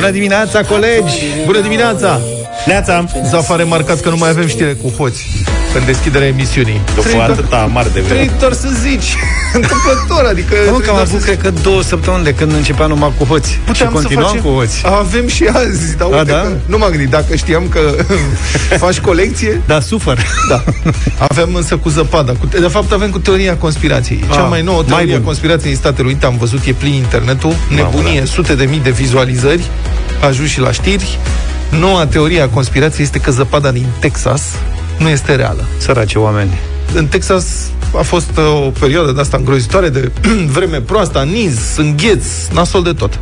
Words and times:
Bună 0.00 0.12
dimineața, 0.12 0.62
colegi! 0.62 1.24
Bună 1.44 1.60
dimineața! 1.60 2.20
Neața! 2.66 3.04
Zafa 3.24 3.54
a 3.54 3.56
remarcat 3.56 4.00
că 4.00 4.08
nu 4.08 4.16
mai 4.16 4.28
avem 4.28 4.46
știre 4.46 4.74
cu 4.74 4.88
hoți 4.88 5.26
în 5.78 5.84
deschiderea 5.84 6.26
emisiunii. 6.26 6.80
După 6.94 7.22
atâta 7.22 7.56
amar 7.56 7.84
de 7.84 8.00
vreme. 8.00 8.06
Trebuie 8.06 8.36
doar 8.38 8.52
să 8.52 8.68
zici. 8.82 9.14
Întâmplător, 9.60 10.24
adică... 10.28 10.54
Nu, 10.70 10.78
că 10.78 10.90
am 10.90 10.96
avut, 10.96 11.22
cred 11.22 11.40
că, 11.40 11.50
două 11.62 11.82
săptămâni 11.82 12.24
de 12.24 12.34
când 12.34 12.52
începea 12.52 12.86
numai 12.86 13.12
cu 13.18 13.24
hoți. 13.24 13.58
Puteam 13.64 13.88
și 13.88 13.94
continuam 13.94 14.26
să 14.26 14.34
facem... 14.36 14.50
cu 14.50 14.56
hoți. 14.56 14.82
Avem 14.86 15.26
și 15.28 15.44
azi, 15.52 15.96
dar 15.96 16.08
uite 16.08 16.22
da? 16.32 16.40
că 16.40 16.48
nu 16.66 16.78
m-am 16.78 16.90
gândit. 16.90 17.08
Dacă 17.08 17.36
știam 17.36 17.68
că 17.68 17.80
faci 18.84 18.98
colecție... 19.00 19.60
Da, 19.66 19.80
sufăr. 19.80 20.18
Da. 20.48 20.64
Avem 21.28 21.54
însă 21.54 21.76
cu 21.76 21.88
zăpada. 21.88 22.32
Cu, 22.32 22.46
de 22.46 22.66
fapt, 22.66 22.92
avem 22.92 23.10
cu 23.10 23.18
teoria 23.18 23.56
conspirației. 23.56 24.24
Cea 24.32 24.40
Ah, 24.40 24.46
mai 24.48 24.62
nouă 24.62 24.76
mai 24.86 24.96
teoria 24.96 25.16
bun. 25.16 25.24
conspirației 25.24 25.70
în 25.70 25.76
Statele 25.76 26.08
Unite, 26.08 26.26
am 26.26 26.36
văzut, 26.38 26.64
e 26.64 26.72
plin 26.72 26.92
internetul, 26.92 27.54
nebunie, 27.68 28.18
da. 28.18 28.24
sute 28.24 28.54
de 28.54 28.64
mii 28.64 28.80
de 28.80 28.90
vizualizări, 28.90 29.62
a 30.22 30.26
ajuns 30.26 30.48
și 30.48 30.60
la 30.60 30.72
știri. 30.72 31.18
Noua 31.78 32.06
teorie 32.06 32.40
a 32.40 32.48
conspirației 32.48 33.04
este 33.04 33.18
că 33.18 33.30
zăpada 33.30 33.70
din 33.70 33.86
Texas 33.98 34.42
nu 35.00 35.08
este 35.08 35.34
reală. 35.34 35.64
Săraci 35.78 36.14
oameni. 36.14 36.58
În 36.94 37.06
Texas 37.06 37.70
a 37.98 38.02
fost 38.02 38.30
uh, 38.36 38.66
o 38.66 38.70
perioadă 38.80 39.12
de 39.12 39.20
asta 39.20 39.36
îngrozitoare 39.36 39.88
de 39.88 40.10
vreme 40.56 40.80
proastă, 40.80 41.22
niz, 41.22 41.76
îngheț, 41.76 42.24
nasol 42.52 42.82
de 42.82 42.92
tot. 42.92 43.18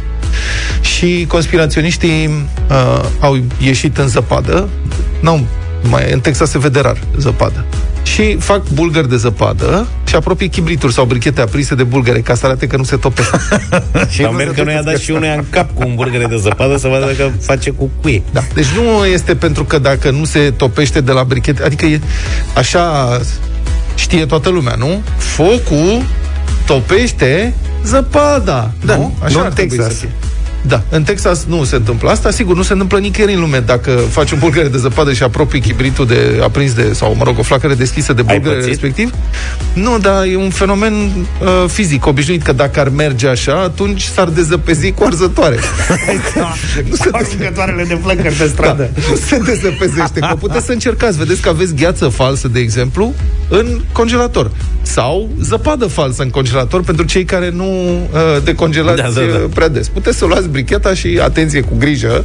Și 0.81 1.25
conspiraționiștii 1.29 2.27
uh, 2.71 3.05
au 3.21 3.39
ieșit 3.63 3.99
în 3.99 4.09
zăpadă. 4.09 4.69
N-au, 5.21 5.47
mai, 5.83 6.13
în 6.13 6.21
Texas 6.21 6.51
se 6.51 6.59
vede 6.59 6.81
rar 6.81 6.99
zăpadă. 7.17 7.65
Și 8.15 8.37
fac 8.37 8.69
bulgări 8.69 9.09
de 9.09 9.17
zăpadă 9.17 9.87
și 10.07 10.15
apropie 10.15 10.47
chibrituri 10.47 10.93
sau 10.93 11.05
brichete 11.05 11.41
aprinse 11.41 11.75
de 11.75 11.83
bulgăre 11.83 12.21
ca 12.21 12.34
să 12.34 12.47
arate 12.47 12.67
că 12.67 12.77
nu 12.77 12.83
se 12.83 12.97
topește. 12.97 13.39
și 14.11 14.23
Dar 14.23 14.31
merg 14.31 14.55
că 14.55 14.62
nu 14.62 14.70
i-a 14.70 14.83
dat 14.83 14.98
și 14.98 15.11
unuia 15.11 15.33
în 15.33 15.45
cap 15.51 15.75
cu 15.75 15.83
un 15.87 15.95
burgere 15.95 16.27
de 16.27 16.36
zăpadă 16.36 16.77
să 16.77 16.89
vadă 16.89 17.12
că 17.12 17.31
face 17.41 17.70
cu 17.70 17.91
cuie. 18.01 18.23
Da. 18.33 18.41
Deci 18.55 18.67
nu 18.67 19.05
este 19.05 19.34
pentru 19.34 19.64
că 19.64 19.79
dacă 19.79 20.11
nu 20.11 20.25
se 20.25 20.51
topește 20.56 21.01
de 21.01 21.12
la 21.12 21.23
brichete, 21.25 21.62
adică 21.62 21.86
e 21.86 22.01
așa 22.55 23.19
știe 23.95 24.27
toată 24.27 24.48
lumea, 24.48 24.75
nu? 24.75 25.03
Focul 25.17 26.03
topește 26.67 27.55
zăpada. 27.84 28.73
Da, 28.84 28.97
nu? 28.97 29.01
nu 29.01 29.25
Așa 29.25 29.39
în 29.39 29.45
ar 29.45 29.53
trebui 29.53 29.77
Texas. 29.77 29.92
să 29.92 29.98
fie. 30.01 30.11
Da, 30.62 30.83
în 30.91 31.03
Texas 31.03 31.45
nu 31.48 31.64
se 31.64 31.77
întâmplă 31.77 32.11
asta, 32.11 32.31
sigur, 32.31 32.56
nu 32.56 32.62
se 32.62 32.73
întâmplă 32.73 32.98
nicăieri 32.98 33.34
în 33.34 33.41
lume 33.41 33.59
dacă 33.59 33.91
faci 33.91 34.31
un 34.31 34.39
bulgăre 34.39 34.69
de 34.69 34.78
zăpadă 34.78 35.12
și 35.12 35.23
apropii 35.23 35.61
chibritul 35.61 36.06
de 36.06 36.41
aprins 36.42 36.73
de, 36.73 36.92
sau, 36.92 37.14
mă 37.14 37.25
rog, 37.25 37.39
o 37.39 37.42
flacără 37.42 37.75
deschisă 37.75 38.12
de 38.12 38.23
Ai 38.27 38.34
bulgăre 38.34 38.55
pățit? 38.55 38.69
respectiv. 38.69 39.14
Nu, 39.73 39.98
dar 39.98 40.25
e 40.25 40.36
un 40.36 40.51
fenomen 40.51 40.92
uh, 40.92 41.64
fizic 41.69 42.06
obișnuit, 42.06 42.42
că 42.42 42.53
dacă 42.53 42.81
ar 42.81 42.89
merge 42.89 43.29
așa, 43.29 43.61
atunci 43.61 44.03
s-ar 44.03 44.29
dezăpezi 44.29 44.92
cu 44.92 45.05
arzătoare. 45.05 45.56
nu 46.89 46.95
se 46.95 47.09
Aruncătoarele 47.12 47.84
de 47.84 47.98
flăcări 48.03 48.34
pe 48.34 48.53
da, 48.56 48.75
nu 49.11 49.17
se 49.27 49.39
dezăpezește. 49.39 50.20
Că 50.20 50.34
puteți 50.39 50.67
să 50.67 50.73
încercați. 50.73 51.19
Vedeți 51.19 51.41
că 51.41 51.48
aveți 51.48 51.75
gheață 51.75 52.09
falsă, 52.09 52.48
de 52.48 52.59
exemplu, 52.59 53.14
în 53.48 53.81
congelator. 53.92 54.51
Sau 54.83 55.29
zăpadă 55.41 55.86
falsă 55.86 56.23
în 56.23 56.31
congelator 56.31 56.83
pentru 56.83 57.05
cei 57.05 57.25
care 57.25 57.51
nu 57.51 57.64
uh, 57.64 58.42
decongelați 58.45 59.03
Da, 59.03 59.09
da, 59.09 59.20
da. 59.20 59.27
uh, 59.27 59.45
prea 59.55 59.69
des. 59.69 59.89
Puteți 59.89 60.19
să 60.19 60.25
luați 60.25 60.48
bricheta 60.59 60.95
și, 60.95 61.19
atenție, 61.23 61.61
cu 61.61 61.75
grijă, 61.78 62.25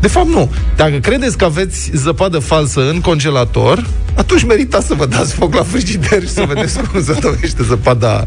de 0.00 0.08
fapt, 0.10 0.28
nu. 0.28 0.52
Dacă 0.76 0.96
credeți 0.98 1.36
că 1.38 1.44
aveți 1.44 1.90
zăpadă 1.94 2.38
falsă 2.38 2.88
în 2.90 3.00
congelator, 3.00 3.86
atunci 4.16 4.44
meritați 4.44 4.86
să 4.86 4.94
vă 4.94 5.06
dați 5.06 5.34
foc 5.34 5.54
la 5.54 5.62
frigider 5.62 6.20
și 6.22 6.28
să 6.28 6.44
vedeți 6.48 6.78
cum 6.80 7.04
se 7.04 7.12
tovește 7.12 7.62
zăpada 7.62 8.26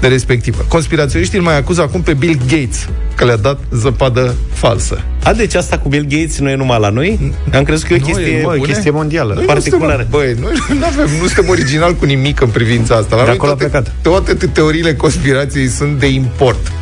respectivă. 0.00 0.64
Conspiraționiștii 0.68 1.38
îl 1.38 1.44
mai 1.44 1.56
acuză 1.56 1.80
acum 1.82 2.02
pe 2.02 2.14
Bill 2.14 2.38
Gates 2.48 2.88
că 3.14 3.24
le-a 3.24 3.36
dat 3.36 3.58
zăpadă 3.70 4.34
falsă. 4.52 5.00
A, 5.24 5.32
deci 5.32 5.54
asta 5.54 5.78
cu 5.78 5.88
Bill 5.88 6.06
Gates 6.08 6.38
nu 6.38 6.48
e 6.48 6.54
numai 6.54 6.78
la 6.80 6.88
noi? 6.88 7.34
Am 7.54 7.62
crezut 7.62 7.86
că 7.86 7.92
e 7.94 7.96
o 7.96 8.00
Nu, 8.00 8.06
chestie... 8.06 8.36
e, 8.36 8.42
Bă, 8.42 8.54
bune? 8.56 8.72
chestie 8.72 8.90
mondială. 8.90 9.34
Noi 9.34 9.44
particulară. 9.44 10.06
Nu 10.10 10.18
suntem, 10.18 10.36
băi, 10.38 10.52
noi 10.68 10.78
nu, 10.78 10.84
avem, 10.86 11.08
nu 11.20 11.26
suntem 11.26 11.48
original 11.48 11.94
cu 11.94 12.04
nimic 12.04 12.40
în 12.40 12.48
privința 12.48 12.94
asta. 12.94 13.16
La 13.16 13.22
De 13.22 13.26
noi 13.26 13.36
acolo 13.36 13.52
a 13.52 13.54
toate, 13.54 13.70
plecat. 13.70 13.94
toate 14.02 14.46
teoriile 14.46 14.94
conspirației 14.94 15.68
sunt 15.68 15.98
de 15.98 16.06
import. 16.06 16.72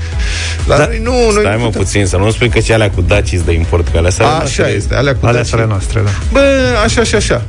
La 0.67 0.77
Da, 0.77 0.85
noi 0.87 1.01
nu, 1.03 1.11
noi 1.11 1.41
Stai 1.41 1.53
nu 1.57 1.59
mă 1.59 1.65
putem. 1.67 1.81
puțin, 1.83 2.07
să 2.07 2.17
nu 2.17 2.31
spui 2.31 2.49
că 2.49 2.59
și 2.59 2.73
alea 2.73 2.91
cu 2.91 3.01
Dacis 3.01 3.43
de 3.43 3.53
import, 3.53 3.89
că 3.89 3.99
alea 3.99 4.11
sunt 4.11 4.27
ale 4.27 4.35
A, 4.35 4.39
noastre. 4.39 4.63
Așa 4.63 4.73
este, 4.73 4.95
alea 4.95 5.15
cu 5.15 5.27
Alea 5.27 5.43
Daci. 5.43 5.53
ale 5.53 5.67
noastre, 5.67 6.01
da. 6.05 6.11
Bă, 6.33 6.41
așa 6.85 7.03
și 7.03 7.15
așa 7.15 7.43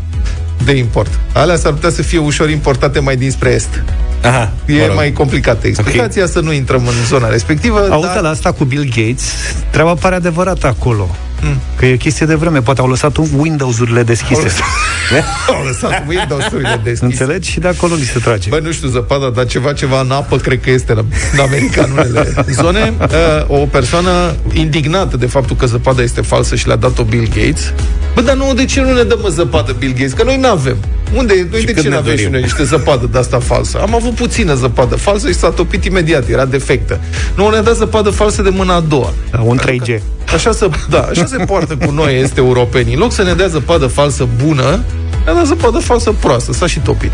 de 0.64 0.72
import. 0.72 1.20
Alea 1.34 1.56
s-ar 1.58 1.72
putea 1.72 1.90
să 1.90 2.02
fie 2.02 2.18
ușor 2.18 2.50
importate 2.50 3.00
mai 3.00 3.16
dinspre 3.16 3.50
est. 3.50 3.84
Aha, 4.24 4.52
E 4.66 4.74
mă 4.80 4.86
rog. 4.86 4.96
mai 4.96 5.12
complicată 5.12 5.68
explicația, 5.68 6.28
să 6.28 6.40
nu 6.40 6.52
intrăm 6.54 6.88
în 6.88 6.94
zona 7.08 7.30
respectivă. 7.30 7.80
Auzi, 7.92 8.06
dar... 8.06 8.14
dar 8.14 8.24
la 8.24 8.30
asta 8.30 8.52
cu 8.52 8.64
Bill 8.64 8.84
Gates, 8.96 9.24
treaba 9.70 9.94
pare 9.94 10.16
adevărată 10.16 10.68
acolo. 10.68 11.16
Mm. 11.42 11.60
Că 11.76 11.86
e 11.86 11.96
chestie 11.96 12.26
de 12.26 12.36
vreme. 12.36 12.62
Poate 12.62 12.82
au 12.82 12.88
lăsat 12.88 13.18
Windows-urile 13.38 14.04
deschise. 14.04 14.48
Au 15.48 15.64
lăsat 15.66 16.04
Windows-urile 16.10 16.80
deschise. 16.90 17.06
Înțelegi? 17.06 17.50
Și 17.52 17.60
de 17.60 17.68
acolo 17.68 17.96
li 17.96 18.04
se 18.04 18.20
trage. 18.20 18.50
Bă, 18.50 18.60
nu 18.64 18.72
știu 18.72 18.88
zăpada, 18.88 19.30
dar 19.30 19.46
ceva, 19.46 19.74
ceva 19.74 20.02
în 20.02 20.12
apă, 20.12 20.38
cred 20.38 20.62
că 20.62 20.70
este 20.72 20.92
în, 20.92 21.06
în 21.34 21.40
America, 21.40 21.84
în 21.84 21.92
unele 21.92 22.34
zone. 22.52 22.94
Uh, 23.02 23.62
o 23.62 23.66
persoană 23.66 24.36
indignată 24.54 25.18
de 25.18 25.26
faptul 25.26 25.56
că 25.56 25.66
zăpada 25.66 26.02
este 26.02 26.22
falsă 26.22 26.56
și 26.56 26.68
le-a 26.68 26.76
dat-o 26.76 27.04
Bill 27.04 27.28
Gates. 27.28 27.74
Bă, 28.14 28.22
dar 28.22 28.36
nu, 28.36 28.54
de 28.54 28.66
ce 28.66 28.82
nu 28.82 28.94
ne 28.94 29.04
dăm 29.04 29.20
mă 29.22 29.30
zăpadă 29.30 29.76
Bill 29.80 29.94
Gates? 29.94 30.12
Că 30.14 30.24
noi 30.24 30.38
nu 30.38 30.48
avem. 30.48 30.78
Unde, 31.14 31.48
noi 31.52 31.60
Și 31.60 31.66
de 31.66 31.72
când 31.72 31.84
ce 31.86 31.90
ne 31.90 31.96
nu 31.96 32.00
avem 32.00 32.12
și 32.12 32.18
dorim? 32.18 32.32
noi 32.32 32.42
niște 32.42 32.64
zăpadă 32.64 33.10
de 33.12 33.18
asta 33.18 33.40
falsă? 33.40 33.80
Am 33.82 33.96
avut 33.96 34.16
puțină 34.16 34.54
zăpadă 34.54 34.96
falsă 34.96 35.28
și 35.28 35.34
s-a 35.34 35.50
topit 35.50 35.86
imediat, 35.86 36.30
era 36.30 36.46
defectă. 36.46 37.00
Nu 37.36 37.50
ne-a 37.50 37.62
dat 37.62 37.76
zăpadă 37.76 38.10
falsă 38.10 38.42
de 38.42 38.50
mâna 38.50 38.76
a 38.76 38.80
doua. 38.80 39.14
Da, 39.32 39.42
un 39.42 39.60
3G. 39.60 40.00
Așa 40.34 40.52
se, 40.52 40.70
da, 40.90 41.00
așa 41.00 41.26
se 41.26 41.38
poartă 41.38 41.76
cu 41.76 41.92
noi, 41.92 42.20
este 42.20 42.40
europenii. 42.40 42.94
În 42.94 43.00
loc 43.00 43.12
să 43.12 43.24
ne 43.24 43.34
dea 43.34 43.48
zăpadă 43.48 43.88
falsă 43.88 44.28
bună, 44.46 44.84
ne-a 45.24 45.34
dat 45.34 45.46
zăpadă 45.46 45.78
falsă 45.78 46.12
proastă, 46.20 46.54
s-a 46.54 46.68
și 46.68 46.80
topit. 46.80 47.12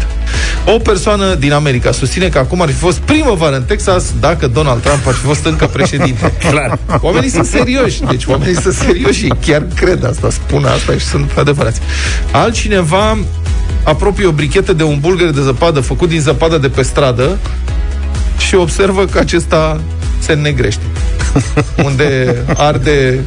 O 0.65 0.77
persoană 0.77 1.33
din 1.33 1.51
America 1.51 1.91
susține 1.91 2.29
că 2.29 2.37
acum 2.37 2.61
ar 2.61 2.67
fi 2.67 2.73
fost 2.73 2.97
primăvară 2.97 3.55
în 3.55 3.63
Texas 3.63 4.13
dacă 4.19 4.47
Donald 4.47 4.81
Trump 4.81 5.07
ar 5.07 5.13
fi 5.13 5.25
fost 5.25 5.45
încă 5.45 5.65
președinte. 5.65 6.33
Clar. 6.49 6.79
Oamenii 7.01 7.29
sunt 7.29 7.45
serioși, 7.45 8.01
deci 8.09 8.25
oamenii 8.25 8.61
sunt 8.61 8.73
serioși 8.73 9.19
și 9.19 9.33
chiar 9.45 9.63
cred 9.75 10.03
asta, 10.03 10.29
spun 10.29 10.65
asta 10.65 10.91
și 10.91 11.05
sunt 11.05 11.31
adevărați. 11.37 11.79
Altcineva 12.31 13.17
apropie 13.83 14.25
o 14.25 14.31
brichetă 14.31 14.73
de 14.73 14.83
un 14.83 14.97
bulgăre 14.99 15.31
de 15.31 15.41
zăpadă 15.41 15.79
făcut 15.79 16.09
din 16.09 16.19
zăpadă 16.19 16.57
de 16.57 16.69
pe 16.69 16.81
stradă 16.81 17.37
și 18.37 18.55
observă 18.55 19.05
că 19.05 19.19
acesta 19.19 19.81
se 20.19 20.31
înnegrește. 20.31 20.83
Unde 21.83 22.35
arde 22.55 23.19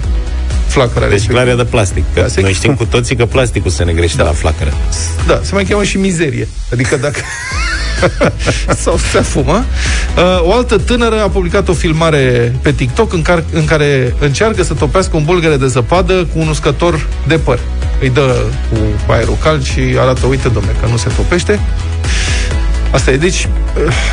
flacăra 0.67 1.01
Deci 1.01 1.11
respectivă. 1.13 1.39
clar 1.43 1.53
e 1.53 1.57
de 1.57 1.65
plastic. 1.71 2.05
Că 2.15 2.21
Da, 2.21 2.29
se- 2.29 2.41
noi 2.41 2.53
știm 2.53 2.75
cu 2.75 2.85
toții 2.85 3.17
că 3.17 3.27
plasticul 3.27 3.71
se 3.71 3.85
negrește 3.85 4.23
la 4.23 4.31
flacără. 4.33 4.73
Da, 5.27 5.41
se 5.43 5.55
mai 5.55 5.65
cheamă 5.65 5.83
și 5.85 5.97
mizerie. 5.97 6.49
Adică 6.73 6.97
dacă... 6.97 7.21
sau 8.83 8.99
se 9.13 9.21
fumă. 9.21 9.65
Uh, 10.17 10.41
o 10.43 10.53
altă 10.53 10.77
tânără 10.79 11.23
a 11.23 11.29
publicat 11.29 11.69
o 11.69 11.73
filmare 11.73 12.55
pe 12.63 12.73
TikTok 12.73 13.13
în, 13.13 13.23
car- 13.23 13.45
în 13.53 13.65
care 13.65 14.15
încearcă 14.19 14.63
să 14.63 14.75
topească 14.75 15.17
un 15.17 15.25
bulgăre 15.25 15.57
de 15.57 15.67
zăpadă 15.67 16.15
cu 16.33 16.39
un 16.39 16.49
uscător 16.49 17.07
de 17.27 17.39
păr. 17.39 17.59
Îi 18.01 18.11
dă 18.11 18.37
cu 19.07 19.13
aerul 19.13 19.37
cald 19.43 19.65
și 19.65 19.81
arată, 20.01 20.27
uite, 20.27 20.49
domne, 20.49 20.71
că 20.81 20.87
nu 20.91 20.97
se 20.97 21.09
topește. 21.17 21.61
Asta 22.91 23.11
e, 23.11 23.17
deci, 23.17 23.49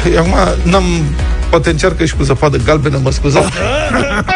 uh, 0.07 0.17
acum 0.17 0.35
n-am, 0.63 0.83
poate 1.55 1.69
încearcă 1.69 2.05
și 2.05 2.15
cu 2.15 2.23
zăpadă 2.23 2.57
galbenă, 2.57 2.99
mă 3.03 3.11
scuzați. 3.11 3.51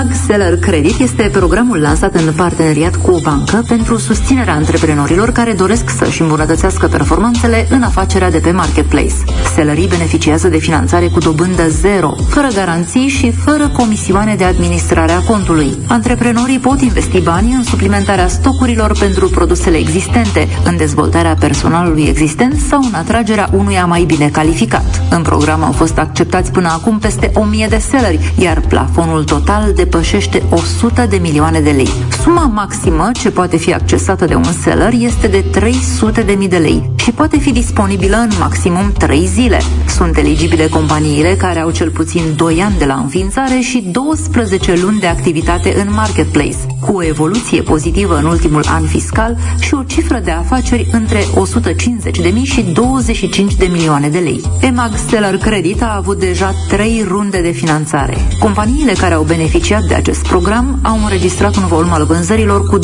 EMAG 0.00 0.14
Seller 0.26 0.58
Credit 0.58 0.98
este 0.98 1.28
programul 1.32 1.80
lansat 1.80 2.14
în 2.14 2.32
parteneriat 2.32 2.96
cu 2.96 3.10
o 3.10 3.20
bancă 3.20 3.64
pentru 3.68 3.96
susținerea 3.96 4.54
antreprenorilor 4.54 5.30
care 5.30 5.52
doresc 5.52 5.90
să-și 5.90 6.22
îmbunătățească 6.22 6.86
performanțele 6.86 7.66
în 7.70 7.82
afacerea 7.82 8.30
de 8.30 8.38
pe 8.38 8.50
marketplace. 8.50 9.14
Sellerii 9.54 9.86
beneficiază 9.86 10.48
de 10.48 10.58
finanțare 10.58 11.06
cu 11.06 11.18
dobândă 11.18 11.68
zero, 11.68 12.14
fără 12.28 12.48
garanții 12.54 13.08
și 13.08 13.32
fără 13.32 13.68
comisioane 13.68 14.34
de 14.34 14.44
administrare 14.44 15.12
a 15.12 15.20
contului. 15.20 15.78
Antreprenorii 15.88 16.58
pot 16.58 16.80
investi 16.80 17.20
banii 17.20 17.54
în 17.54 17.62
suplimentarea 17.62 18.28
stocurilor 18.28 18.98
pentru 18.98 19.28
produsele 19.28 19.76
existente, 19.76 20.48
în 20.64 20.76
dezvoltarea 20.76 21.36
personalului 21.40 22.04
existent 22.08 22.60
sau 22.68 22.80
în 22.82 22.94
atragerea 22.94 23.48
unuia 23.52 23.84
mai 23.84 24.04
bine 24.04 24.28
calificat. 24.28 25.02
În 25.10 25.22
program 25.22 25.64
au 25.64 25.72
fost 25.72 25.98
acceptați 25.98 26.52
până 26.52 26.68
acum 26.68 26.98
peste 26.98 27.30
1000 27.34 27.66
de 27.70 27.78
selleri, 27.78 28.32
iar 28.38 28.60
plafonul 28.60 29.24
total 29.24 29.72
de 29.72 29.88
depășește 29.90 30.42
100 30.50 31.06
de 31.06 31.16
milioane 31.16 31.60
de 31.60 31.70
lei. 31.70 31.88
Suma 32.22 32.46
maximă 32.46 33.10
ce 33.12 33.30
poate 33.30 33.56
fi 33.56 33.74
accesată 33.74 34.24
de 34.24 34.34
un 34.34 34.52
seller 34.62 34.92
este 34.98 35.26
de 35.26 35.44
300 35.50 36.22
de 36.22 36.32
mii 36.32 36.48
de 36.48 36.56
lei 36.56 36.90
și 36.96 37.10
poate 37.10 37.38
fi 37.38 37.52
disponibilă 37.52 38.16
în 38.16 38.30
maximum 38.38 38.92
3 38.98 39.26
zile. 39.26 39.60
Sunt 39.86 40.16
eligibile 40.16 40.66
companiile 40.66 41.34
care 41.38 41.60
au 41.60 41.70
cel 41.70 41.90
puțin 41.90 42.22
2 42.36 42.62
ani 42.62 42.78
de 42.78 42.84
la 42.84 42.94
înființare 42.94 43.58
și 43.60 43.88
12 43.90 44.80
luni 44.82 44.98
de 44.98 45.06
activitate 45.06 45.74
în 45.80 45.92
marketplace, 45.94 46.56
cu 46.80 46.96
o 46.96 47.04
evoluție 47.04 47.62
pozitivă 47.62 48.16
în 48.16 48.24
ultimul 48.24 48.64
an 48.68 48.86
fiscal 48.86 49.36
și 49.60 49.74
o 49.74 49.82
cifră 49.82 50.18
de 50.24 50.30
afaceri 50.30 50.88
între 50.92 51.24
150 51.34 52.18
de 52.18 52.28
mii 52.28 52.44
și 52.44 52.62
25 52.62 53.54
de 53.54 53.66
milioane 53.66 54.08
de 54.08 54.18
lei. 54.18 54.42
EMAG 54.60 54.96
Stellar 54.96 55.36
Credit 55.36 55.82
a 55.82 55.96
avut 55.96 56.18
deja 56.18 56.54
3 56.68 57.04
runde 57.08 57.40
de 57.40 57.50
finanțare. 57.50 58.16
Companiile 58.38 58.92
care 58.92 59.14
au 59.14 59.22
beneficiat 59.22 59.79
de 59.88 59.94
acest 59.94 60.26
program 60.26 60.78
au 60.82 61.02
înregistrat 61.02 61.56
un 61.56 61.66
volum 61.66 61.92
al 61.92 62.04
vânzărilor 62.04 62.62
cu 62.66 62.78
28% 62.78 62.82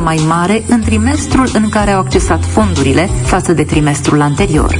mai 0.00 0.24
mare 0.26 0.64
în 0.68 0.80
trimestrul 0.80 1.48
în 1.52 1.68
care 1.68 1.90
au 1.90 2.00
accesat 2.00 2.44
fondurile 2.44 3.10
față 3.24 3.52
de 3.52 3.62
trimestrul 3.64 4.20
anterior. 4.20 4.74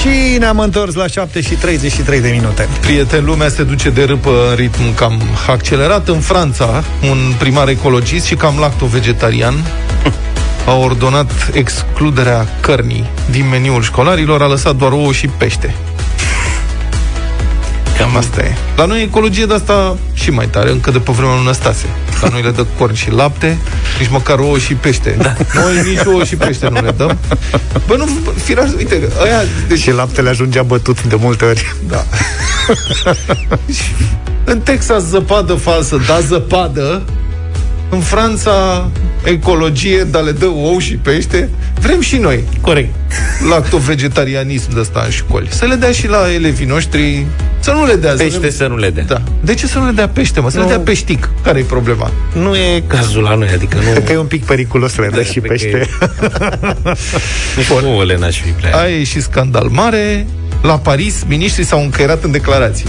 Și 0.00 0.38
ne-am 0.38 0.58
întors 0.58 0.94
la 0.94 1.06
7 1.06 1.40
și 1.40 1.54
33 1.54 2.20
de 2.20 2.28
minute. 2.28 2.68
Prieten, 2.80 3.24
lumea 3.24 3.48
se 3.48 3.62
duce 3.62 3.90
de 3.90 4.04
râpă 4.04 4.30
în 4.48 4.54
ritm 4.54 4.94
cam 4.94 5.22
accelerat. 5.46 6.08
În 6.08 6.20
Franța, 6.20 6.84
un 7.10 7.18
primar 7.38 7.68
ecologist 7.68 8.24
și 8.24 8.34
cam 8.34 8.54
lacto-vegetarian 8.58 9.54
a 10.66 10.74
ordonat 10.74 11.30
excluderea 11.52 12.46
cărnii 12.60 13.10
din 13.30 13.48
meniul 13.48 13.82
școlarilor, 13.82 14.42
a 14.42 14.46
lăsat 14.46 14.76
doar 14.76 14.92
ouă 14.92 15.12
și 15.12 15.26
pește. 15.26 15.74
Cam 17.98 18.16
asta 18.16 18.42
e. 18.42 18.54
La 18.76 18.84
noi 18.84 19.02
ecologie 19.02 19.46
de 19.46 19.54
asta 19.54 19.96
și 20.12 20.30
mai 20.30 20.46
tare, 20.46 20.70
încă 20.70 20.90
de 20.90 20.98
pe 20.98 21.12
vremea 21.12 21.34
lui 21.34 21.44
Năstase. 21.44 21.86
La 22.20 22.28
noi 22.28 22.42
le 22.42 22.50
dă 22.50 22.66
corn 22.78 22.94
și 22.94 23.10
lapte, 23.10 23.58
nici 23.98 24.08
măcar 24.08 24.38
ouă 24.38 24.58
și 24.58 24.74
pește. 24.74 25.16
Da. 25.18 25.34
Noi 25.54 25.82
nici 25.88 26.04
ouă 26.04 26.24
și 26.24 26.36
pește 26.36 26.68
nu 26.68 26.80
le 26.80 26.90
dăm. 26.90 27.18
Bă, 27.86 27.96
nu, 27.96 28.08
firar, 28.44 28.68
uite, 28.76 29.08
aia... 29.22 29.42
Deci... 29.68 29.78
Și 29.78 29.92
laptele 29.92 30.28
ajungea 30.28 30.62
bătut 30.62 31.02
de 31.02 31.14
multe 31.18 31.44
ori. 31.44 31.74
Da. 31.88 32.04
în 34.52 34.60
Texas 34.60 35.02
zăpadă 35.02 35.54
falsă, 35.54 36.00
da 36.06 36.20
zăpadă, 36.20 37.02
în 37.94 38.00
Franța 38.00 38.88
ecologie, 39.24 40.02
dar 40.02 40.22
le 40.22 40.30
dă 40.30 40.46
ou 40.46 40.78
și 40.78 40.94
pește. 40.94 41.48
Vrem 41.80 42.00
și 42.00 42.16
noi. 42.16 42.44
Corect. 42.60 42.94
Lacto-vegetarianism 43.48 44.72
de 44.72 44.80
ăsta 44.80 45.02
în 45.04 45.10
școli. 45.10 45.48
Să 45.50 45.64
le 45.64 45.74
dea 45.74 45.92
și 45.92 46.08
la 46.08 46.32
elevii 46.32 46.66
noștri 46.66 47.26
să 47.60 47.72
nu 47.72 47.86
le 47.86 47.94
dea. 47.94 48.14
Pește 48.16 48.50
să, 48.50 48.56
să 48.56 48.66
nu 48.66 48.76
le 48.76 48.90
dea. 48.90 49.04
Da. 49.04 49.22
De 49.40 49.54
ce 49.54 49.66
să 49.66 49.78
nu 49.78 49.86
le 49.86 49.92
dea 49.92 50.08
pește, 50.08 50.40
mă? 50.40 50.50
Să 50.50 50.58
nu. 50.58 50.62
le 50.62 50.68
dea 50.68 50.78
peștic. 50.78 51.30
Care 51.42 51.58
e 51.58 51.62
problema? 51.62 52.10
Nu 52.32 52.56
e 52.56 52.82
cazul 52.86 53.22
la 53.22 53.34
noi, 53.34 53.48
adică 53.54 53.76
nu... 53.76 54.00
Că 54.00 54.12
e 54.12 54.16
un 54.16 54.26
pic 54.26 54.44
periculos 54.44 54.92
să 54.92 55.00
le 55.00 55.08
dea 55.08 55.22
și 55.22 55.40
pește. 55.40 55.88
Nu 57.82 58.02
le 58.02 58.16
n-aș 58.18 58.40
fi 58.40 58.48
prea. 58.48 58.76
Aia 58.76 58.96
e 58.96 59.04
și 59.04 59.20
scandal 59.20 59.68
mare. 59.68 60.26
La 60.62 60.78
Paris, 60.78 61.22
miniștrii 61.28 61.64
s-au 61.64 61.82
încăierat 61.82 62.24
în 62.24 62.30
declarații 62.30 62.86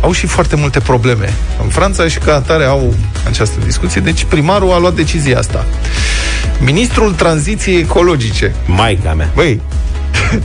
au 0.00 0.12
și 0.12 0.26
foarte 0.26 0.56
multe 0.56 0.80
probleme 0.80 1.34
în 1.62 1.68
Franța 1.68 2.08
și 2.08 2.18
ca 2.18 2.34
atare 2.34 2.64
au 2.64 2.94
această 3.26 3.56
discuție. 3.64 4.00
Deci 4.00 4.24
primarul 4.24 4.72
a 4.72 4.78
luat 4.78 4.94
decizia 4.94 5.38
asta. 5.38 5.66
Ministrul 6.60 7.12
tranziției 7.12 7.78
ecologice. 7.78 8.54
Maica 8.66 9.14
mea. 9.14 9.30
Băi, 9.34 9.60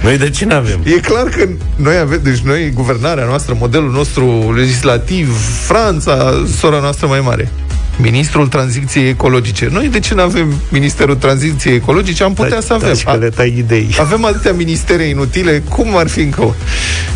noi 0.01 0.17
de 0.17 0.29
ce 0.29 0.47
avem? 0.51 0.79
E 0.95 0.99
clar 0.99 1.23
că 1.23 1.47
noi 1.75 1.97
avem, 1.97 2.19
deci 2.23 2.39
noi, 2.39 2.71
guvernarea 2.73 3.25
noastră, 3.25 3.55
modelul 3.59 3.91
nostru 3.91 4.53
legislativ, 4.55 5.37
Franța, 5.65 6.43
sora 6.57 6.79
noastră 6.79 7.07
mai 7.07 7.19
mare 7.19 7.51
ministrul 7.97 8.47
tranziției 8.47 9.09
ecologice. 9.09 9.69
Noi 9.71 9.87
de 9.87 9.99
ce 9.99 10.13
nu 10.13 10.21
avem 10.21 10.53
Ministerul 10.69 11.15
Tranziției 11.15 11.75
Ecologice? 11.75 12.23
Am 12.23 12.33
putea 12.33 12.49
da, 12.49 12.59
să 12.59 12.73
avem. 12.73 12.95
Da, 13.05 13.13
le 13.13 13.29
tai 13.29 13.53
idei. 13.57 13.95
Avem 13.99 14.25
atâtea 14.25 14.53
ministere 14.53 15.03
inutile, 15.03 15.63
cum 15.69 15.97
ar 15.97 16.07
fi 16.07 16.19
încă 16.19 16.55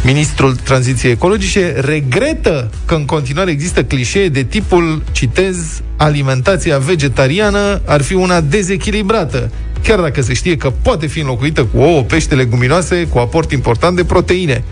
Ministrul 0.04 0.56
Tranziției 0.56 1.12
Ecologice 1.12 1.74
regretă 1.80 2.70
că 2.86 2.96
în 2.96 3.06
continuare 3.06 3.52
există 3.52 3.84
clișee 3.84 4.30
de 4.30 4.44
tipul, 4.44 5.04
citez, 5.12 5.82
alimentația 5.98 6.78
vegetariană 6.78 7.82
ar 7.86 8.02
fi 8.02 8.14
una 8.14 8.42
dezechilibrată 8.42 9.52
chiar 9.84 10.00
dacă 10.00 10.22
se 10.22 10.34
știe 10.34 10.58
că 10.58 10.74
poate 10.82 11.08
fi 11.08 11.20
înlocuită 11.20 11.64
cu 11.64 11.80
ouă, 11.80 12.02
pește, 12.02 12.36
leguminoase, 12.36 13.08
cu 13.10 13.18
aport 13.18 13.52
important 13.52 13.96
de 13.96 14.04
proteine. 14.04 14.64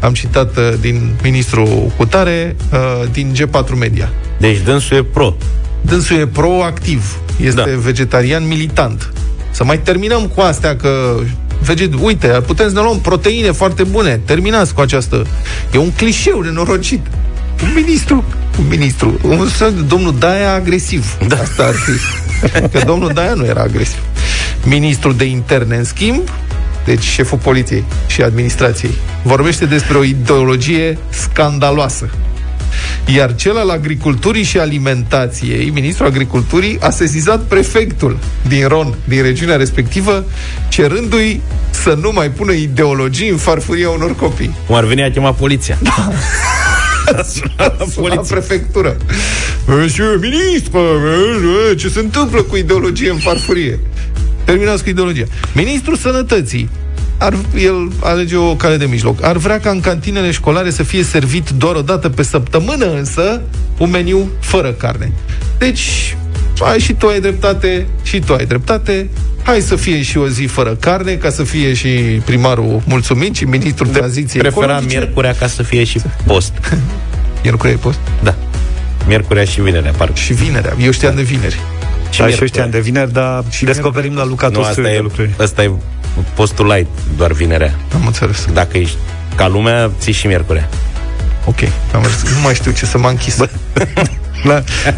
Am 0.00 0.12
citat 0.12 0.56
uh, 0.56 0.72
din 0.80 1.10
ministrul 1.22 1.92
Cutare, 1.96 2.56
uh, 2.72 3.08
din 3.12 3.34
G4 3.34 3.78
Media. 3.78 4.12
Deci 4.38 4.58
dânsul 4.58 4.96
e 4.96 5.02
pro. 5.02 5.36
Dânsul 5.80 6.16
e 6.16 6.26
pro-activ. 6.26 7.18
Este 7.40 7.70
da. 7.70 7.76
vegetarian 7.76 8.46
militant. 8.46 9.12
Să 9.50 9.64
mai 9.64 9.78
terminăm 9.78 10.26
cu 10.26 10.40
astea 10.40 10.76
că 10.76 11.14
veget... 11.64 11.92
uite, 12.00 12.26
putem 12.26 12.68
să 12.68 12.74
ne 12.74 12.80
luăm 12.80 13.00
proteine 13.00 13.50
foarte 13.50 13.82
bune. 13.82 14.20
Terminați 14.24 14.74
cu 14.74 14.80
această... 14.80 15.26
E 15.72 15.78
un 15.78 15.90
clișeu 15.90 16.40
nenorocit. 16.40 17.06
Un 17.62 17.72
ministru, 17.74 18.24
un 18.58 18.64
ministru, 18.68 19.18
un 19.22 19.48
domnul 19.86 20.14
Daia 20.18 20.52
agresiv. 20.52 21.18
Da. 21.28 21.36
Asta 21.36 21.64
ar 21.64 21.74
fi. 21.74 21.92
Că 22.72 22.84
domnul 22.86 23.10
Daia 23.14 23.34
nu 23.34 23.44
era 23.44 23.60
agresiv. 23.60 23.98
Ministrul 24.64 25.16
de 25.16 25.24
interne, 25.24 25.76
în 25.76 25.84
schimb, 25.84 26.28
deci 26.84 27.02
șeful 27.02 27.38
poliției 27.38 27.84
și 28.06 28.22
administrației, 28.22 28.94
vorbește 29.22 29.64
despre 29.64 29.96
o 29.96 30.04
ideologie 30.04 30.98
scandaloasă. 31.08 32.10
Iar 33.06 33.34
cel 33.34 33.56
al 33.56 33.70
agriculturii 33.70 34.42
și 34.42 34.58
alimentației, 34.58 35.70
ministrul 35.70 36.06
agriculturii, 36.06 36.78
a 36.80 36.90
sesizat 36.90 37.40
prefectul 37.42 38.18
din 38.48 38.68
Ron, 38.68 38.94
din 39.04 39.22
regiunea 39.22 39.56
respectivă, 39.56 40.24
cerându-i 40.68 41.40
să 41.70 41.98
nu 42.00 42.10
mai 42.12 42.30
pună 42.30 42.52
ideologii 42.52 43.28
în 43.28 43.36
farfuria 43.36 43.88
unor 43.90 44.14
copii. 44.16 44.56
Cum 44.66 44.74
ar 44.74 44.84
veni 44.84 45.02
a 45.02 45.10
chema 45.10 45.32
poliția. 45.32 45.78
Da. 45.82 46.12
la 48.14 48.20
prefectură. 48.28 48.96
Monsieur 49.66 50.18
ministru, 50.20 50.78
ce 51.76 51.88
se 51.88 51.98
întâmplă 51.98 52.42
cu 52.42 52.56
ideologie 52.56 53.10
în 53.10 53.18
farfurie? 53.18 53.80
Terminați 54.44 54.82
cu 54.82 54.88
ideologia. 54.88 55.24
Ministrul 55.52 55.96
Sănătății 55.96 56.70
ar, 57.18 57.34
el 57.56 57.92
alege 58.00 58.36
o 58.36 58.54
cale 58.54 58.76
de 58.76 58.84
mijloc. 58.84 59.24
Ar 59.24 59.36
vrea 59.36 59.60
ca 59.60 59.70
în 59.70 59.80
cantinele 59.80 60.30
școlare 60.30 60.70
să 60.70 60.82
fie 60.82 61.02
servit 61.02 61.50
doar 61.50 61.74
o 61.74 61.82
dată 61.82 62.08
pe 62.08 62.22
săptămână, 62.22 62.92
însă, 62.92 63.40
un 63.78 63.90
meniu 63.90 64.30
fără 64.40 64.72
carne. 64.72 65.12
Deci, 65.58 66.16
ai 66.62 66.78
și 66.78 66.92
tu 66.92 67.06
ai 67.06 67.20
dreptate, 67.20 67.86
și 68.02 68.18
tu 68.18 68.34
ai 68.34 68.46
dreptate. 68.46 69.08
Hai 69.42 69.60
să 69.60 69.76
fie 69.76 70.02
și 70.02 70.18
o 70.18 70.28
zi 70.28 70.44
fără 70.44 70.74
carne, 70.80 71.14
ca 71.14 71.30
să 71.30 71.42
fie 71.42 71.74
și 71.74 71.88
primarul 72.24 72.82
mulțumit 72.86 73.34
și 73.34 73.44
ministrul 73.44 73.88
de 73.92 73.98
tranziției 73.98 74.42
Prefera 74.42 74.64
ecologice. 74.64 74.96
miercurea 74.96 75.34
ca 75.34 75.46
să 75.46 75.62
fie 75.62 75.84
și 75.84 76.00
post. 76.26 76.52
miercurea 77.42 77.72
e 77.72 77.76
post? 77.76 77.98
Da. 78.22 78.34
Miercurea 79.06 79.44
și 79.44 79.60
vinerea, 79.60 79.92
parcă. 79.96 80.14
Și 80.14 80.32
vinerea. 80.32 80.76
Eu 80.80 80.90
știam 80.90 81.14
da. 81.14 81.16
de 81.16 81.22
vineri. 81.22 81.60
Și 82.14 82.20
da, 82.20 82.28
și 82.28 82.40
eu 82.40 82.46
știam 82.46 82.70
de 82.70 82.80
vineri, 82.80 83.12
dar 83.12 83.44
și 83.50 83.64
descoperim 83.64 84.14
la 84.14 84.24
Luca 84.24 84.48
nu, 84.48 84.62
asta 84.62 84.90
e, 84.90 85.00
lucruri. 85.00 85.30
Asta 85.38 85.62
e 85.62 85.70
postul 86.34 86.66
light, 86.66 86.88
doar 87.16 87.32
vinerea. 87.32 87.74
Am 87.94 88.06
înțeles. 88.06 88.46
Dacă 88.52 88.78
ești 88.78 88.96
ca 89.36 89.48
lumea, 89.48 89.90
ții 89.98 90.12
și 90.12 90.26
miercurea. 90.26 90.68
Ok, 91.44 91.60
am 91.94 92.02
Nu 92.02 92.40
mai 92.42 92.54
știu 92.54 92.72
ce 92.72 92.86
să 92.86 92.98
mă 92.98 93.08
închis. 93.08 93.36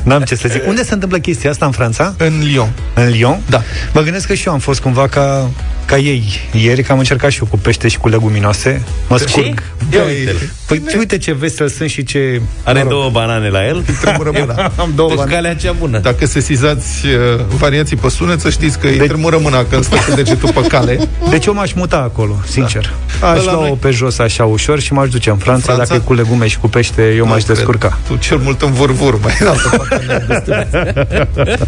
N-am 0.02 0.23
ce 0.23 0.35
să 0.35 0.49
zic. 0.49 0.66
Unde 0.66 0.85
se 0.85 0.95
întâmplă 0.95 1.19
chestia 1.19 1.50
asta 1.50 1.66
în 1.66 1.73
Franța? 1.73 2.14
În 2.19 2.40
Lyon. 2.43 2.73
În 2.95 3.09
Lyon? 3.09 3.40
Da. 3.49 3.62
Mă 3.93 4.00
gândesc 4.00 4.26
că 4.26 4.35
și 4.35 4.47
eu 4.47 4.52
am 4.52 4.59
fost 4.59 4.81
cumva 4.81 5.09
ca 5.09 5.50
ca 5.85 5.97
ei 5.99 6.40
ieri, 6.52 6.83
că 6.83 6.93
am 6.93 6.99
încercat 6.99 7.31
și 7.31 7.38
eu 7.43 7.47
cu 7.50 7.59
pește 7.59 7.88
și 7.88 7.99
cu 7.99 8.09
leguminoase. 8.09 8.83
Mă 9.09 9.16
scurg. 9.19 9.62
Ia 9.93 10.02
uite 10.05 10.50
Păi 10.66 10.78
Bine. 10.78 10.95
uite 10.99 11.19
ce 11.19 11.33
vesel 11.33 11.69
sunt 11.69 11.90
și 11.90 12.05
ce... 12.05 12.40
Are 12.62 12.78
mă 12.78 12.83
rog. 12.83 12.90
două 12.90 13.11
banane 13.11 13.49
la 13.49 13.66
el. 13.66 13.85
Tremură 14.00 14.31
mâna. 14.38 14.73
am 14.76 14.93
două 14.95 15.09
deci 15.09 15.19
banane. 15.19 15.35
calea 15.35 15.55
cea 15.55 15.73
bună. 15.73 15.99
Dacă 15.99 16.26
se 16.26 16.40
sizați 16.40 17.07
uh, 17.07 17.45
variații 17.59 17.97
pe 17.97 18.09
sunet, 18.09 18.40
să 18.40 18.50
știți 18.50 18.78
că 18.78 18.87
de... 18.87 18.93
îi 18.93 18.99
deci- 18.99 19.07
tremură 19.09 19.38
mâna 19.43 19.64
când 19.64 19.85
stă 19.85 19.97
cu 20.09 20.14
degetul 20.14 20.52
pe 20.52 20.61
cale. 20.61 20.99
Deci 21.31 21.47
eu 21.47 21.55
m-aș 21.55 21.73
muta 21.73 21.97
acolo, 21.97 22.37
sincer. 22.49 22.95
Da. 23.21 23.31
Aș 23.31 23.45
lua-o 23.45 23.75
pe 23.75 23.90
jos 23.90 24.19
așa 24.19 24.45
ușor 24.45 24.81
și 24.81 24.93
m-aș 24.93 25.09
duce 25.09 25.31
în 25.31 25.37
Franța. 25.37 25.64
Franța? 25.73 25.85
Dacă 25.85 25.95
e 25.95 26.07
cu 26.07 26.14
legume 26.14 26.47
și 26.47 26.59
cu 26.59 26.69
pește, 26.69 27.02
eu 27.02 27.25
nu 27.25 27.31
m-aș 27.31 27.43
cred. 27.43 27.57
descurca. 27.57 27.99
Tu 28.09 28.16
cel 28.16 28.38
mult 28.38 28.62
în 28.62 28.73
vârvur, 28.73 29.19
mai 29.26 29.37
în 29.40 29.47
altă 29.47 29.76
parte. 29.76 31.66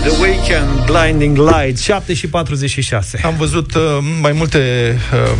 The 0.00 0.20
Weekend, 0.20 0.84
Blinding 0.86 1.36
Light, 1.36 1.78
7 1.78 2.14
și 2.14 2.26
46. 2.26 3.20
Am 3.24 3.34
văzut 3.38 3.74
uh, 3.74 3.82
mai 4.20 4.32
multe 4.32 4.58
uh, 5.12 5.32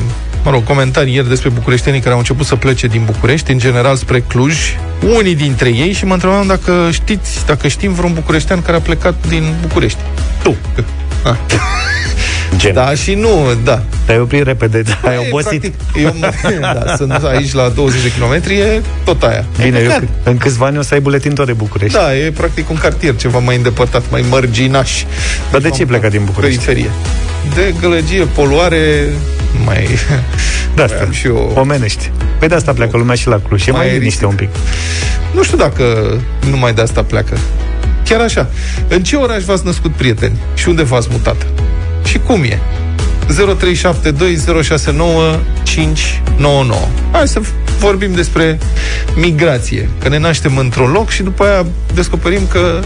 mă 0.45 0.51
rog, 0.51 0.65
comentarii 0.65 1.15
ieri 1.15 1.29
despre 1.29 1.49
bucureștenii 1.49 2.01
care 2.01 2.13
au 2.13 2.19
început 2.19 2.47
să 2.47 2.57
plece 2.57 2.87
din 2.87 3.03
București, 3.05 3.51
în 3.51 3.59
general 3.59 3.97
spre 3.97 4.21
Cluj, 4.21 4.57
unii 5.17 5.35
dintre 5.35 5.69
ei 5.69 5.93
și 5.93 6.05
mă 6.05 6.13
întrebam 6.13 6.47
dacă 6.47 6.89
știți, 6.93 7.47
dacă 7.47 7.69
știm 7.69 7.93
vreun 7.93 8.13
bucureștean 8.13 8.63
care 8.63 8.77
a 8.77 8.81
plecat 8.81 9.27
din 9.29 9.55
București. 9.61 9.99
Tu. 10.43 10.57
Ah. 11.25 11.37
Gen. 12.57 12.75
Da 12.75 12.95
și 12.95 13.15
nu, 13.15 13.29
da. 13.65 13.83
Te-ai 14.05 14.19
oprit 14.19 14.43
repede, 14.43 14.83
da, 14.83 15.09
ai 15.09 15.17
obosit. 15.27 15.61
Practic, 15.61 15.75
eu, 15.95 16.15
da, 16.61 16.97
sunt 16.97 17.13
aici 17.13 17.53
la 17.53 17.69
20 17.69 18.03
de 18.03 18.13
kilometri, 18.13 18.55
e 18.55 18.83
tot 19.05 19.23
aia. 19.23 19.45
Bine, 19.63 19.79
eu, 19.79 20.09
în 20.23 20.37
câțiva 20.37 20.67
ani 20.67 20.79
o 20.79 20.83
să 20.83 20.95
ai 20.95 21.01
buletin 21.01 21.35
tot 21.35 21.47
de 21.47 21.53
București. 21.53 21.97
Da, 21.97 22.17
e 22.17 22.31
practic 22.31 22.71
un 22.71 22.77
cartier 22.77 23.17
ceva 23.17 23.39
mai 23.39 23.57
îndepărtat, 23.57 24.03
mai 24.11 24.25
mărginaș. 24.29 25.05
Dar 25.51 25.61
de 25.61 25.71
ce 25.71 25.81
ai 25.81 25.87
plecat 25.87 26.11
din 26.11 26.25
București? 26.25 26.65
Periferie. 26.65 26.91
De 27.55 27.75
gălăgie, 27.81 28.25
poluare, 28.25 29.09
mai... 29.65 29.87
De 30.75 30.83
asta, 30.83 31.09
și 31.11 31.27
eu... 31.27 31.53
omenești. 31.57 32.11
Păi 32.39 32.49
de 32.49 32.55
asta 32.55 32.73
pleacă 32.73 32.97
lumea 32.97 33.15
și 33.15 33.29
la 33.29 33.41
Cluj. 33.49 33.67
E 33.67 33.71
mai, 33.71 33.87
mai 33.87 33.99
liniște 33.99 34.27
un 34.27 34.35
pic. 34.35 34.49
Nu 35.35 35.43
știu 35.43 35.57
dacă 35.57 35.85
numai 36.51 36.73
de 36.73 36.81
asta 36.81 37.03
pleacă. 37.03 37.39
Chiar 38.05 38.21
așa. 38.21 38.49
În 38.89 39.03
ce 39.03 39.17
oraș 39.17 39.43
v-ați 39.45 39.65
născut 39.65 39.93
prieteni? 39.93 40.39
Și 40.55 40.69
unde 40.69 40.83
v-ați 40.83 41.09
mutat? 41.11 41.47
Și 42.05 42.19
cum 42.19 42.43
e? 42.43 42.61
0372069599. 43.31 43.33
Hai 47.13 47.29
să 47.29 47.41
vorbim 47.79 48.13
despre 48.13 48.59
migrație. 49.15 49.89
Că 49.99 50.09
ne 50.09 50.19
naștem 50.19 50.57
într-un 50.57 50.91
loc 50.91 51.11
și 51.11 51.23
după 51.23 51.45
aia 51.45 51.67
descoperim 51.95 52.47
că 52.51 52.81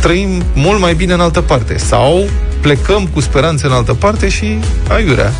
trăim 0.00 0.42
mult 0.54 0.80
mai 0.80 0.94
bine 0.94 1.12
în 1.12 1.20
altă 1.20 1.40
parte. 1.40 1.76
Sau 1.76 2.28
plecăm 2.60 3.06
cu 3.06 3.20
speranțe 3.20 3.66
în 3.66 3.72
altă 3.72 3.94
parte 3.94 4.28
și 4.28 4.58
aiurea. 4.88 5.32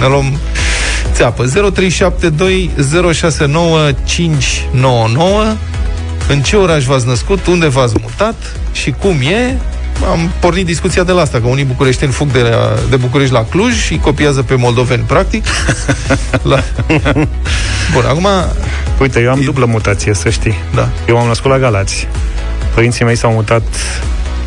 Ne 0.00 0.06
luăm 0.06 0.38
țeapă. 1.12 1.44
0372069599 1.44 1.48
În 6.28 6.40
ce 6.42 6.56
oraș 6.56 6.84
v-ați 6.84 7.06
născut? 7.06 7.46
Unde 7.46 7.68
v-ați 7.68 7.94
mutat? 8.00 8.56
Și 8.72 8.90
cum 8.90 9.16
e? 9.20 9.58
Am 10.10 10.30
pornit 10.40 10.66
discuția 10.66 11.02
de 11.02 11.12
la 11.12 11.20
asta, 11.20 11.40
că 11.40 11.46
unii 11.46 11.64
bucureșteni 11.64 12.12
fug 12.12 12.30
de, 12.30 12.40
la, 12.40 12.72
de 12.90 12.96
București 12.96 13.32
la 13.32 13.44
Cluj 13.44 13.74
și 13.74 13.98
copiază 13.98 14.42
pe 14.42 14.54
moldoveni, 14.54 15.02
practic. 15.02 15.44
la... 16.50 16.62
Bun, 17.92 18.04
acum... 18.08 18.26
Uite, 19.00 19.20
eu 19.20 19.30
am 19.30 19.40
e... 19.40 19.44
dublă 19.44 19.64
mutație, 19.64 20.14
să 20.14 20.30
știi. 20.30 20.54
Da. 20.74 20.88
Eu 21.08 21.18
am 21.18 21.26
născut 21.26 21.50
la 21.50 21.58
Galați. 21.58 22.08
Părinții 22.74 23.04
mei 23.04 23.16
s-au 23.16 23.32
mutat 23.32 23.62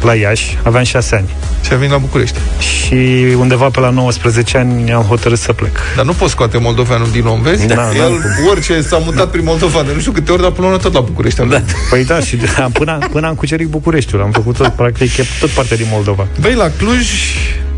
la 0.04 0.14
Iași, 0.14 0.58
aveam 0.64 0.84
șase 0.84 1.16
ani. 1.16 1.30
Și 1.66 1.74
a 1.74 1.76
venit 1.76 1.92
la 1.92 1.98
București. 1.98 2.38
Și 2.60 2.96
undeva 3.38 3.70
pe 3.70 3.80
la 3.80 3.90
19 3.90 4.58
ani 4.58 4.92
am 4.92 5.02
hotărât 5.02 5.40
să 5.40 5.54
plec. 5.54 5.78
Dar 5.96 6.06
nu 6.06 6.14
poți 6.14 6.32
scoate 6.32 6.58
moldoveanul 6.58 7.08
din 7.12 7.26
om, 7.26 7.42
vezi? 7.42 7.68
Da, 7.68 7.90
El, 7.96 8.20
da. 8.22 8.50
orice 8.50 8.82
s-a 8.82 8.98
mutat 8.98 9.16
da. 9.16 9.28
prin 9.28 9.44
Moldova, 9.44 9.84
de 9.84 9.92
nu 9.94 10.00
știu 10.00 10.12
câte 10.12 10.32
ori, 10.32 10.42
dar 10.42 10.52
până 10.52 10.68
la 10.68 10.78
tot 10.78 10.94
la 10.94 11.00
București. 11.00 11.48
Da. 11.48 11.62
Păi 11.90 12.06
da, 12.06 12.20
și 12.20 12.36
până, 12.74 12.98
până 13.12 13.28
am 13.28 13.36
cucerit 13.36 13.68
Bucureștiul, 13.68 14.22
am 14.22 14.32
făcut 14.32 14.56
tot, 14.56 14.68
practic, 14.68 15.18
e 15.18 15.26
tot 15.40 15.50
parte 15.50 15.76
din 15.76 15.88
Moldova. 15.92 16.28
Băi, 16.40 16.54
la 16.54 16.72
Cluj, 16.78 17.08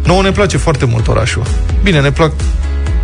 nouă 0.03 0.21
ne 0.21 0.31
place 0.31 0.57
foarte 0.57 0.85
mult 0.85 1.07
orașul. 1.07 1.43
Bine, 1.83 2.01
ne 2.01 2.11
plac 2.11 2.31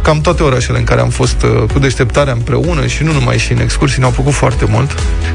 cam 0.04 0.22
toate 0.22 0.44
orașele 0.44 0.78
în 0.78 0.84
care 0.84 1.02
am 1.02 1.10
fost 1.10 1.44
uh, 1.44 1.70
cu 1.74 1.80
deșteptarea 1.80 2.34
împreună 2.34 2.86
și 2.86 3.04
nu 3.04 3.12
numai 3.12 3.38
și 3.38 3.52
în 3.52 3.60
excursii, 3.60 4.00
ne-au 4.00 4.12
plăcut 4.12 4.34
foarte 4.34 4.66
mult. 4.70 4.92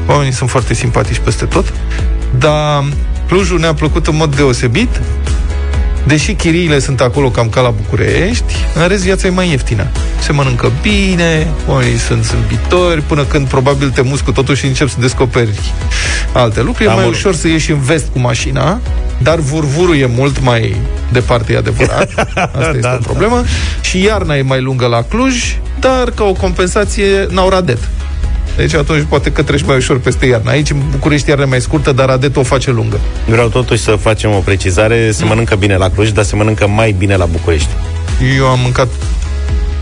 Oamenii 0.07 0.33
sunt 0.33 0.49
foarte 0.49 0.73
simpatici 0.73 1.17
peste 1.17 1.45
tot. 1.45 1.73
Dar 2.37 2.83
Clujul 3.29 3.59
ne-a 3.59 3.73
plăcut 3.73 4.07
în 4.07 4.15
mod 4.15 4.35
deosebit, 4.35 5.01
deși 6.07 6.33
chiriile 6.33 6.79
sunt 6.79 7.01
acolo 7.01 7.29
cam 7.29 7.49
ca 7.49 7.61
la 7.61 7.69
București, 7.69 8.53
în 8.75 8.87
rest 8.87 9.03
viața 9.03 9.27
e 9.27 9.29
mai 9.29 9.49
ieftină. 9.49 9.87
Se 10.19 10.31
mănâncă 10.31 10.71
bine, 10.81 11.47
oamenii 11.67 11.97
sunt 11.97 12.23
zâmbitori, 12.23 13.01
până 13.01 13.23
când 13.23 13.47
probabil 13.47 13.89
te 13.89 14.01
muscu 14.01 14.31
totuși 14.31 14.65
începi 14.65 14.91
să 14.91 14.97
descoperi 14.99 15.59
alte 16.33 16.61
lucruri. 16.61 16.89
E 16.89 16.93
mai 16.93 17.03
mult. 17.03 17.15
ușor 17.15 17.35
să 17.35 17.47
ieși 17.47 17.71
în 17.71 17.79
vest 17.79 18.07
cu 18.11 18.19
mașina, 18.19 18.79
dar 19.17 19.39
vurvurul 19.39 19.97
e 19.97 20.05
mult 20.05 20.41
mai 20.41 20.75
departe, 21.11 21.53
e 21.53 21.57
adevărat. 21.57 22.09
Asta 22.35 22.71
este 22.75 22.79
da, 22.79 22.97
o 22.99 23.03
problemă. 23.03 23.35
Da. 23.35 23.47
Și 23.81 24.03
iarna 24.03 24.35
e 24.35 24.41
mai 24.41 24.61
lungă 24.61 24.85
la 24.85 25.01
Cluj, 25.01 25.57
dar 25.79 26.09
ca 26.09 26.23
o 26.23 26.33
compensație 26.33 27.27
n-au 27.29 27.49
radet. 27.49 27.89
Deci 28.59 28.73
atunci 28.73 29.05
poate 29.09 29.31
că 29.31 29.43
treci 29.43 29.63
mai 29.63 29.75
ușor 29.75 29.99
peste 29.99 30.25
iarna. 30.25 30.51
Aici, 30.51 30.69
în 30.69 30.77
București, 30.91 31.29
iarna 31.29 31.45
mai 31.45 31.61
scurtă, 31.61 31.91
dar 31.91 32.09
Adet 32.09 32.35
o 32.35 32.43
face 32.43 32.71
lungă. 32.71 32.99
Vreau 33.27 33.47
totuși 33.47 33.81
să 33.81 33.91
facem 33.91 34.31
o 34.31 34.39
precizare. 34.39 35.11
Se 35.11 35.23
mm. 35.23 35.29
mănâncă 35.29 35.55
bine 35.55 35.75
la 35.75 35.89
Cluj, 35.89 36.09
dar 36.09 36.23
se 36.23 36.35
mănâncă 36.35 36.67
mai 36.67 36.95
bine 36.97 37.15
la 37.15 37.25
București. 37.25 37.69
Eu 38.37 38.45
am 38.47 38.59
mâncat 38.59 38.87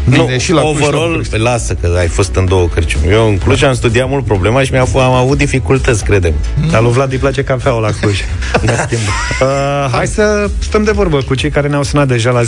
Bine, 0.09 0.31
nu, 0.31 0.37
și 0.37 0.51
la 0.51 0.61
overall, 0.61 1.13
Cluj, 1.13 1.29
la 1.29 1.51
lasă 1.51 1.73
că 1.73 1.95
ai 1.97 2.07
fost 2.07 2.35
în 2.35 2.45
două 2.45 2.67
cărciumi. 2.67 3.11
Eu 3.11 3.27
în 3.27 3.37
Cluj 3.37 3.63
am 3.63 3.73
studiat 3.73 4.09
mult 4.09 4.25
problema 4.25 4.63
și 4.63 4.71
mi-am 4.71 4.87
am 4.93 5.13
avut 5.13 5.37
dificultăți, 5.37 6.03
credem. 6.03 6.33
Mm. 6.61 6.69
Dar 6.69 6.81
lui 6.81 6.91
Vlad 6.91 7.11
îi 7.11 7.17
place 7.17 7.43
cafeaua 7.43 7.79
la 7.79 7.89
Cluj. 8.01 8.19
uh, 9.41 9.87
hai 9.91 10.07
să 10.07 10.49
stăm 10.59 10.83
de 10.83 10.91
vorbă 10.91 11.17
cu 11.17 11.35
cei 11.35 11.49
care 11.49 11.67
ne-au 11.67 11.83
sunat 11.83 12.07
deja 12.07 12.31
la 12.31 12.41
0372069599. 12.41 12.47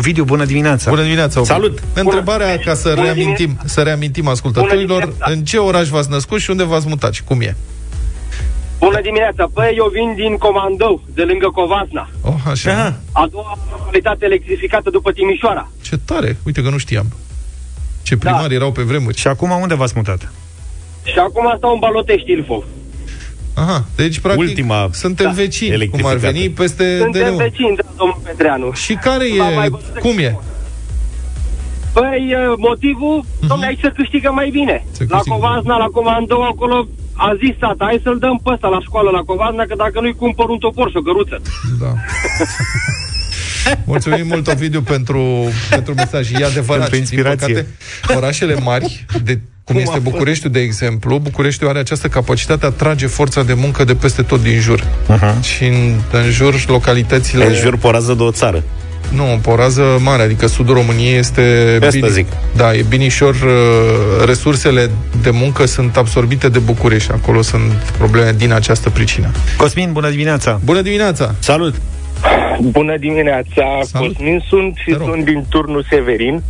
Video, 0.00 0.24
bună 0.24 0.44
dimineața! 0.44 0.90
Bună 0.90 1.02
dimineața! 1.02 1.44
Salut! 1.44 1.82
Întrebarea 1.92 2.46
bună. 2.46 2.62
ca 2.64 2.74
să 2.74 2.92
bună 2.94 3.02
reamintim, 3.02 3.58
să 3.64 3.80
reamintim 3.80 4.28
ascultătorilor, 4.28 5.12
în 5.18 5.44
ce 5.44 5.56
oraș 5.58 5.88
v-ați 5.88 6.10
născut 6.10 6.40
și 6.40 6.50
unde 6.50 6.64
v-ați 6.64 6.88
mutat 6.88 7.12
și 7.12 7.24
cum 7.24 7.40
e? 7.40 7.56
Bună 8.78 9.00
dimineața! 9.00 9.50
Păi, 9.54 9.74
eu 9.76 9.88
vin 9.92 10.14
din 10.14 10.36
Comandou, 10.36 11.02
de 11.14 11.22
lângă 11.22 11.48
Covasna. 11.48 12.08
Oh, 12.22 12.34
așa. 12.50 13.00
A 13.12 13.26
doua 13.30 13.58
localitate 13.70 14.24
electrificată 14.24 14.90
după 14.90 15.12
Timișoara. 15.12 15.70
Ce 15.82 15.96
tare! 16.04 16.36
Uite 16.46 16.62
că 16.62 16.70
nu 16.70 16.78
știam. 16.78 17.06
Ce 18.02 18.14
da. 18.14 18.20
primari 18.24 18.48
da. 18.48 18.54
erau 18.54 18.72
pe 18.72 18.82
vremuri. 18.82 19.16
Și 19.16 19.28
acum 19.28 19.50
unde 19.50 19.74
v-ați 19.74 19.92
mutat? 19.96 20.32
Și 21.02 21.18
acum 21.18 21.54
stau 21.56 21.72
în 21.72 21.78
Balotești, 21.78 22.30
Ilfov. 22.30 22.64
Aha, 23.54 23.84
deci 23.96 24.18
practic 24.18 24.42
Ultima 24.42 24.88
suntem 24.92 25.26
da. 25.26 25.32
vecini, 25.32 25.88
cum 25.88 26.06
ar 26.06 26.16
veni, 26.16 26.50
peste 26.50 26.98
Suntem 26.98 27.28
DNU. 27.28 27.36
vecini, 27.36 27.76
da, 27.76 27.82
domnul 27.96 28.20
Petreanu. 28.22 28.72
Și 28.72 28.94
care 28.94 29.24
e, 29.24 29.68
cum 30.00 30.18
e? 30.18 30.38
Păi, 31.92 32.34
motivul, 32.56 33.24
uh-huh. 33.24 33.46
domnule, 33.46 33.66
aici 33.66 33.80
se 33.80 33.92
câștigă 33.94 34.30
mai 34.32 34.50
bine. 34.50 34.84
Se 34.90 35.04
câștigă. 35.06 35.22
La 35.26 35.34
Covasna, 35.34 35.76
la 35.76 35.86
Comandou, 35.92 36.42
acolo 36.42 36.86
a 37.16 37.36
zis 37.42 37.54
tata, 37.58 37.84
hai 37.84 38.00
să-l 38.02 38.18
dăm 38.18 38.40
pe 38.44 38.50
ăsta 38.52 38.68
la 38.68 38.80
școală 38.80 39.10
la 39.10 39.22
Covazna, 39.30 39.64
că 39.68 39.74
dacă 39.76 40.00
nu-i 40.00 40.14
cumpăr 40.14 40.48
un 40.48 40.58
topor 40.58 40.90
și 40.90 40.96
o 40.96 41.00
căruță. 41.00 41.36
Da. 41.80 41.92
Mulțumim 43.84 44.26
mult, 44.26 44.46
Ovidiu, 44.46 44.80
pentru, 44.80 45.22
pentru 45.70 45.94
mesaj. 45.94 46.30
E 46.32 46.44
adevărat. 46.44 46.80
Pentru 46.80 46.98
inspirație. 46.98 47.54
Din 47.54 47.66
păcate, 48.00 48.16
orașele 48.18 48.54
mari, 48.54 49.06
de, 49.22 49.32
cum, 49.32 49.74
cum 49.74 49.76
este 49.76 49.98
Bucureștiul, 49.98 50.52
de 50.52 50.60
exemplu, 50.60 51.18
Bucureștiul 51.18 51.68
are 51.68 51.78
această 51.78 52.08
capacitate 52.08 52.66
a 52.66 52.70
trage 52.70 53.06
forța 53.06 53.42
de 53.42 53.54
muncă 53.54 53.84
de 53.84 53.94
peste 53.94 54.22
tot 54.22 54.42
din 54.42 54.60
jur. 54.60 54.80
Uh-huh. 54.80 55.40
Și 55.40 55.64
în, 55.64 56.00
în 56.12 56.30
jur, 56.30 56.54
localitățile... 56.66 57.46
În 57.46 57.54
jur 57.54 57.76
porază 57.76 58.14
de 58.14 58.22
o 58.22 58.30
țară. 58.30 58.62
Nu, 59.12 59.40
o 59.44 59.56
rază 59.56 59.82
mare, 60.02 60.22
adică 60.22 60.46
sudul 60.46 60.74
României 60.74 61.18
este... 61.18 61.76
Pe 61.80 61.88
bine, 61.92 62.08
zic. 62.08 62.26
Da, 62.56 62.74
e 62.74 62.84
binișor, 62.88 63.34
uh, 63.34 64.24
resursele 64.26 64.90
de 65.22 65.30
muncă 65.30 65.66
sunt 65.66 65.96
absorbite 65.96 66.48
de 66.48 66.58
București, 66.58 67.12
acolo 67.12 67.42
sunt 67.42 67.72
probleme 67.72 68.32
din 68.32 68.52
această 68.52 68.90
pricină. 68.90 69.30
Cosmin, 69.56 69.92
bună 69.92 70.10
dimineața! 70.10 70.60
Bună 70.64 70.80
dimineața! 70.80 71.34
Salut! 71.38 71.74
Bună 72.60 72.96
dimineața, 72.96 73.80
Salut. 73.82 74.12
Cosmin 74.12 74.44
sunt 74.48 74.76
și 74.76 74.96
sunt 75.04 75.24
din 75.24 75.46
turnul 75.48 75.86
Severin 75.90 76.42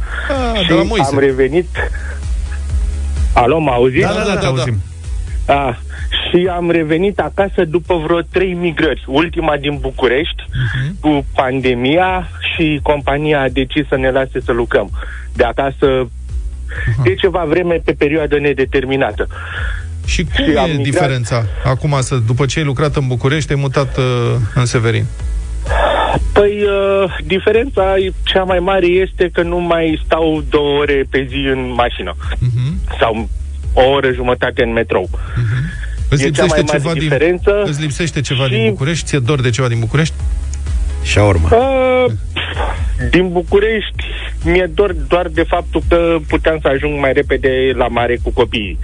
A, 0.55 0.59
și 0.59 0.69
de 0.69 0.75
la 0.75 1.05
am 1.05 1.19
revenit... 1.19 1.69
Alo, 3.33 3.59
mă 3.59 3.71
auziți? 3.71 4.07
Da, 4.07 4.13
da, 4.13 4.19
da, 4.19 4.35
da, 4.35 4.41
da. 4.41 4.47
auzim. 4.47 4.81
A, 5.47 5.79
și 6.37 6.47
am 6.47 6.71
revenit 6.71 7.19
acasă 7.19 7.65
după 7.65 7.95
vreo 8.05 8.21
trei 8.21 8.53
migrări. 8.53 9.05
Ultima 9.07 9.57
din 9.57 9.79
București, 9.81 10.43
uh-huh. 10.43 11.01
cu 11.01 11.27
pandemia 11.35 12.29
și 12.55 12.81
compania 12.83 13.41
a 13.41 13.49
decis 13.49 13.89
să 13.89 13.97
ne 13.97 14.11
lase 14.11 14.41
să 14.41 14.53
lucrăm 14.53 14.91
de 15.33 15.45
acasă 15.45 16.05
uh-huh. 16.05 17.03
de 17.03 17.15
ceva 17.15 17.45
vreme 17.49 17.81
pe 17.85 17.93
perioadă 17.93 18.39
nedeterminată. 18.39 19.27
Și 20.07 20.25
cum 20.25 20.45
și 20.45 20.51
e 20.51 20.61
migrat... 20.61 20.77
diferența 20.77 21.45
acum, 21.65 21.97
să, 22.01 22.17
după 22.27 22.47
ce 22.47 22.59
ai 22.59 22.65
lucrat 22.65 22.97
în 22.97 23.07
București, 23.07 23.53
ai 23.53 23.59
mutat 23.61 23.97
uh, 23.97 24.05
în 24.55 24.65
Severin? 24.65 25.05
Păi, 26.33 26.63
uh, 26.63 27.17
diferența 27.25 27.95
cea 28.23 28.43
mai 28.43 28.59
mare 28.59 28.87
este 28.87 29.31
că 29.33 29.43
nu 29.43 29.59
mai 29.59 30.01
stau 30.05 30.45
două 30.49 30.79
ore 30.79 31.05
pe 31.11 31.27
zi 31.29 31.49
în 31.53 31.73
mașină. 31.77 32.15
Uh-huh. 32.17 32.99
Sau 33.01 33.29
o 33.73 33.83
oră 33.83 34.13
jumătate 34.13 34.63
în 34.63 34.73
metrou. 34.73 35.09
Uh-huh. 35.11 35.86
Îți 36.17 36.25
lipsește, 36.25 36.63
ceva 36.63 36.93
din, 36.93 37.41
îți 37.65 37.81
lipsește 37.81 38.21
ceva 38.21 38.45
și... 38.45 38.51
din 38.51 38.69
București? 38.69 39.05
Ți-e 39.05 39.19
dor 39.19 39.41
de 39.41 39.51
ceva 39.51 39.69
din 39.69 39.79
București? 39.79 40.15
Și 41.03 41.19
urmă. 41.19 41.49
Uh, 41.51 42.13
din 43.11 43.33
București 43.33 44.05
mi-e 44.45 44.71
dor 44.75 44.93
doar 44.93 45.29
de 45.29 45.43
faptul 45.43 45.83
că 45.89 46.17
puteam 46.29 46.59
să 46.61 46.69
ajung 46.69 47.01
mai 47.01 47.13
repede 47.13 47.73
la 47.75 47.89
mare 47.89 48.19
cu 48.23 48.31
copiii. 48.31 48.79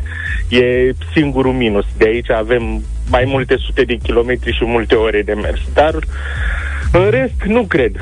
E 0.48 0.92
singurul 1.14 1.52
minus. 1.52 1.84
De 1.96 2.04
aici 2.04 2.30
avem 2.30 2.82
mai 3.08 3.24
multe 3.26 3.56
sute 3.56 3.82
de 3.82 3.96
kilometri 4.02 4.56
și 4.56 4.64
multe 4.64 4.94
ore 4.94 5.22
de 5.22 5.32
mers. 5.32 5.60
Dar 5.74 5.94
în 6.92 7.10
rest, 7.10 7.34
nu 7.44 7.62
cred. 7.62 7.92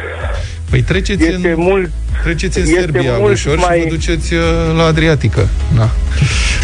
Păi 0.71 0.83
treceți 0.83 1.25
este 1.25 1.51
în... 1.51 1.61
mult 1.61 1.91
Treceți 2.23 2.59
în 2.59 2.67
Serbia 2.67 3.19
ușor 3.19 3.57
mai... 3.57 3.79
și 3.79 3.83
vă 3.83 3.89
duceți 3.89 4.35
uh, 4.35 4.41
la 4.77 4.85
Adriatică. 4.85 5.49
Na. 5.75 5.91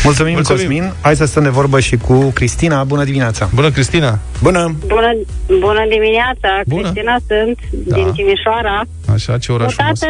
Mulțumim, 0.05 0.33
Mulțumim, 0.33 0.63
Cosmin. 0.63 0.93
Hai 1.01 1.17
să 1.17 1.25
stăm 1.25 1.43
de 1.43 1.49
vorbă 1.49 1.81
și 1.81 1.97
cu 1.97 2.31
Cristina. 2.35 2.85
Bună 2.85 3.05
dimineața! 3.05 3.51
Bună, 3.55 3.71
Cristina! 3.71 4.19
Bună! 4.43 4.75
Bună, 4.87 5.13
bună 5.47 5.85
dimineața! 5.89 6.61
Bună. 6.67 6.81
Cristina 6.81 7.17
sunt, 7.27 7.59
da. 7.71 7.95
din 7.95 8.13
Timișoara. 8.13 8.83
Așa, 9.13 9.39
ce 9.39 9.53
oraș 9.53 9.75
frumos. 9.75 10.01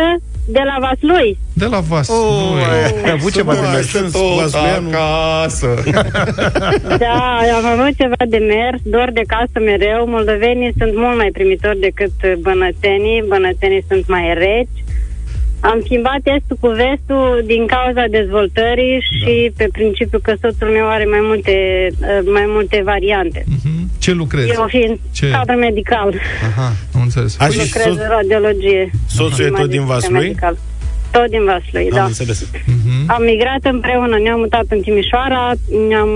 De 0.49 0.62
la 0.65 0.76
Vaslui. 0.81 1.38
De 1.53 1.67
la 1.67 1.81
Vaslui. 1.81 2.17
Oh, 2.17 3.05
ai 3.05 3.11
avut 3.11 3.33
ceva 3.33 3.55
de 3.55 3.61
mers 3.61 3.91
tot 4.12 4.55
acasă. 4.55 5.75
da, 7.05 7.38
am 7.59 7.67
avut 7.67 7.97
ceva 7.97 8.23
de 8.29 8.37
mers, 8.37 8.81
dor 8.83 9.11
de 9.12 9.23
casă 9.26 9.59
mereu. 9.65 10.09
Moldovenii 10.09 10.73
sunt 10.79 10.97
mult 10.97 11.17
mai 11.17 11.31
primitori 11.33 11.81
decât 11.81 12.38
bănătenii. 12.38 13.25
Bănătenii 13.29 13.85
sunt 13.88 14.09
mai 14.09 14.35
reci. 14.35 14.85
Am 15.61 15.81
schimbat 15.85 16.21
estul 16.23 16.57
cu 16.61 16.69
vestul 16.69 17.43
din 17.47 17.67
cauza 17.67 18.05
dezvoltării 18.11 18.99
da. 18.99 19.07
și 19.19 19.53
pe 19.57 19.69
principiu 19.73 20.19
că 20.23 20.35
soțul 20.41 20.69
meu 20.69 20.88
are 20.88 21.05
mai 21.05 21.21
multe, 21.23 21.55
mai 22.25 22.45
multe 22.47 22.83
variante. 22.85 23.45
Uh-huh. 23.45 23.86
Ce 24.07 24.13
lucrezi? 24.13 24.51
Eu 24.51 24.67
fiind 24.69 24.99
Ce? 25.13 25.31
cadru 25.31 25.57
medical. 25.57 26.15
Aha, 26.51 26.73
am 26.95 27.01
înțeles. 27.03 27.37
Așa 27.39 27.49
lucrez 27.65 27.85
soț- 27.87 28.01
în 28.03 28.09
radiologie. 28.17 28.91
Soțul 29.09 29.45
e 29.45 29.49
tot 29.49 29.69
din 29.71 29.85
Vaslui? 29.85 30.19
Medical. 30.21 30.57
Tot 31.11 31.29
din 31.31 31.45
Vaslui, 31.45 31.89
da. 31.95 32.05
Înțeles. 32.05 32.45
Uh-huh. 32.45 33.07
Am 33.07 33.23
migrat 33.23 33.63
împreună, 33.75 34.17
ne-am 34.23 34.39
mutat 34.39 34.65
în 34.69 34.81
Timișoara, 34.81 35.53
ne-am 35.89 36.09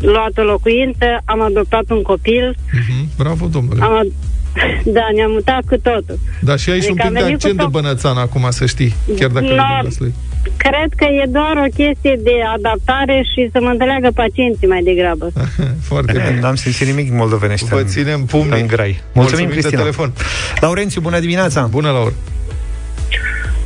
luat 0.00 0.32
o 0.38 0.42
locuință, 0.42 1.06
am 1.24 1.40
adoptat 1.40 1.84
un 1.90 2.02
copil. 2.02 2.54
Uh-huh. 2.56 3.16
Bravo, 3.16 3.46
domnule. 3.46 3.82
Am 3.82 3.94
ad- 4.02 4.14
da, 4.96 5.06
ne-am 5.14 5.30
mutat 5.30 5.62
cu 5.70 5.76
totul. 5.76 6.18
Da, 6.40 6.56
și 6.56 6.70
aici 6.70 6.84
adică 6.84 7.02
un 7.06 7.12
pic 7.14 7.24
de 7.24 7.32
accent 7.32 7.56
de 7.58 7.66
bănățan 7.70 8.16
acum, 8.16 8.46
să 8.50 8.66
știi, 8.66 8.94
chiar 9.18 9.28
dacă 9.30 9.46
no, 9.46 9.54
e 9.54 10.12
Cred 10.56 10.90
că 10.96 11.04
e 11.04 11.24
doar 11.28 11.54
o 11.56 11.68
chestie 11.74 12.16
de 12.22 12.34
adaptare 12.56 13.22
și 13.34 13.48
să 13.52 13.58
mă 13.62 13.68
înțeleagă 13.68 14.08
pacienții 14.14 14.66
mai 14.66 14.82
degrabă. 14.82 15.32
Foarte 15.90 16.12
bine. 16.12 16.38
N-am 16.40 16.54
simțit 16.54 16.86
nimic 16.86 17.12
moldovenește 17.12 17.74
Vă 17.74 17.82
ținem 17.82 18.24
pumnii. 18.24 18.60
În 18.60 18.66
grai. 18.66 18.86
Mulțumim, 18.88 19.22
Mulțumim 19.22 19.48
Cristina. 19.48 19.80
telefon. 19.80 20.12
Laurențiu, 20.60 21.00
bună 21.00 21.18
dimineața! 21.20 21.66
Bună, 21.70 21.90
Laur! 21.90 22.12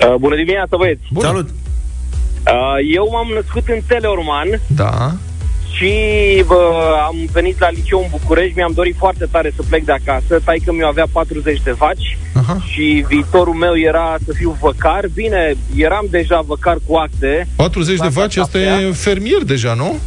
Uh, 0.06 0.14
bună 0.14 0.36
dimineața, 0.36 0.76
băieți! 0.76 1.00
Bună. 1.10 1.26
Salut! 1.26 1.48
Uh, 1.48 2.76
eu 2.94 3.08
m-am 3.12 3.26
născut 3.34 3.68
în 3.68 3.80
Teleorman. 3.86 4.60
Da. 4.66 5.12
Și 5.80 6.44
bă, 6.46 6.94
am 7.06 7.28
venit 7.32 7.58
la 7.58 7.70
liceu 7.70 7.98
în 7.98 8.06
București, 8.10 8.56
mi-am 8.56 8.72
dorit 8.74 8.96
foarte 8.98 9.26
tare 9.30 9.52
să 9.56 9.62
plec 9.68 9.84
de 9.84 9.92
acasă, 9.92 10.40
taică 10.44 10.72
mi 10.72 10.84
avea 10.84 11.06
40 11.12 11.60
de 11.62 11.70
vaci 11.70 12.18
Aha. 12.34 12.58
și 12.66 13.04
viitorul 13.08 13.54
meu 13.54 13.78
era 13.78 14.16
să 14.26 14.32
fiu 14.32 14.56
văcar. 14.60 15.08
Bine, 15.14 15.54
eram 15.76 16.06
deja 16.10 16.40
văcar 16.46 16.76
cu 16.86 16.94
acte. 16.94 17.46
40 17.56 17.98
de 17.98 18.08
vaci, 18.08 18.36
asta 18.36 18.58
e 18.58 18.92
fermier 18.92 19.42
deja, 19.42 19.74
nu? 19.74 19.98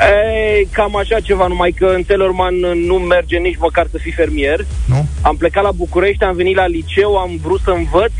E, 0.00 0.66
cam 0.72 0.96
așa 0.96 1.20
ceva, 1.20 1.46
numai 1.46 1.70
că 1.70 1.92
în 1.96 2.02
Telorman 2.02 2.54
nu 2.86 2.94
merge 2.94 3.36
nici 3.36 3.58
măcar 3.58 3.86
să 3.90 3.98
fii 4.00 4.12
fermier. 4.12 4.66
Nu? 4.86 5.06
Am 5.20 5.36
plecat 5.36 5.62
la 5.62 5.72
București, 5.72 6.24
am 6.24 6.36
venit 6.36 6.56
la 6.56 6.66
liceu, 6.66 7.16
am 7.16 7.38
vrut 7.42 7.60
să 7.64 7.70
învăț. 7.70 8.12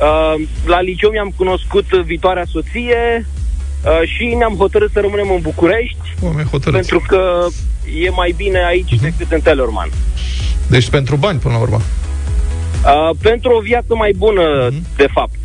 Uh, 0.00 0.42
la 0.66 0.80
liceu 0.80 1.10
mi-am 1.10 1.32
cunoscut 1.36 1.84
viitoarea 1.88 2.44
soție, 2.48 3.26
Uh, 3.84 4.08
și 4.08 4.34
ne-am 4.38 4.54
hotărât 4.56 4.90
să 4.92 5.00
rămânem 5.00 5.30
în 5.30 5.40
București 5.40 5.96
pentru 6.70 7.02
că 7.08 7.46
e 8.02 8.10
mai 8.10 8.34
bine 8.36 8.64
aici 8.64 8.94
uh-huh. 8.94 9.00
decât 9.00 9.32
în 9.32 9.40
Telorman. 9.40 9.88
Deci 10.66 10.90
pentru 10.90 11.16
bani, 11.16 11.38
până 11.38 11.54
la 11.54 11.60
urmă? 11.60 11.80
Uh, 12.84 13.16
pentru 13.22 13.50
o 13.50 13.60
viață 13.60 13.94
mai 13.94 14.12
bună, 14.16 14.68
uh-huh. 14.68 14.96
de 14.96 15.06
fapt. 15.12 15.38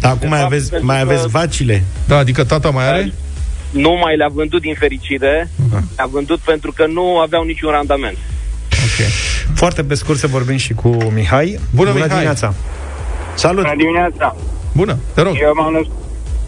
Dar 0.00 0.12
acum 0.12 0.28
mai, 0.28 0.38
fapt, 0.38 0.52
aveți, 0.52 0.72
mai 0.80 1.00
aveți 1.00 1.28
vacile? 1.28 1.84
Da, 2.06 2.16
adică 2.16 2.44
tata 2.44 2.70
mai 2.70 2.88
are? 2.88 3.12
Nu 3.70 3.98
mai 4.02 4.16
le-a 4.16 4.28
vândut 4.32 4.60
din 4.60 4.74
fericire. 4.74 5.50
Uh-huh. 5.50 5.80
Le-a 5.96 6.08
vândut 6.10 6.38
pentru 6.38 6.72
că 6.72 6.86
nu 6.86 7.18
aveau 7.18 7.44
niciun 7.44 7.70
randament. 7.70 8.16
Ok. 8.70 9.06
Foarte 9.54 9.84
pe 9.84 9.94
scurt 9.94 10.18
să 10.18 10.26
vorbim 10.26 10.56
și 10.56 10.74
cu 10.74 10.88
Mihai. 10.88 11.46
Bună, 11.48 11.90
Bună 11.90 11.92
Mihai. 11.92 12.08
dimineața! 12.08 12.54
Salut! 13.34 13.62
Bună 13.62 13.76
dimineața! 13.76 14.36
Bună, 14.72 14.98
te 15.14 15.20
rog! 15.20 15.36
Eu 15.40 15.52
m-am 15.54 15.72
născut 15.72 16.05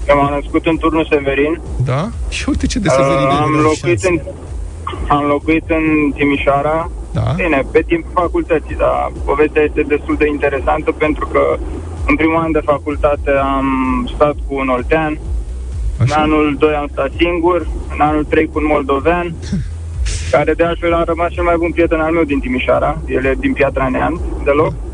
Că 0.09 0.15
m-am 0.15 0.35
născut 0.41 0.67
în 0.67 0.77
turnul 0.77 1.07
Severin. 1.11 1.61
Da? 1.85 2.09
Și 2.29 2.45
uite 2.49 2.67
ce 2.67 2.79
de 2.79 2.89
Severin 2.89 3.27
uh, 3.27 3.41
am 3.41 3.53
locuit 3.69 4.03
în, 4.05 4.21
am 5.09 5.25
locuit 5.25 5.65
în 5.67 6.13
Timișoara. 6.17 6.91
Da. 7.13 7.33
Bine, 7.37 7.63
pe 7.73 7.83
timpul 7.87 8.11
facultății, 8.15 8.77
dar 8.77 9.13
povestea 9.25 9.63
este 9.63 9.83
destul 9.83 10.17
de 10.19 10.27
interesantă 10.27 10.91
pentru 10.93 11.27
că 11.27 11.59
în 12.07 12.17
primul 12.17 12.37
an 12.37 12.53
de 12.53 12.61
facultate 12.65 13.31
am 13.31 13.69
stat 14.15 14.37
cu 14.47 14.55
un 14.55 14.69
oltean, 14.69 15.19
Așa. 16.01 16.15
în 16.15 16.23
anul 16.23 16.57
2 16.59 16.75
am 16.75 16.89
stat 16.93 17.11
singur, 17.17 17.67
în 17.93 18.01
anul 18.01 18.25
3 18.25 18.47
cu 18.47 18.59
un 18.59 18.67
moldovean, 18.67 19.35
care 20.35 20.53
de 20.55 20.65
altfel 20.65 20.95
a 20.95 21.05
rămas 21.05 21.31
cel 21.33 21.45
mai 21.45 21.57
bun 21.59 21.71
prieten 21.71 22.01
al 22.01 22.13
meu 22.13 22.25
din 22.25 22.41
Timișoara, 22.41 23.01
el 23.09 23.25
e 23.25 23.35
din 23.39 23.53
Piatra 23.53 23.89
Neamț, 23.89 24.21
deloc. 24.45 24.73
Uh-huh. 24.73 24.88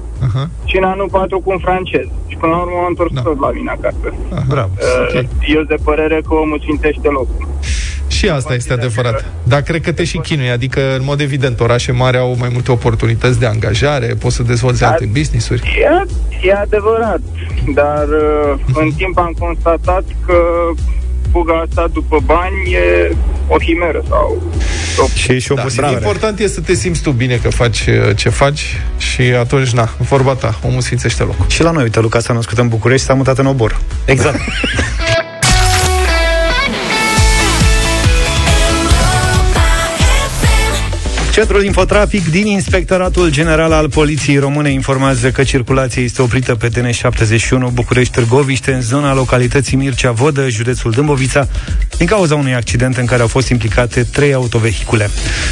Și 0.74 0.80
în 0.80 0.86
anul 0.86 1.08
4 1.10 1.40
cu 1.40 1.50
un 1.50 1.58
francez. 1.58 2.06
Și 2.26 2.36
până 2.36 2.52
la 2.52 2.58
urmă 2.58 2.76
am 2.78 2.86
întors 2.88 3.12
da. 3.12 3.20
tot 3.20 3.40
la 3.40 3.50
mine 3.50 3.70
acasă. 3.70 4.14
Uh, 4.30 4.38
bravo. 4.48 4.70
Uh, 4.78 5.08
okay. 5.08 5.28
Eu 5.46 5.62
de 5.62 5.74
părere 5.84 6.20
că 6.28 6.34
omul 6.34 6.60
sfintește 6.60 7.08
locul. 7.08 7.48
Și 8.08 8.28
asta 8.28 8.54
este 8.54 8.72
adevărat. 8.72 9.24
Dar 9.42 9.60
cred 9.60 9.80
că 9.80 9.92
te 9.92 10.04
și 10.04 10.18
chinui. 10.18 10.50
Adică, 10.50 10.80
în 10.96 11.04
mod 11.04 11.20
evident, 11.20 11.60
orașe 11.60 11.92
mari 11.92 12.16
au 12.16 12.36
mai 12.38 12.48
multe 12.52 12.72
oportunități 12.72 13.38
de 13.38 13.46
angajare, 13.46 14.06
poți 14.20 14.36
să 14.36 14.42
dezvolți 14.42 14.80
dar, 14.80 14.90
alte 14.90 15.08
business-uri. 15.12 15.62
E, 15.62 16.48
e 16.48 16.52
adevărat. 16.52 17.20
Dar 17.74 18.06
uh, 18.08 18.58
în 18.74 18.90
timp 18.96 19.18
am 19.18 19.34
constatat 19.38 20.04
că 20.26 20.36
fuga 21.30 21.64
asta 21.66 21.86
după 21.92 22.18
bani 22.24 22.72
e 22.72 23.16
o 23.48 23.58
himeră 23.58 24.02
sau... 24.08 24.42
O... 24.98 25.06
Și, 25.14 25.38
și 25.38 25.52
o 25.52 25.54
da, 25.54 25.90
Important 25.90 26.38
e 26.38 26.48
să 26.48 26.60
te 26.60 26.74
simți 26.74 27.02
tu 27.02 27.10
bine 27.10 27.36
că 27.36 27.50
faci 27.50 27.86
uh, 27.86 28.16
ce 28.16 28.28
faci 28.28 28.76
și 28.98 29.20
atunci, 29.20 29.70
na, 29.70 29.94
vorba 29.98 30.34
ta, 30.34 30.58
omul 30.62 30.80
sfințește 30.80 31.22
locul. 31.22 31.44
Și 31.48 31.62
la 31.62 31.70
noi, 31.70 31.82
uite, 31.82 32.00
Luca 32.00 32.20
s-a 32.20 32.32
născut 32.32 32.58
în 32.58 32.68
București, 32.68 33.06
s-a 33.06 33.14
mutat 33.14 33.38
în 33.38 33.46
Obor. 33.46 33.80
Exact. 34.04 34.38
Centrul 41.34 41.64
Infotrafic 41.64 42.30
din 42.30 42.46
Inspectoratul 42.46 43.30
General 43.30 43.72
al 43.72 43.88
Poliției 43.88 44.38
Române 44.38 44.70
informează 44.70 45.30
că 45.30 45.42
circulația 45.42 46.02
este 46.02 46.22
oprită 46.22 46.54
pe 46.54 46.68
DN71 46.68 47.72
București-Târgoviște 47.72 48.72
în 48.72 48.80
zona 48.80 49.14
localității 49.14 49.76
Mircea 49.76 50.10
Vodă, 50.10 50.48
județul 50.48 50.90
Dâmbovița, 50.90 51.48
din 51.96 52.06
cauza 52.06 52.34
unui 52.34 52.54
accident 52.54 52.96
în 52.96 53.04
care 53.04 53.22
au 53.22 53.26
fost 53.26 53.48
implicate 53.48 54.02
trei 54.02 54.34
autovehicule. 54.34 55.10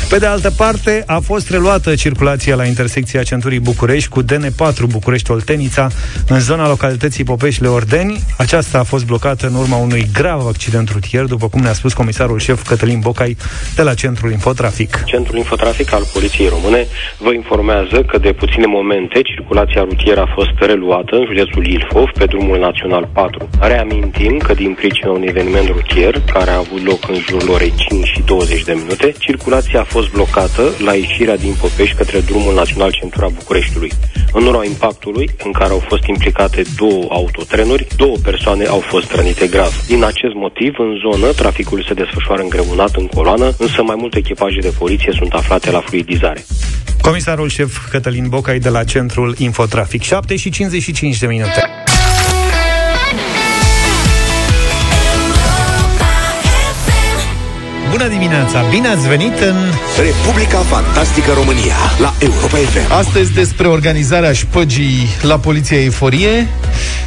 Pe 0.09 0.19
de 0.19 0.27
altă 0.27 0.51
parte, 0.51 1.03
a 1.07 1.19
fost 1.19 1.51
reluată 1.51 1.95
circulația 1.95 2.55
la 2.55 2.65
intersecția 2.65 3.23
centurii 3.23 3.61
București 3.61 4.09
cu 4.09 4.23
DN4 4.23 4.87
București-Oltenița 4.87 5.89
în 6.27 6.41
zona 6.41 6.69
localității 6.69 7.25
Popeșle-Ordeni. 7.25 8.25
Aceasta 8.39 8.79
a 8.79 8.83
fost 8.83 9.05
blocată 9.05 9.47
în 9.47 9.55
urma 9.55 9.77
unui 9.77 10.09
grav 10.13 10.47
accident 10.47 10.89
rutier, 10.89 11.25
după 11.25 11.49
cum 11.49 11.61
ne-a 11.61 11.73
spus 11.73 11.93
comisarul 11.93 12.39
șef 12.39 12.67
Cătălin 12.67 12.99
Bocai 12.99 13.37
de 13.75 13.83
la 13.83 13.95
Centrul 13.95 14.31
Infotrafic. 14.31 15.03
Centrul 15.07 15.39
Infotrafic 15.39 15.72
trafic 15.73 15.95
al 15.95 16.07
Poliției 16.13 16.49
Române 16.49 16.87
vă 17.19 17.33
informează 17.33 18.03
că 18.03 18.19
de 18.19 18.33
puține 18.33 18.67
momente 18.67 19.23
circulația 19.23 19.83
rutieră 19.83 20.21
a 20.21 20.33
fost 20.35 20.57
reluată 20.59 21.17
în 21.17 21.25
județul 21.25 21.67
Ilfov 21.67 22.09
pe 22.19 22.25
drumul 22.25 22.59
național 22.59 23.09
4. 23.13 23.49
Reamintim 23.61 24.39
că 24.39 24.53
din 24.55 24.73
pricina 24.75 25.11
unui 25.11 25.29
eveniment 25.29 25.69
rutier 25.69 26.15
care 26.33 26.51
a 26.51 26.63
avut 26.65 26.83
loc 26.85 27.09
în 27.09 27.19
jurul 27.29 27.51
orei 27.51 27.73
5 27.77 28.07
și 28.07 28.23
20 28.23 28.63
de 28.65 28.73
minute, 28.73 29.15
circulația 29.19 29.81
a 29.81 29.93
fost 29.95 30.13
blocată 30.13 30.63
la 30.85 30.95
ieșirea 30.95 31.37
din 31.37 31.55
Popești 31.61 31.97
către 31.97 32.19
drumul 32.21 32.55
național 32.55 32.91
centura 32.91 33.29
Bucureștiului. 33.39 33.93
În 34.33 34.47
urma 34.47 34.65
impactului, 34.65 35.31
în 35.45 35.53
care 35.53 35.73
au 35.73 35.83
fost 35.89 36.07
implicate 36.07 36.63
două 36.77 37.05
autotrenuri, 37.09 37.87
două 37.97 38.17
persoane 38.23 38.65
au 38.65 38.81
fost 38.81 39.13
rănite 39.13 39.47
grav. 39.47 39.73
Din 39.87 40.05
acest 40.05 40.35
motiv, 40.35 40.75
în 40.79 40.93
zonă, 41.05 41.27
traficul 41.33 41.85
se 41.89 41.95
desfășoară 41.95 42.43
îngreunat 42.43 42.95
în 42.97 43.07
coloană, 43.07 43.53
însă 43.59 43.83
mai 43.83 43.97
multe 43.99 44.19
echipaje 44.19 44.61
de 44.61 44.73
poliție 44.79 45.13
sunt 45.19 45.33
aflate 45.33 45.62
aflate 45.63 45.71
la 45.71 45.81
fluidizare. 45.81 46.45
Comisarul 47.01 47.49
șef 47.49 47.89
Cătălin 47.91 48.29
Bocai 48.29 48.59
de 48.59 48.69
la 48.69 48.85
Centrul 48.85 49.35
Infotrafic. 49.39 50.03
7 50.03 50.37
și 50.37 50.51
55 50.51 51.19
de 51.19 51.27
minute. 51.27 51.69
Bună 57.91 58.09
dimineața! 58.09 58.63
Bine 58.71 58.89
ați 58.89 59.09
venit 59.09 59.41
în 59.41 59.57
Republica 59.97 60.59
Fantastică 60.59 61.33
România 61.33 61.77
la 62.01 62.15
Europa 62.19 62.57
FM. 62.57 62.93
Astăzi 62.93 63.33
despre 63.33 63.67
organizarea 63.69 64.33
șpăgii 64.33 65.09
la 65.23 65.39
Poliția 65.39 65.79
Eiforie. 65.79 66.49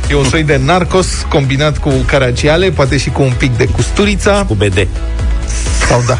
E 0.09 0.13
o 0.13 0.23
soi 0.23 0.43
de 0.43 0.59
narcos 0.65 1.25
combinat 1.29 1.77
cu 1.77 1.89
caragiale, 1.89 2.69
poate 2.69 2.97
și 2.97 3.09
cu 3.09 3.21
un 3.21 3.33
pic 3.37 3.57
de 3.57 3.65
custurița. 3.65 4.45
Cu 4.47 4.53
BD. 4.53 4.87
Sau 5.87 6.03
da. 6.07 6.19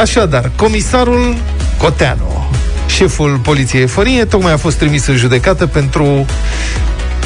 Așadar, 0.00 0.50
comisarul 0.56 1.36
Coteanu, 1.78 2.50
șeful 2.86 3.38
poliției 3.42 3.86
Forie, 3.86 4.24
tocmai 4.24 4.52
a 4.52 4.56
fost 4.56 4.76
trimis 4.76 5.06
în 5.06 5.16
judecată 5.16 5.66
pentru 5.66 6.26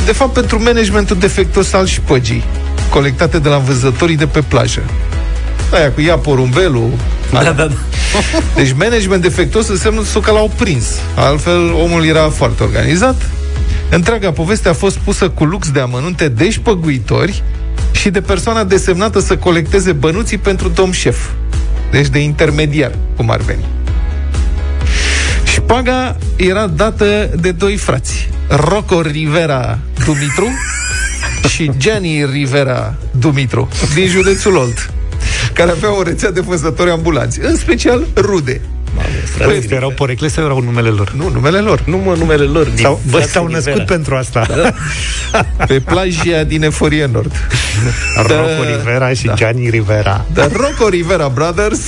de 0.05 0.13
fapt 0.13 0.33
pentru 0.33 0.63
managementul 0.63 1.17
defectos 1.19 1.73
al 1.73 1.87
șpăgii, 1.87 2.45
colectate 2.91 3.39
de 3.39 3.49
la 3.49 3.59
vânzătorii 3.59 4.17
de 4.17 4.27
pe 4.27 4.41
plajă. 4.49 4.83
Aia 5.73 5.93
cu 5.93 6.01
ia 6.01 6.17
porumbelul. 6.19 6.91
Da, 7.31 7.43
da, 7.43 7.51
da. 7.51 7.69
Deci 8.55 8.73
management 8.73 9.23
defectos 9.23 9.69
înseamnă 9.69 10.01
că 10.23 10.31
l-au 10.31 10.51
prins. 10.57 10.87
Altfel, 11.15 11.73
omul 11.73 12.05
era 12.05 12.29
foarte 12.29 12.63
organizat. 12.63 13.31
Întreaga 13.91 14.33
poveste 14.33 14.69
a 14.69 14.73
fost 14.73 14.97
pusă 14.97 15.29
cu 15.29 15.45
lux 15.45 15.71
de 15.71 15.81
amănunte 15.81 16.29
de 16.29 16.51
șpăguitori 16.51 17.43
și 17.91 18.11
de 18.11 18.21
persoana 18.21 18.65
desemnată 18.65 19.21
să 19.21 19.37
colecteze 19.37 19.93
bănuții 19.93 20.39
pentru 20.39 20.69
domn 20.69 20.93
șef. 20.93 21.29
Deci 21.91 22.09
de 22.09 22.19
intermediar, 22.19 22.93
cum 23.17 23.31
ar 23.31 23.41
veni. 23.41 23.65
Și 25.73 25.79
paga 25.79 26.17
era 26.37 26.67
dată 26.67 27.31
de 27.41 27.51
doi 27.51 27.77
frați. 27.77 28.29
Rocco 28.49 29.01
Rivera 29.01 29.79
Dumitru 30.05 30.49
și 31.49 31.71
Gianni 31.77 32.25
Rivera 32.25 32.95
Dumitru, 33.11 33.69
din 33.95 34.07
județul 34.07 34.57
Olt, 34.57 34.91
care 35.55 35.71
avea 35.71 35.97
o 35.97 36.03
rețea 36.03 36.31
de 36.31 36.41
vânzători 36.41 36.91
ambulanți, 36.91 37.41
în 37.41 37.57
special 37.57 38.07
rude. 38.15 38.61
Păi, 39.39 39.67
erau 39.71 39.91
porecle 39.91 40.29
sau 40.29 40.45
erau 40.45 40.61
numele 40.61 40.89
lor? 40.89 41.13
Nu, 41.17 41.29
numele 41.29 41.59
lor. 41.59 41.83
Nu, 41.87 41.97
mă, 41.97 42.15
numele 42.19 42.45
lor. 42.45 42.67
Din 42.67 42.85
sau, 42.85 43.01
bă, 43.11 43.21
s-au 43.21 43.47
născut 43.47 43.67
Rivera. 43.67 43.85
pentru 43.85 44.15
asta. 44.17 44.47
Da. 44.49 44.73
Pe 45.67 45.81
plaja 45.81 46.43
din 46.43 46.63
Eforie 46.63 47.09
Nord. 47.13 47.33
Da, 48.29 48.37
Rocco 48.37 48.63
Rivera 48.77 49.13
și 49.13 49.27
da. 49.27 49.35
Gianni 49.35 49.69
Rivera. 49.69 50.25
Da, 50.33 50.47
Rocco 50.53 50.89
Rivera 50.89 51.29
Brothers. 51.29 51.81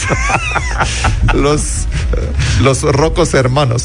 los, 1.45 1.63
los 2.63 2.81
Rocos 2.81 3.31
Hermanos. 3.31 3.85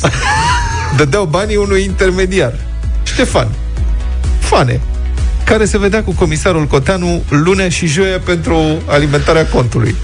Dădeau 0.97 1.25
banii 1.25 1.55
unui 1.55 1.83
intermediar. 1.83 2.53
Ștefan. 3.03 3.47
Fane 4.39 4.79
care 5.49 5.65
se 5.65 5.77
vedea 5.77 6.03
cu 6.03 6.11
comisarul 6.11 6.65
Coteanu 6.65 7.23
lunea 7.29 7.69
și 7.69 7.85
joia 7.85 8.19
pentru 8.19 8.81
alimentarea 8.85 9.45
contului 9.45 9.95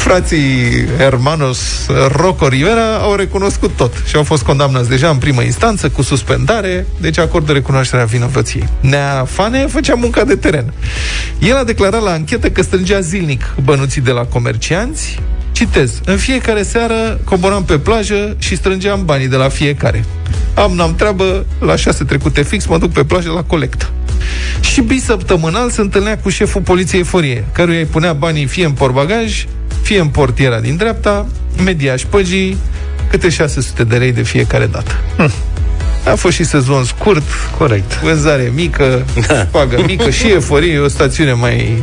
frații 0.00 0.86
Hermanos 0.98 1.86
Rocco 2.08 2.48
Rivera 2.48 2.96
au 2.96 3.14
recunoscut 3.14 3.70
tot 3.76 3.92
și 4.06 4.16
au 4.16 4.22
fost 4.22 4.42
condamnați 4.42 4.88
deja 4.88 5.08
în 5.08 5.16
primă 5.16 5.42
instanță 5.42 5.88
cu 5.88 6.02
suspendare, 6.02 6.86
deci 7.00 7.18
acordă 7.18 7.52
recunoașterea 7.52 8.04
vinovăției. 8.04 8.68
Nea 8.80 9.24
Fane 9.28 9.66
făcea 9.66 9.94
munca 9.94 10.24
de 10.24 10.36
teren. 10.36 10.72
El 11.38 11.56
a 11.56 11.64
declarat 11.64 12.02
la 12.02 12.10
anchetă 12.10 12.50
că 12.50 12.62
strângea 12.62 13.00
zilnic 13.00 13.54
bănuții 13.64 14.00
de 14.00 14.10
la 14.10 14.24
comercianți, 14.24 15.18
Citez, 15.52 16.00
în 16.04 16.16
fiecare 16.16 16.62
seară 16.62 17.20
coboram 17.24 17.64
pe 17.64 17.78
plajă 17.78 18.36
și 18.38 18.56
strângeam 18.56 19.04
banii 19.04 19.28
de 19.28 19.36
la 19.36 19.48
fiecare. 19.48 20.04
Am, 20.54 20.72
n-am 20.72 20.94
treabă, 20.94 21.46
la 21.58 21.76
șase 21.76 22.04
trecute 22.04 22.42
fix, 22.42 22.66
mă 22.66 22.78
duc 22.78 22.92
pe 22.92 23.04
plajă 23.04 23.30
la 23.30 23.42
colectă. 23.42 23.90
Și 24.60 24.80
bisăptămânal 24.80 25.70
se 25.70 25.80
întâlnea 25.80 26.18
cu 26.18 26.28
șeful 26.28 26.60
poliției 26.60 27.02
Forie, 27.02 27.44
căruia 27.52 27.78
îi 27.78 27.84
punea 27.84 28.12
banii 28.12 28.46
fie 28.46 28.64
în 28.64 28.72
porbagaj, 28.72 29.44
fie 29.82 30.00
în 30.00 30.08
portiera 30.08 30.60
din 30.60 30.76
dreapta, 30.76 31.26
mediaș 31.64 32.02
păgii, 32.02 32.56
câte 33.10 33.28
600 33.28 33.84
de 33.84 33.96
lei 33.96 34.12
de 34.12 34.22
fiecare 34.22 34.66
dată. 34.66 35.00
Hm. 35.16 35.32
A 36.04 36.14
fost 36.14 36.34
și 36.34 36.44
sezon 36.44 36.84
scurt, 36.84 37.22
corect. 37.58 38.00
Vânzare 38.00 38.52
mică, 38.54 39.04
da. 39.26 39.34
pagă 39.50 39.82
mică 39.86 40.10
și 40.10 40.32
eforie, 40.32 40.78
o 40.78 40.88
stațiune 40.88 41.32
mai, 41.32 41.82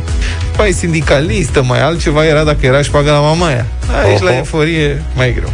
mai 0.56 0.72
sindicalistă, 0.72 1.62
mai 1.62 1.82
altceva 1.82 2.24
era 2.24 2.44
dacă 2.44 2.66
era 2.66 2.78
și 2.78 2.84
șpagă 2.84 3.10
la 3.10 3.18
mamaia. 3.18 3.66
Aici 4.04 4.20
Oho. 4.20 4.24
la 4.24 4.36
eforie 4.36 5.02
mai 5.14 5.32
greu. 5.34 5.52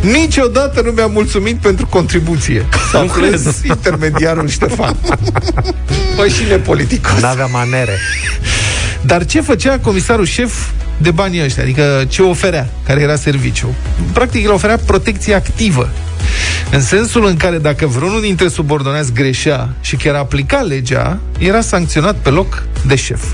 Niciodată 0.00 0.80
nu 0.80 0.90
mi-a 0.90 1.06
mulțumit 1.06 1.56
pentru 1.56 1.86
contribuție. 1.86 2.66
S-a 2.90 3.00
plâns 3.00 3.62
intermediarul 3.62 4.48
Ștefan. 4.48 4.96
Păi 6.16 6.28
și 6.28 6.42
nepoliticos. 6.48 7.20
N-avea 7.20 7.46
manere. 7.46 7.98
Dar 9.02 9.26
ce 9.26 9.40
făcea 9.40 9.78
comisarul 9.78 10.24
șef 10.24 10.68
de 10.96 11.10
banii 11.10 11.42
ăștia? 11.42 11.62
Adică 11.62 12.04
ce 12.08 12.22
oferea, 12.22 12.68
care 12.86 13.00
era 13.00 13.16
serviciu? 13.16 13.74
Practic, 14.12 14.44
el 14.44 14.52
oferea 14.52 14.78
protecție 14.86 15.34
activă. 15.34 15.90
În 16.70 16.80
sensul 16.80 17.26
în 17.26 17.36
care 17.36 17.58
dacă 17.58 17.86
vreunul 17.86 18.20
dintre 18.20 18.48
subordonați 18.48 19.12
greșea 19.12 19.68
și 19.80 19.96
chiar 19.96 20.14
aplica 20.14 20.60
legea, 20.60 21.18
era 21.38 21.60
sancționat 21.60 22.16
pe 22.16 22.30
loc 22.30 22.62
de 22.86 22.94
șef. 22.94 23.24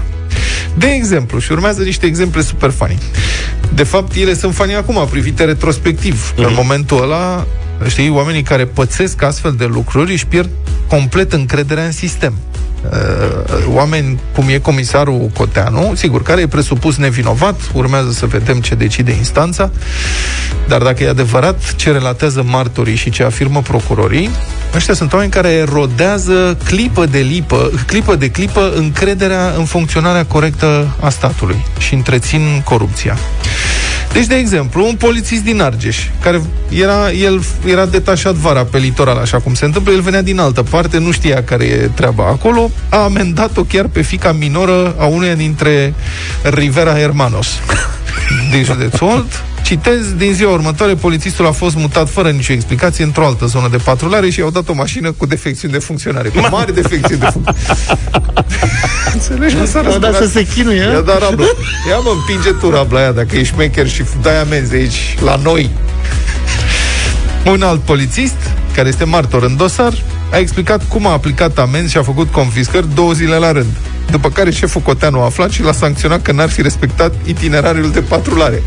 De 0.78 0.86
exemplu, 0.86 1.38
și 1.38 1.52
urmează 1.52 1.82
niște 1.82 2.06
exemple 2.06 2.42
super 2.42 2.70
funny. 2.70 2.98
De 3.74 3.82
fapt, 3.82 4.14
ele 4.14 4.34
sunt 4.34 4.54
funny 4.54 4.74
acum, 4.74 5.06
privite 5.10 5.44
retrospectiv. 5.44 6.32
Mm-hmm. 6.32 6.46
În 6.46 6.52
momentul 6.54 7.02
ăla, 7.02 7.46
știi, 7.88 8.10
oamenii 8.10 8.42
care 8.42 8.64
pățesc 8.64 9.22
astfel 9.22 9.54
de 9.58 9.64
lucruri 9.64 10.12
își 10.12 10.26
pierd 10.26 10.50
complet 10.86 11.32
încrederea 11.32 11.84
în 11.84 11.92
sistem 11.92 12.34
uh, 12.52 12.55
oameni 13.68 14.20
cum 14.34 14.48
e 14.48 14.58
comisarul 14.58 15.30
Coteanu, 15.34 15.92
sigur, 15.94 16.22
care 16.22 16.40
e 16.40 16.46
presupus 16.46 16.96
nevinovat, 16.96 17.60
urmează 17.72 18.10
să 18.10 18.26
vedem 18.26 18.60
ce 18.60 18.74
decide 18.74 19.12
instanța, 19.12 19.70
dar 20.68 20.82
dacă 20.82 21.02
e 21.02 21.08
adevărat 21.08 21.74
ce 21.76 21.90
relatează 21.90 22.42
martorii 22.42 22.96
și 22.96 23.10
ce 23.10 23.22
afirmă 23.22 23.60
procurorii, 23.62 24.30
ăștia 24.74 24.94
sunt 24.94 25.12
oameni 25.12 25.30
care 25.30 25.64
rodează 25.72 26.58
clipă 26.64 27.06
de 27.06 27.18
lipă, 27.18 27.70
clipă 27.86 28.14
de 28.14 28.30
clipă 28.30 28.72
încrederea 28.74 29.54
în 29.56 29.64
funcționarea 29.64 30.24
corectă 30.24 30.96
a 31.00 31.08
statului 31.08 31.64
și 31.78 31.94
întrețin 31.94 32.62
corupția. 32.64 33.16
Deci, 34.12 34.26
de 34.26 34.34
exemplu, 34.34 34.86
un 34.86 34.94
polițist 34.94 35.42
din 35.42 35.60
Argeș, 35.60 35.98
care 36.20 36.42
era, 36.68 37.10
el 37.10 37.42
era 37.66 37.86
detașat 37.86 38.34
vara 38.34 38.64
pe 38.64 38.78
litoral, 38.78 39.16
așa 39.16 39.38
cum 39.38 39.54
se 39.54 39.64
întâmplă, 39.64 39.92
el 39.92 40.00
venea 40.00 40.22
din 40.22 40.38
altă 40.38 40.62
parte, 40.62 40.98
nu 40.98 41.10
știa 41.10 41.44
care 41.44 41.64
e 41.64 41.90
treaba. 41.94 42.26
Acolo, 42.26 42.70
a 42.88 42.96
amendat-o 42.96 43.62
chiar 43.62 43.86
pe 43.86 44.02
fica 44.02 44.32
minoră 44.32 44.94
a 44.98 45.04
uneia 45.04 45.34
dintre 45.34 45.94
Rivera 46.42 46.94
Hermanos. 46.94 47.48
Din 48.52 48.64
județul 48.64 49.06
Olt, 49.06 49.44
Citez, 49.66 50.12
din 50.16 50.32
ziua 50.32 50.52
următoare, 50.52 50.94
polițistul 50.94 51.46
a 51.46 51.50
fost 51.50 51.76
mutat 51.76 52.10
fără 52.10 52.30
nicio 52.30 52.52
explicație 52.52 53.04
într-o 53.04 53.26
altă 53.26 53.46
zonă 53.46 53.68
de 53.68 53.76
patrulare 53.76 54.30
și 54.30 54.38
i-au 54.38 54.50
dat 54.50 54.68
o 54.68 54.74
mașină 54.74 55.12
cu 55.12 55.26
defecțiuni 55.26 55.72
de 55.72 55.78
funcționare, 55.78 56.28
cu 56.28 56.48
mari 56.50 56.74
defecțiuni 56.74 57.20
de 57.20 57.26
funcționare. 57.32 57.58
Înțelegi? 59.14 59.66
S-a 59.66 59.98
dat 59.98 60.14
să 60.14 60.26
se 60.26 60.46
chinuie. 60.46 60.80
Ia 60.80 61.00
da 61.00 61.18
rabla. 61.18 61.46
Ia 61.88 61.98
mă, 61.98 62.10
împinge 62.10 62.50
tu 62.50 62.70
rabla 62.70 62.98
aia, 62.98 63.12
dacă 63.12 63.36
ești 63.36 63.56
mecher 63.56 63.88
și 63.88 64.04
dai 64.22 64.40
amenzi 64.40 64.74
aici, 64.74 65.16
la 65.24 65.36
noi. 65.42 65.70
Un 67.46 67.62
alt 67.62 67.80
polițist, 67.80 68.36
care 68.74 68.88
este 68.88 69.04
martor 69.04 69.42
în 69.42 69.56
dosar, 69.56 70.02
a 70.32 70.36
explicat 70.36 70.88
cum 70.88 71.06
a 71.06 71.12
aplicat 71.12 71.58
amenzi 71.58 71.90
și 71.90 71.98
a 71.98 72.02
făcut 72.02 72.32
confiscări 72.32 72.94
două 72.94 73.12
zile 73.12 73.36
la 73.36 73.52
rând. 73.52 73.76
După 74.10 74.30
care 74.30 74.50
șeful 74.50 74.80
Coteanu 74.80 75.20
a 75.20 75.24
aflat 75.24 75.50
și 75.50 75.62
l-a 75.62 75.72
sancționat 75.72 76.22
că 76.22 76.32
n-ar 76.32 76.48
fi 76.48 76.62
respectat 76.62 77.14
itinerariul 77.24 77.90
de 77.90 78.00
patrulare. 78.00 78.62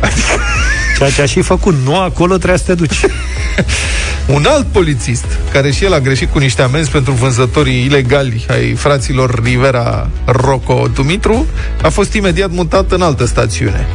Adică... 0.00 0.40
Ceea 0.98 1.10
ce 1.10 1.22
a 1.22 1.26
și 1.26 1.40
făcut. 1.40 1.74
Nu 1.84 1.98
acolo 1.98 2.36
trebuie 2.36 2.58
să 2.58 2.64
te 2.64 2.74
duci. 2.74 3.00
Un 4.34 4.44
alt 4.48 4.66
polițist, 4.66 5.24
care 5.52 5.70
și 5.70 5.84
el 5.84 5.92
a 5.92 6.00
greșit 6.00 6.30
cu 6.30 6.38
niște 6.38 6.62
amenzi 6.62 6.90
pentru 6.90 7.12
vânzătorii 7.12 7.84
ilegali 7.84 8.46
ai 8.50 8.74
fraților 8.74 9.42
Rivera 9.42 10.10
Rocco 10.24 10.86
Dumitru, 10.94 11.46
a 11.82 11.88
fost 11.88 12.12
imediat 12.12 12.50
mutat 12.50 12.92
în 12.92 13.02
altă 13.02 13.24
stațiune. 13.26 13.86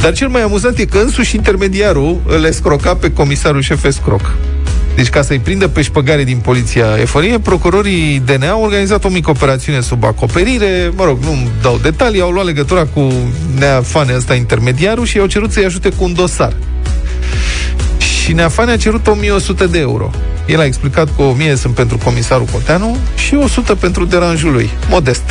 Dar 0.00 0.12
cel 0.12 0.28
mai 0.28 0.42
amuzant 0.42 0.78
e 0.78 0.84
că 0.84 0.98
însuși 0.98 1.36
intermediarul 1.36 2.20
îl 2.26 2.44
escroca 2.44 2.94
pe 2.94 3.12
comisarul 3.12 3.62
șef 3.62 3.84
escroc. 3.84 4.32
Deci 4.94 5.08
ca 5.08 5.22
să-i 5.22 5.38
prindă 5.38 5.68
pe 5.68 5.82
șpăgare 5.82 6.24
din 6.24 6.36
poliția 6.36 6.86
eforie, 7.00 7.38
procurorii 7.38 8.22
DNA 8.24 8.50
au 8.50 8.62
organizat 8.62 9.04
o 9.04 9.08
mică 9.08 9.30
operațiune 9.30 9.80
sub 9.80 10.04
acoperire, 10.04 10.92
mă 10.94 11.04
rog, 11.04 11.18
nu 11.22 11.48
dau 11.62 11.78
detalii, 11.82 12.20
au 12.20 12.30
luat 12.30 12.44
legătura 12.44 12.84
cu 12.84 13.12
Neafane 13.58 14.14
ăsta 14.16 14.34
intermediarul 14.34 15.04
și 15.04 15.16
i-au 15.16 15.26
cerut 15.26 15.52
să-i 15.52 15.64
ajute 15.64 15.88
cu 15.88 16.04
un 16.04 16.14
dosar. 16.14 16.52
Și 17.98 18.32
Neafane 18.32 18.72
a 18.72 18.76
cerut 18.76 19.06
1100 19.06 19.66
de 19.66 19.78
euro. 19.78 20.10
El 20.46 20.60
a 20.60 20.64
explicat 20.64 21.08
că 21.16 21.22
1000 21.22 21.56
sunt 21.56 21.74
pentru 21.74 21.98
comisarul 22.04 22.46
Coteanu 22.52 22.96
și 23.16 23.34
100 23.34 23.74
pentru 23.74 24.04
deranjul 24.04 24.52
lui. 24.52 24.70
Modest. 24.88 25.22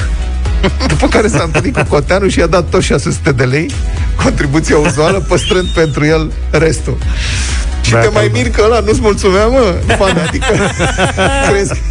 După 0.88 1.08
care 1.08 1.28
s-a 1.28 1.43
întâlnit 1.43 1.76
cu 1.78 1.84
Coteanu 1.89 2.28
și 2.28 2.39
i-a 2.39 2.48
dat 2.48 2.69
tot 2.69 2.82
600 2.82 3.32
de 3.32 3.43
lei, 3.43 3.72
contribuția 4.24 4.78
uzuală, 4.78 5.26
păstrând 5.28 5.67
pentru 5.67 6.06
el 6.06 6.32
restul. 6.50 6.98
Și 7.81 7.91
te 7.91 8.09
mai 8.13 8.29
mir 8.33 8.49
că 8.49 8.61
ăla 8.65 8.79
nu-ți 8.79 9.01
mulțumea, 9.01 9.45
mă, 9.45 9.75
fanatică. 9.97 10.45
Crezi? 11.49 11.81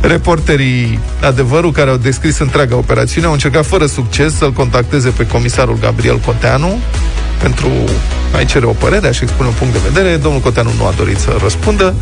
Reporterii 0.00 0.98
Adevărul, 1.20 1.72
care 1.72 1.90
au 1.90 1.96
descris 1.96 2.38
întreaga 2.38 2.76
operațiune, 2.76 3.26
au 3.26 3.32
încercat 3.32 3.66
fără 3.66 3.86
succes 3.86 4.36
să-l 4.36 4.52
contacteze 4.52 5.08
pe 5.08 5.26
comisarul 5.26 5.78
Gabriel 5.80 6.18
Coteanu 6.18 6.78
pentru 7.42 7.68
a-i 8.34 8.44
cere 8.44 8.66
o 8.66 8.70
părere, 8.70 9.08
a-și 9.08 9.22
expune 9.22 9.48
un 9.48 9.54
punct 9.58 9.72
de 9.72 9.80
vedere. 9.88 10.16
Domnul 10.16 10.40
Coteanu 10.40 10.70
nu 10.78 10.86
a 10.86 10.92
dorit 10.96 11.18
să 11.18 11.36
răspundă. 11.42 11.94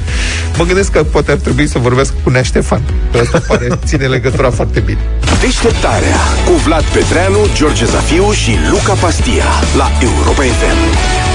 Mă 0.57 0.65
gândesc 0.65 0.91
că 0.91 1.03
poate 1.03 1.31
ar 1.31 1.37
trebui 1.37 1.67
să 1.67 1.79
vorbească 1.79 2.15
cu 2.23 2.31
Nea 2.31 2.43
Ștefan. 2.43 2.83
Că 3.13 3.19
asta 3.19 3.43
pare, 3.47 3.69
ține 3.85 4.07
legătura 4.07 4.51
foarte 4.51 4.81
bine. 4.81 4.99
Deșteptarea 5.41 6.17
cu 6.47 6.53
Vlad 6.53 6.85
Petreanu, 6.85 7.39
George 7.55 7.85
Zafiu 7.85 8.33
și 8.33 8.51
Luca 8.71 8.93
Pastia 8.93 9.45
la 9.77 9.91
Europa 10.01 10.43
FM. 10.43 11.30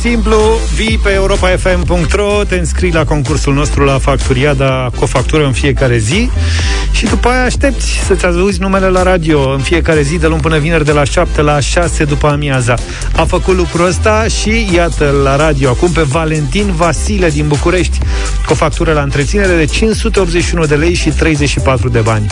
Simplu, 0.00 0.36
vii 0.74 0.98
pe 1.02 1.12
europa.fm.ro, 1.12 2.44
te 2.48 2.54
înscrii 2.54 2.92
la 2.92 3.04
concursul 3.04 3.54
nostru 3.54 3.84
la 3.84 3.98
Facturiada 3.98 4.90
cu 4.96 5.02
o 5.02 5.06
factură 5.06 5.44
în 5.44 5.52
fiecare 5.52 5.98
zi 5.98 6.30
și 6.90 7.04
după 7.04 7.28
aia 7.28 7.42
aștepți 7.42 7.86
să-ți 8.06 8.26
auzi 8.26 8.60
numele 8.60 8.88
la 8.88 9.02
radio 9.02 9.50
în 9.50 9.58
fiecare 9.58 10.02
zi 10.02 10.18
de 10.18 10.26
luni 10.26 10.40
până 10.40 10.58
vineri 10.58 10.84
de 10.84 10.92
la 10.92 11.04
7 11.04 11.42
la 11.42 11.60
6 11.60 12.04
după 12.04 12.26
amiaza. 12.26 12.74
A 13.16 13.24
făcut 13.24 13.56
lucrul 13.56 13.86
ăsta 13.86 14.24
și 14.40 14.68
iată 14.74 15.14
la 15.22 15.36
radio 15.36 15.68
acum 15.68 15.90
pe 15.90 16.02
Valentin 16.02 16.72
Vasile 16.76 17.28
din 17.28 17.48
București 17.48 17.98
cu 18.46 18.52
o 18.52 18.54
factură 18.54 18.92
la 18.92 19.02
întreținere 19.02 19.56
de 19.56 19.64
581 19.64 20.64
de 20.64 20.74
lei 20.74 20.94
și 20.94 21.10
34 21.10 21.88
de 21.88 22.00
bani. 22.00 22.26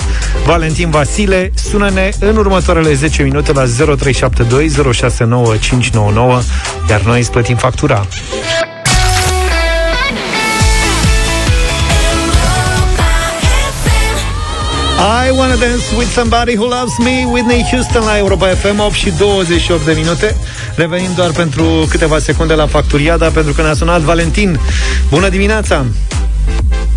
Valentin 0.46 0.90
Vasile, 0.90 1.52
sună-ne 1.54 2.10
în 2.18 2.36
următoarele 2.36 2.94
10 2.94 3.22
minute 3.22 3.52
la 3.52 3.64
0372 3.96 4.68
069599 4.92 6.40
iar 6.90 7.00
noi 7.00 7.18
îți 7.18 7.30
plătim 7.30 7.53
factura. 7.56 8.06
I 15.24 15.30
wanna 15.30 15.56
dance 15.56 15.96
with 15.96 16.08
somebody 16.12 16.54
who 16.54 16.66
loves 16.66 16.98
me 16.98 17.24
Whitney 17.24 17.62
Houston 17.70 18.04
la 18.04 18.18
Europa 18.18 18.46
FM 18.46 18.78
8 18.78 18.92
și 18.94 19.10
28 19.10 19.84
de 19.84 19.92
minute 19.92 20.36
Revenim 20.76 21.10
doar 21.16 21.30
pentru 21.30 21.86
câteva 21.88 22.18
secunde 22.18 22.54
la 22.54 22.66
facturiada 22.66 23.28
Pentru 23.28 23.52
că 23.52 23.62
ne-a 23.62 23.74
sunat 23.74 24.00
Valentin 24.00 24.58
Bună 25.10 25.28
dimineața! 25.28 25.86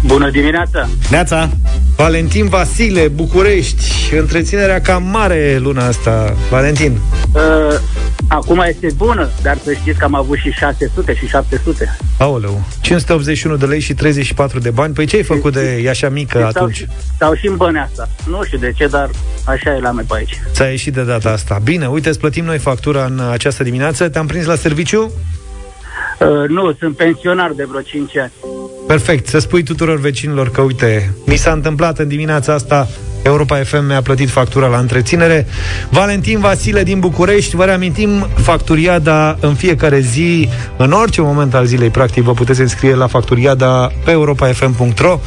Bună 0.07 0.29
dimineața! 0.29 0.89
Neața! 1.09 1.49
Valentin 1.95 2.47
Vasile, 2.47 3.07
București. 3.07 4.15
Întreținerea 4.19 4.81
cam 4.81 5.03
mare 5.03 5.57
luna 5.57 5.85
asta. 5.85 6.35
Valentin. 6.49 6.99
Uh, 7.33 7.79
Acum 8.27 8.63
este 8.67 8.87
bună, 8.95 9.29
dar 9.41 9.57
să 9.63 9.73
știți 9.73 9.97
că 9.99 10.03
am 10.05 10.15
avut 10.15 10.37
și 10.37 10.51
600 10.51 11.15
și 11.15 11.27
700 11.27 11.97
Aoleu, 12.17 12.63
581 12.81 13.55
de 13.55 13.65
lei 13.65 13.79
și 13.79 13.93
34 13.93 14.59
de 14.59 14.69
bani. 14.69 14.93
Păi 14.93 15.05
ce 15.05 15.15
ai 15.15 15.23
făcut 15.23 15.53
de 15.53 15.81
e 15.83 15.89
așa 15.89 16.09
mică 16.09 16.37
stau 16.37 16.47
atunci? 16.47 16.75
Și, 16.75 16.87
stau 17.15 17.33
și 17.33 17.47
în 17.47 17.55
banii 17.55 17.79
asta 17.79 18.09
Nu 18.29 18.43
știu 18.43 18.57
de 18.57 18.73
ce, 18.75 18.87
dar 18.87 19.09
așa 19.45 19.75
e 19.75 19.79
la 19.79 19.91
mea 19.91 20.03
pe 20.07 20.15
aici. 20.17 20.41
Ți-a 20.51 20.65
ieșit 20.65 20.93
de 20.93 21.03
data 21.03 21.29
asta. 21.29 21.59
Bine, 21.63 21.87
uite, 21.87 22.09
îți 22.09 22.19
plătim 22.19 22.45
noi 22.45 22.57
factura 22.57 23.05
în 23.05 23.21
această 23.31 23.63
dimineață. 23.63 24.09
Te-am 24.09 24.27
prins 24.27 24.45
la 24.45 24.55
serviciu? 24.55 25.11
Uh, 26.19 26.49
nu, 26.49 26.73
sunt 26.79 26.95
pensionar 26.95 27.51
de 27.51 27.63
vreo 27.63 27.81
5 27.81 28.17
ani. 28.17 28.31
Perfect, 28.87 29.27
să 29.27 29.39
spui 29.39 29.63
tuturor 29.63 29.99
vecinilor 29.99 30.49
că, 30.51 30.61
uite, 30.61 31.13
mi 31.25 31.35
s-a 31.35 31.51
întâmplat 31.51 31.99
în 31.99 32.07
dimineața 32.07 32.53
asta 32.53 32.87
Europa 33.27 33.55
FM 33.63 33.85
mi-a 33.85 34.01
plătit 34.01 34.29
factura 34.29 34.67
la 34.67 34.77
întreținere. 34.77 35.47
Valentin 35.89 36.39
Vasile 36.39 36.83
din 36.83 36.99
București, 36.99 37.55
vă 37.55 37.63
reamintim, 37.63 38.27
facturiada 38.35 39.37
în 39.39 39.53
fiecare 39.53 39.99
zi, 39.99 40.49
în 40.77 40.91
orice 40.91 41.21
moment 41.21 41.53
al 41.53 41.65
zilei, 41.65 41.89
practic, 41.89 42.23
vă 42.23 42.31
puteți 42.31 42.61
înscrie 42.61 42.95
la 42.95 43.07
facturiada 43.07 43.91
pe 44.03 44.11
europafm.ro 44.11 45.19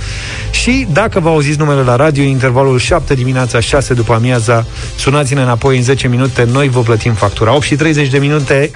și 0.50 0.86
dacă 0.92 1.20
vă 1.20 1.28
auziți 1.28 1.58
numele 1.58 1.82
la 1.82 1.96
radio, 1.96 2.22
intervalul 2.22 2.78
7 2.78 3.14
dimineața, 3.14 3.60
6 3.60 3.94
după 3.94 4.12
amiaza, 4.12 4.66
sunați-ne 4.96 5.42
înapoi 5.42 5.76
în 5.76 5.82
10 5.82 6.08
minute, 6.08 6.46
noi 6.52 6.68
vă 6.68 6.80
plătim 6.80 7.12
factura. 7.12 7.54
8 7.54 7.62
și 7.62 7.76
30 7.76 8.08
de 8.08 8.18
minute. 8.18 8.70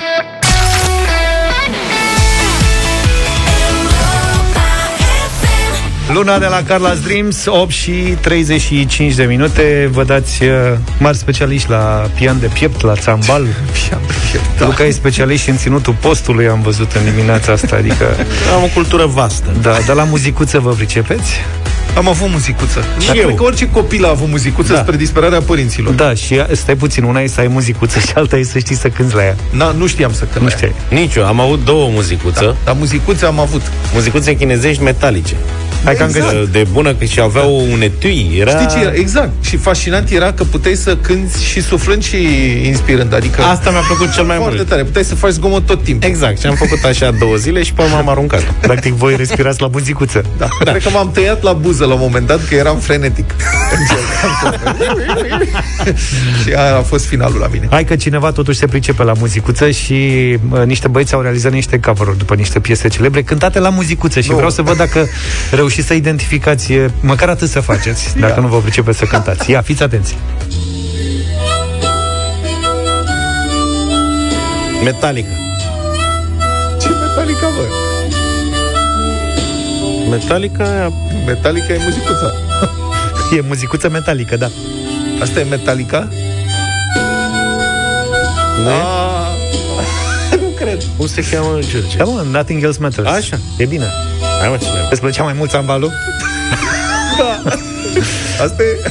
Luna 6.14 6.38
de 6.38 6.46
la 6.46 6.62
Carla's 6.62 7.02
Dreams, 7.04 7.46
8 7.46 7.70
și 7.70 7.90
35 7.90 9.14
de 9.14 9.24
minute. 9.24 9.88
Vă 9.92 10.04
dați 10.04 10.42
uh, 10.42 10.50
mari 10.98 11.16
specialiști 11.16 11.70
la 11.70 12.10
pian 12.14 12.40
de 12.40 12.46
piept, 12.46 12.82
la 12.82 12.94
țambal. 12.94 13.42
pian 13.88 14.00
de 14.06 14.12
piept, 14.30 14.58
da. 14.58 14.66
Luca 14.66 14.84
e 14.84 14.90
specialist 14.90 15.48
în 15.48 15.56
ținutul 15.56 15.94
postului, 16.00 16.48
am 16.48 16.62
văzut 16.62 16.92
în 16.92 17.04
dimineața 17.04 17.52
asta. 17.52 17.76
Adică... 17.76 18.04
Am 18.56 18.62
o 18.62 18.66
cultură 18.74 19.06
vastă. 19.06 19.50
Da, 19.62 19.76
dar 19.86 19.96
la 19.96 20.04
muzicuță 20.04 20.58
vă 20.58 20.70
pricepeți? 20.70 21.32
Am 21.96 22.08
avut 22.08 22.28
muzicuță. 22.30 22.84
Și 23.00 23.06
Dar 23.06 23.16
eu. 23.16 23.24
cred 23.24 23.36
că 23.36 23.42
orice 23.42 23.70
copil 23.70 24.04
a 24.04 24.08
avut 24.08 24.28
muzicuță 24.28 24.72
da. 24.72 24.78
spre 24.78 24.96
disperarea 24.96 25.40
părinților. 25.40 25.94
Da, 25.94 26.14
și 26.14 26.44
stai 26.52 26.74
puțin, 26.74 27.04
una 27.04 27.20
e 27.20 27.26
să 27.26 27.40
ai 27.40 27.48
muzicuță 27.48 27.98
și 27.98 28.12
alta 28.14 28.36
e 28.36 28.42
să 28.42 28.58
știi 28.58 28.76
să 28.76 28.88
cânti 28.88 29.14
la 29.14 29.24
ea. 29.24 29.36
Na, 29.50 29.70
nu 29.70 29.86
știam 29.86 30.12
să 30.12 30.24
cânt 30.32 30.44
Nu 30.44 30.50
știai. 30.50 30.72
Nici 30.90 31.14
eu, 31.14 31.26
am 31.26 31.40
avut 31.40 31.64
două 31.64 31.88
muzicuță. 31.92 32.44
Da, 32.44 32.56
dar 32.64 32.74
muzicuțe 32.78 33.26
am 33.26 33.40
avut. 33.40 33.62
Muzicuțe 33.94 34.36
chinezești 34.36 34.82
metalice. 34.82 35.34
Hai 35.84 35.92
exact. 35.92 36.12
că 36.12 36.36
am 36.36 36.48
de 36.50 36.66
bună 36.72 36.94
că 36.94 37.04
și 37.04 37.20
aveau 37.20 37.64
da. 37.66 37.72
un 37.72 37.82
etui. 37.82 38.36
Era... 38.38 38.50
Știi 38.50 38.66
ce 38.66 38.78
era? 38.86 38.92
Exact. 38.94 39.30
Și 39.44 39.56
fascinant 39.56 40.10
era 40.10 40.32
că 40.32 40.44
puteai 40.44 40.74
să 40.74 40.96
cânti 40.96 41.44
și 41.44 41.62
suflând 41.62 42.02
și 42.02 42.16
inspirând. 42.66 43.14
Adică 43.14 43.42
Asta 43.42 43.70
mi-a 43.70 43.80
plăcut 43.80 44.12
cel 44.12 44.24
mai 44.24 44.36
foarte 44.36 44.56
mult. 44.56 44.68
tare. 44.68 44.82
Puteai 44.84 45.04
să 45.04 45.14
faci 45.14 45.30
zgomot 45.30 45.66
tot 45.66 45.82
timpul. 45.82 46.08
Exact. 46.08 46.40
Și 46.40 46.46
am 46.46 46.54
făcut 46.54 46.84
așa 46.84 47.10
două 47.10 47.36
zile 47.36 47.62
și 47.62 47.72
pe 47.72 47.82
m-am 47.90 48.08
aruncat. 48.08 48.42
Practic 48.60 48.92
voi 48.92 49.16
respirați 49.16 49.60
la 49.60 49.68
muzicuță. 49.72 50.24
Da. 50.38 50.48
da. 50.64 50.70
Cred 50.70 50.82
că 50.82 50.90
m-am 50.90 51.10
tăiat 51.10 51.42
la 51.42 51.52
buză 51.52 51.84
la 51.84 51.92
un 51.94 52.00
moment 52.00 52.26
dat 52.26 52.48
că 52.48 52.54
eram 52.54 52.78
frenetic. 52.78 53.34
și 56.44 56.52
aia 56.52 56.76
a 56.76 56.82
fost 56.82 57.06
finalul 57.06 57.38
la 57.38 57.48
mine. 57.52 57.66
Hai 57.70 57.84
că 57.84 57.96
cineva 57.96 58.32
totuși 58.32 58.58
se 58.58 58.66
pricepe 58.66 59.02
la 59.02 59.12
muzicuță 59.18 59.70
și 59.70 59.94
uh, 60.50 60.62
niște 60.64 60.88
băieți 60.88 61.14
au 61.14 61.20
realizat 61.20 61.52
niște 61.52 61.80
cover 61.80 62.06
după 62.06 62.34
niște 62.34 62.60
piese 62.60 62.88
celebre 62.88 63.22
cântate 63.22 63.58
la 63.58 63.68
muzicuță 63.68 64.20
și 64.20 64.28
nu. 64.28 64.34
vreau 64.34 64.50
să 64.50 64.62
văd 64.62 64.76
dacă 64.76 65.06
reușiți 65.74 65.86
să 65.86 66.08
identificați 66.08 66.72
cântați, 66.72 66.90
măcar 67.00 67.28
atât 67.28 67.48
să 67.48 67.60
faceți, 67.60 68.18
dacă 68.18 68.32
Ia. 68.36 68.40
nu 68.40 68.48
vă 68.48 68.58
pricepeți 68.58 68.98
să 68.98 69.04
cântați. 69.04 69.50
Ia, 69.50 69.60
fiți 69.60 69.82
atenți! 69.82 70.16
Metallica. 74.84 75.28
Ce 76.80 76.88
Metallica, 76.88 77.46
bă? 77.56 77.74
Metallica... 80.10 80.92
Metallica 81.26 81.72
e 81.72 81.78
muzicuța. 81.84 82.32
e 83.36 83.40
muzicuță 83.40 83.88
metalică, 83.88 84.36
da. 84.36 84.50
Asta 85.20 85.40
e 85.40 85.44
Metallica? 85.44 86.08
Nu 88.62 88.68
ah. 88.68 89.28
Nu 90.42 90.48
cred. 90.56 90.82
Cum 90.96 91.06
se 91.06 91.24
cheamă, 91.30 91.58
George? 91.70 91.96
Da, 91.96 92.04
mă, 92.04 92.24
Nothing 92.30 92.62
Else 92.62 92.78
Matters. 92.80 93.08
Așa. 93.08 93.38
E 93.58 93.64
bine. 93.64 93.86
Hai 94.40 94.48
mă, 94.50 94.56
cine 94.56 94.70
Îți 94.90 95.00
plăcea 95.00 95.22
mai 95.22 95.32
mult 95.36 95.50
sambalul? 95.50 95.92
da. 97.18 97.50
Asta 98.44 98.62
e... 98.62 98.88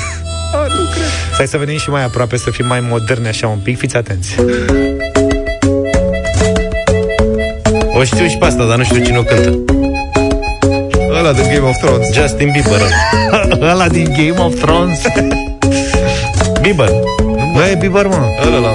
A, 0.53 0.57
nu 0.57 0.83
cred. 0.93 1.05
Stai 1.33 1.47
să 1.47 1.57
venim 1.57 1.77
și 1.77 1.89
mai 1.89 2.03
aproape, 2.03 2.37
să 2.37 2.49
fim 2.49 2.65
mai 2.67 2.79
moderni 2.79 3.27
așa 3.27 3.47
un 3.47 3.57
pic. 3.57 3.77
Fiți 3.77 3.95
atenți. 3.95 4.35
O 7.97 8.03
știu 8.03 8.27
și 8.27 8.37
pe 8.37 8.45
asta, 8.45 8.63
dar 8.65 8.77
nu 8.77 8.83
știu 8.83 9.03
cine 9.03 9.17
o 9.17 9.23
cântă. 9.23 9.73
Ăla 11.19 11.31
din 11.31 11.43
Game 11.53 11.67
of 11.67 11.77
Thrones. 11.77 12.13
Justin 12.13 12.51
Bieber. 12.51 12.81
Ăla 13.71 13.87
din 13.87 14.13
Game 14.17 14.45
of 14.45 14.59
Thrones. 14.61 15.01
Bieber. 16.61 16.89
Nu 17.53 17.61
e 17.71 17.75
Bieber, 17.79 18.07
mă. 18.07 18.27
Ăla 18.45 18.57
la 18.59 18.71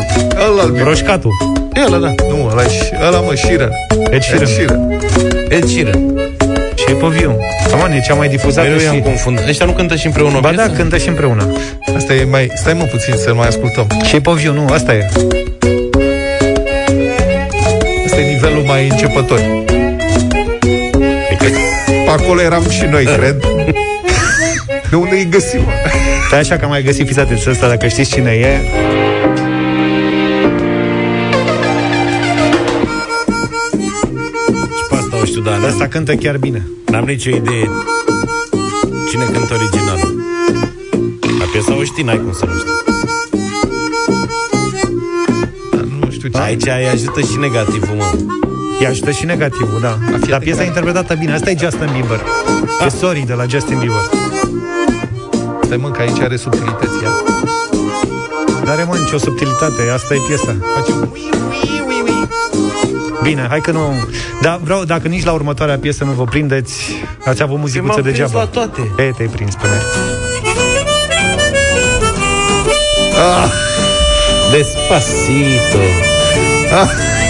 Ăla 0.49 0.65
Bieber. 0.65 0.83
Roșcatul. 0.83 1.33
E 1.73 1.81
ăla, 1.85 1.99
da. 1.99 2.15
Nu, 2.29 2.49
ăla, 2.51 2.63
e, 2.63 2.99
ăla 3.07 3.21
mă, 3.21 3.33
Sheeran. 3.35 3.71
Ed 4.11 4.23
Sheeran. 4.23 4.43
Ed 4.43 4.49
Sheeran. 4.49 4.91
Ed 5.49 5.65
Sheeran. 5.69 6.13
Și 6.89 6.95
Poviu. 6.95 7.39
Aman, 7.73 7.93
e 7.93 8.01
cea 8.01 8.15
mai 8.15 8.29
difuzată 8.29 8.69
Mereu 8.69 8.79
și... 8.79 8.85
i-am 8.85 9.01
confundat. 9.01 9.49
Ăștia 9.49 9.67
nu 9.67 9.73
cântă 9.73 9.97
și 9.97 10.07
împreună 10.07 10.41
Ba 10.41 10.53
da, 10.53 10.69
cântă 10.69 10.97
și 10.97 11.09
împreună. 11.09 11.53
Asta 11.97 12.15
e 12.15 12.25
mai... 12.25 12.51
Stai 12.55 12.73
mă 12.73 12.85
puțin 12.85 13.15
să 13.17 13.35
mai 13.35 13.47
ascultăm. 13.47 13.87
Și 14.05 14.21
Poviu, 14.21 14.53
nu, 14.53 14.67
asta 14.73 14.95
e. 14.95 15.07
Asta 18.05 18.21
e 18.21 18.33
nivelul 18.33 18.63
mai 18.67 18.89
începător. 18.89 19.41
Pe 22.05 22.11
acolo 22.11 22.41
eram 22.41 22.71
și 22.71 22.85
noi, 22.91 23.05
cred. 23.17 23.45
De 24.91 24.97
unde 24.97 25.15
îi 25.15 25.29
găsim? 25.31 25.61
Da, 26.31 26.37
așa 26.37 26.57
că 26.57 26.65
am 26.65 26.71
mai 26.71 26.83
găsit, 26.83 27.07
fiți 27.07 27.21
atenți 27.21 27.51
ăsta, 27.51 27.69
dacă 27.69 27.87
știți 27.87 28.11
cine 28.11 28.31
e. 28.31 28.61
știu, 35.29 35.41
dar... 35.41 35.71
Asta 35.71 35.87
cântă 35.87 36.15
chiar 36.15 36.37
bine. 36.37 36.67
N-am 36.91 37.05
nicio 37.05 37.31
idee 37.31 37.71
cine 39.11 39.25
cântă 39.25 39.55
original. 39.55 39.99
La 41.39 41.45
piesa 41.53 41.77
o 41.77 41.83
știi, 41.83 42.05
n-ai 42.05 42.21
cum 42.21 42.33
să 42.33 42.45
nu 42.45 42.53
știi. 42.59 42.73
Dar 45.71 45.85
nu 46.01 46.11
știu 46.11 46.29
ce. 46.29 46.39
Aici 46.39 46.67
îi 46.67 46.89
ajută 46.93 47.21
și 47.21 47.37
negativul, 47.39 47.97
mă. 47.97 48.11
Îi 48.79 48.87
ajută 48.87 49.11
și 49.11 49.25
negativul, 49.25 49.79
da. 49.81 49.99
Dar 50.29 50.39
piesa 50.39 50.63
e 50.63 50.67
interpretată 50.67 51.15
bine. 51.15 51.33
Asta 51.33 51.51
e 51.51 51.57
Justin 51.59 51.89
Bieber. 51.93 52.21
Ah. 52.81 52.87
E 52.87 52.89
Sorry 52.89 53.25
de 53.27 53.33
la 53.33 53.45
Justin 53.47 53.79
Bieber. 53.79 54.05
Stai 55.63 55.77
mă, 55.77 55.91
că 55.91 56.01
aici 56.01 56.21
are 56.21 56.37
subtilități 56.37 57.03
ea. 57.03 57.11
Dar 58.65 58.75
are 58.75 58.85
mă 58.85 58.97
nicio 58.97 59.19
subtilitate. 59.19 59.83
Asta 59.95 60.15
e 60.15 60.19
piesa. 60.29 60.57
Face 60.75 60.93
Bine, 63.23 63.47
hai 63.49 63.61
că 63.61 63.71
nu... 63.71 64.09
Dar 64.43 64.61
vreau, 64.63 64.85
dacă 64.85 65.09
nici 65.09 65.25
la 65.25 65.33
următoarea 65.33 65.79
piesă 65.79 66.05
nu 66.05 66.11
vă 66.11 66.25
prindeți, 66.25 66.75
ați 67.25 67.43
avut 67.43 67.59
muzicuță 67.59 68.01
degeaba. 68.01 68.39
la 68.39 68.47
toate. 68.47 68.81
E, 68.97 69.11
te-ai 69.17 69.29
prins 69.29 69.55
pe 69.55 69.67
mine. 69.67 69.83
Ah. 73.19 73.51
Despacito. 74.51 75.79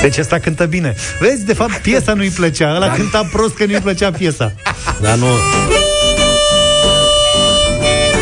Deci 0.03 0.18
ăsta 0.18 0.38
cântă 0.38 0.64
bine. 0.64 0.94
Vezi, 1.18 1.44
de 1.44 1.53
fapt, 1.53 1.77
piesa 1.77 2.12
nu-i 2.12 2.29
plăcea. 2.29 2.74
Ăla 2.74 2.88
cânta 2.90 3.29
prost 3.33 3.55
că 3.55 3.64
nu-i 3.64 3.81
plăcea 3.81 4.11
piesa. 4.11 4.53
Dar 5.01 5.16
nu... 5.16 5.27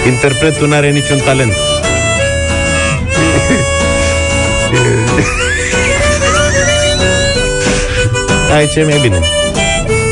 Interpretul 0.07 0.69
nu 0.69 0.75
are 0.75 0.91
niciun 0.91 1.19
talent. 1.19 1.53
Aici 8.57 8.75
e 8.75 8.85
mai 8.85 8.99
bine. 8.99 9.21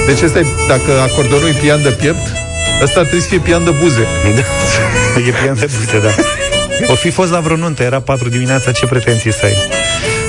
Deci 0.06 0.22
ăsta 0.22 0.38
e, 0.38 0.46
dacă 0.68 1.00
acordonul 1.00 1.48
e 1.48 1.56
pian 1.60 1.82
de 1.82 1.88
piept, 1.88 2.26
ăsta 2.82 3.00
trebuie 3.00 3.20
să 3.20 3.28
fie 3.28 3.38
pian 3.38 3.64
de 3.64 3.70
buze. 3.70 4.06
e 5.28 5.30
pian 5.42 5.54
de 5.54 5.68
buze, 5.78 5.98
da. 5.98 6.10
O 6.86 6.94
fi 6.94 7.10
fost 7.10 7.30
la 7.30 7.40
vreo 7.40 7.56
nuntă, 7.56 7.82
era 7.82 8.00
4 8.00 8.28
dimineața, 8.28 8.72
ce 8.72 8.86
pretenții 8.86 9.32
să 9.32 9.44
ai? 9.44 9.73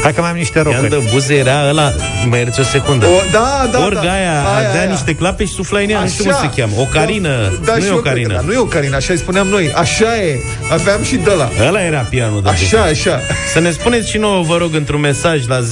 Hai 0.06 0.14
că 0.14 0.22
mai 0.22 0.30
am 0.30 0.36
niște 0.36 0.62
rope. 0.62 0.76
Ian 0.76 0.90
de 0.90 1.02
buze 1.12 1.34
era 1.36 1.68
ăla, 1.70 1.94
mai 2.30 2.40
ierți 2.40 2.60
o 2.60 2.64
secundă. 2.64 3.06
O, 3.06 3.10
da, 3.32 3.70
da, 3.72 3.84
Orga 3.86 4.02
da. 4.04 4.12
aia, 4.12 4.32
Aia, 4.56 4.68
avea 4.70 4.80
aia. 4.82 4.90
niște 4.90 5.16
clape 5.16 5.46
și 5.46 5.54
sufla 5.54 5.80
în 5.80 5.90
ea, 5.90 6.00
nu 6.02 6.08
știu 6.08 6.24
cum 6.24 6.34
Așa. 6.34 6.52
se 6.54 6.62
cheamă. 6.62 6.74
O 6.80 6.84
carină, 6.84 7.60
Da, 7.66 7.74
nu 7.76 7.80
și 7.82 7.86
e 7.86 7.90
eu 7.90 7.96
o 7.98 8.00
cred 8.00 8.14
că 8.14 8.20
carină. 8.20 8.34
Da, 8.34 8.42
nu 8.46 8.54
e 8.54 8.58
o 8.58 8.64
carină, 8.64 8.96
așa 8.96 9.14
îi 9.14 9.20
spuneam 9.20 9.48
noi. 9.48 9.72
Așa 9.76 10.16
e. 10.18 10.40
Aveam 10.72 11.04
și 11.04 11.16
de 11.16 11.32
la. 11.38 11.50
Ăla 11.68 11.84
era 11.86 12.00
pianul 12.10 12.42
de 12.42 12.50
Așa, 12.50 12.82
așa. 12.82 13.20
Să 13.54 13.60
ne 13.60 13.72
spuneți 13.72 14.10
și 14.10 14.18
nouă, 14.18 14.44
vă 14.44 14.58
rog, 14.58 14.76
într-un 14.76 15.00
mesaj 15.00 15.48
la 15.48 15.60
0728111222 15.60 15.64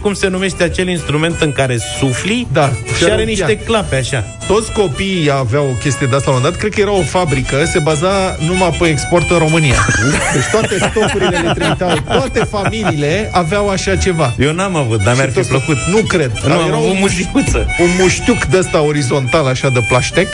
cum 0.00 0.12
se 0.14 0.28
numește 0.28 0.62
acel 0.62 0.88
instrument 0.88 1.40
în 1.40 1.52
care 1.52 1.78
sufli 1.98 2.46
Da, 2.52 2.72
și 2.96 3.02
are 3.04 3.12
are 3.12 3.22
un 3.22 3.28
niște 3.28 3.44
pian. 3.44 3.58
clape 3.66 3.96
așa. 3.96 4.24
Toți 4.46 4.72
copiii 4.72 5.30
aveau 5.38 5.64
o 5.64 5.72
chestie 5.82 6.06
de 6.06 6.16
asta 6.16 6.30
la 6.30 6.36
un 6.36 6.42
moment 6.42 6.52
dat. 6.52 6.60
Cred 6.60 6.74
că 6.74 6.80
era 6.80 6.92
o 6.98 7.02
fabrică, 7.02 7.56
se 7.72 7.78
baza 7.78 8.36
numai 8.46 8.76
pe 8.78 8.86
export 8.88 9.30
în 9.30 9.38
România. 9.38 9.74
Deci 10.34 10.42
toate 10.50 10.78
stocurile 10.90 11.38
le 11.44 11.52
trimiteau, 11.74 12.18
toate 12.18 12.38
familiile 12.44 13.28
aveau 13.32 13.68
așa 13.68 13.96
ceva. 13.96 14.34
Eu 14.38 14.52
n-am 14.52 14.76
avut, 14.76 15.02
dar 15.02 15.14
mi-ar 15.14 15.28
fi 15.28 15.34
toți- 15.34 15.48
plăcut. 15.48 15.76
Nu 15.90 15.96
cred. 16.06 16.32
Nu, 16.42 16.48
Dar 16.48 16.58
am 16.58 16.66
era 16.66 16.76
avut 16.76 16.88
un 16.90 16.96
muzicuță. 16.98 17.66
un 17.80 17.88
muștiuc 18.00 18.44
de 18.44 18.58
ăsta 18.58 18.80
orizontal, 18.82 19.46
așa, 19.46 19.68
de 19.68 19.80
plaștec, 19.88 20.28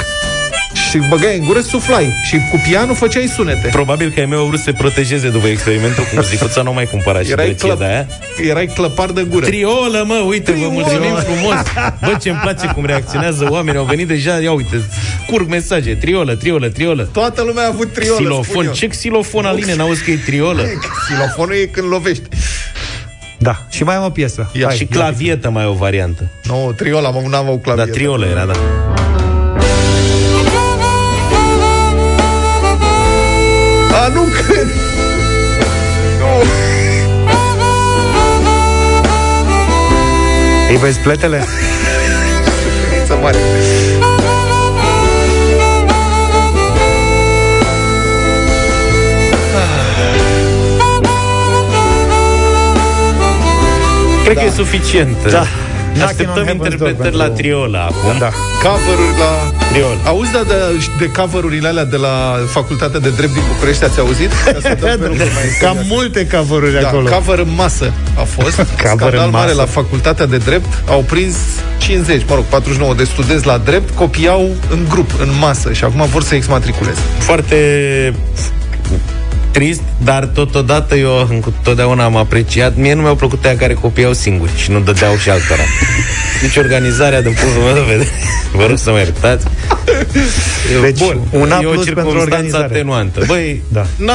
și 0.90 0.98
băgai 1.08 1.38
în 1.38 1.44
gură, 1.44 1.60
suflai. 1.60 2.12
Și 2.24 2.36
cu 2.50 2.60
pianul 2.68 2.94
făceai 2.94 3.26
sunete. 3.26 3.68
Probabil 3.72 4.10
că 4.10 4.20
ai 4.20 4.26
meu 4.26 4.38
au 4.38 4.46
vrut 4.46 4.58
să 4.58 4.64
se 4.64 4.72
protejeze 4.72 5.28
după 5.28 5.46
experimentul 5.46 6.02
cu 6.02 6.10
muzicuța, 6.14 6.62
nu 6.62 6.72
mai 6.72 6.84
cumpăra 6.84 7.22
și 7.22 7.30
Erai, 7.30 7.44
drăcie 7.44 7.66
clăp, 7.68 7.78
de 7.78 7.84
aia. 7.84 8.06
erai 8.48 8.66
clăpar 8.66 9.10
de 9.10 9.22
gură. 9.22 9.46
Triolă, 9.46 10.04
mă, 10.06 10.14
uite, 10.28 10.52
vă 10.52 10.68
mulțumim 10.68 11.14
frumos. 11.14 11.54
Bă, 12.00 12.16
ce-mi 12.20 12.36
place 12.42 12.66
cum 12.66 12.84
reacționează 12.86 13.46
oamenii. 13.50 13.78
Au 13.80 13.84
venit 13.86 14.06
deja, 14.08 14.34
ia 14.40 14.52
uite, 14.52 14.80
curg 15.26 15.48
mesaje. 15.48 15.94
Triolă, 15.94 16.34
triolă, 16.34 16.68
triolă. 16.68 17.08
Toată 17.12 17.42
lumea 17.42 17.64
a 17.64 17.66
avut 17.66 17.92
triolă, 17.92 18.14
spun 18.14 18.24
Xilofon. 18.40 18.64
eu. 18.64 18.72
Ce 18.72 18.86
xilofon, 18.86 19.44
Aline? 19.44 19.74
N-auzi 19.74 20.02
că 20.04 20.10
e 20.10 20.16
triolă? 20.24 20.62
Xilofonul 21.08 21.54
e 21.54 21.64
când 21.64 21.88
lovești. 21.90 22.22
Da, 23.38 23.66
și 23.70 23.82
mai 23.82 23.94
am 23.94 24.04
o 24.04 24.10
piesă. 24.10 24.50
Ia, 24.52 24.66
Hai, 24.66 24.76
Și 24.76 24.84
clavietă 24.84 25.50
mai 25.50 25.64
e 25.64 25.66
o 25.66 25.72
variantă. 25.72 26.30
Nu, 26.44 26.72
triola, 26.76 27.08
am 27.08 27.24
n-am 27.30 27.46
avut 27.46 27.62
Da, 27.62 27.72
clavier. 27.72 27.96
triolă 27.96 28.26
era, 28.26 28.44
da. 28.44 28.52
A, 33.92 34.08
nu 34.08 34.22
cred! 34.22 34.66
Nu. 36.18 36.42
Îi 40.68 40.76
vezi 40.76 40.98
pletele? 40.98 41.44
Suferință 42.62 43.18
mare. 43.22 43.36
Cred 54.24 54.36
că 54.36 54.44
e 54.44 54.50
suficient. 54.50 55.30
Da. 55.30 55.46
Așteptăm 56.04 56.26
Knocking 56.34 56.48
on 56.48 56.66
Heaven's 56.66 56.72
interpretări 56.72 57.16
Door 57.16 57.26
la 57.28 57.34
triola 57.34 57.82
acum. 57.90 58.18
Da. 58.18 58.30
Cover-uri 58.64 59.18
la... 59.22 59.32
Triol. 59.72 59.96
Auzi, 60.04 60.32
da, 60.32 60.42
de, 60.48 60.54
de 60.98 61.10
cover-urile 61.18 61.68
alea 61.68 61.84
de 61.84 61.96
la 61.96 62.14
Facultatea 62.46 63.00
de 63.00 63.08
Drept 63.10 63.32
din 63.32 63.42
București, 63.52 63.84
ați 63.84 63.98
auzit? 64.00 64.30
Ca 64.44 64.58
să 64.60 64.76
dăm 64.80 64.98
pe 65.02 65.06
lucruri 65.06 65.32
mai 65.34 65.44
Cam 65.60 65.76
serioase. 65.76 65.86
multe 65.88 66.26
cover 66.34 66.62
Da, 66.80 66.88
acolo. 66.88 67.08
cover 67.10 67.38
în 67.38 67.52
masă 67.54 67.92
a 68.18 68.22
fost. 68.22 68.54
Scandal 68.78 69.14
în 69.24 69.30
mare 69.30 69.52
masă. 69.52 69.54
la 69.54 69.64
Facultatea 69.66 70.26
de 70.26 70.36
Drept. 70.36 70.66
Au 70.88 71.00
prins 71.00 71.36
50, 71.78 72.22
mă 72.28 72.34
rog, 72.34 72.44
49 72.44 72.94
de 72.94 73.04
studenți 73.04 73.46
la 73.46 73.58
drept, 73.58 73.94
copiau 73.94 74.50
în 74.70 74.86
grup, 74.88 75.10
în 75.20 75.28
masă 75.40 75.72
și 75.72 75.84
acum 75.84 76.06
vor 76.06 76.22
să 76.22 76.34
exmatriculeze. 76.34 77.00
Foarte 77.18 77.56
trist, 79.50 79.80
dar 80.04 80.24
totodată 80.24 80.94
eu 80.96 81.28
întotdeauna 81.30 82.04
am 82.04 82.16
apreciat. 82.16 82.76
Mie 82.76 82.94
nu 82.94 83.00
mi-au 83.02 83.14
plăcut 83.14 83.44
aia 83.44 83.56
care 83.56 83.74
copiau 83.74 84.12
singuri 84.12 84.50
și 84.56 84.70
nu 84.70 84.80
dădeau 84.80 85.16
și 85.16 85.30
altora. 85.30 85.62
Deci 86.42 86.56
organizarea 86.56 87.22
din 87.22 87.32
punctul 87.40 87.62
meu 87.62 87.74
de 87.74 87.80
vedere, 87.88 88.08
vă 88.58 88.66
rog 88.66 88.78
să 88.78 88.90
mă 88.90 88.98
iertați. 88.98 89.46
Deci, 90.82 90.98
Bun, 90.98 91.20
un 91.30 91.50
A 91.52 91.58
e 91.62 91.66
o 91.66 91.70
plus 91.70 91.84
pentru 91.84 91.84
circunstanță 91.84 92.18
organizare. 92.20 92.64
atenuantă. 92.64 93.22
Băi, 93.26 93.62
Da. 93.68 93.86
n-a, 93.96 94.14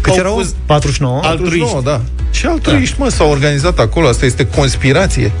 Câți 0.00 0.14
au 0.18 0.24
erau? 0.24 0.34
fost 0.36 0.54
49? 0.66 1.20
altruiști. 1.24 1.58
49, 1.58 1.82
da. 1.84 2.00
Și 2.30 2.46
altruiști, 2.46 2.94
mă, 2.98 3.08
s-au 3.08 3.30
organizat 3.30 3.78
acolo. 3.78 4.08
Asta 4.08 4.24
este 4.24 4.46
conspirație. 4.46 5.32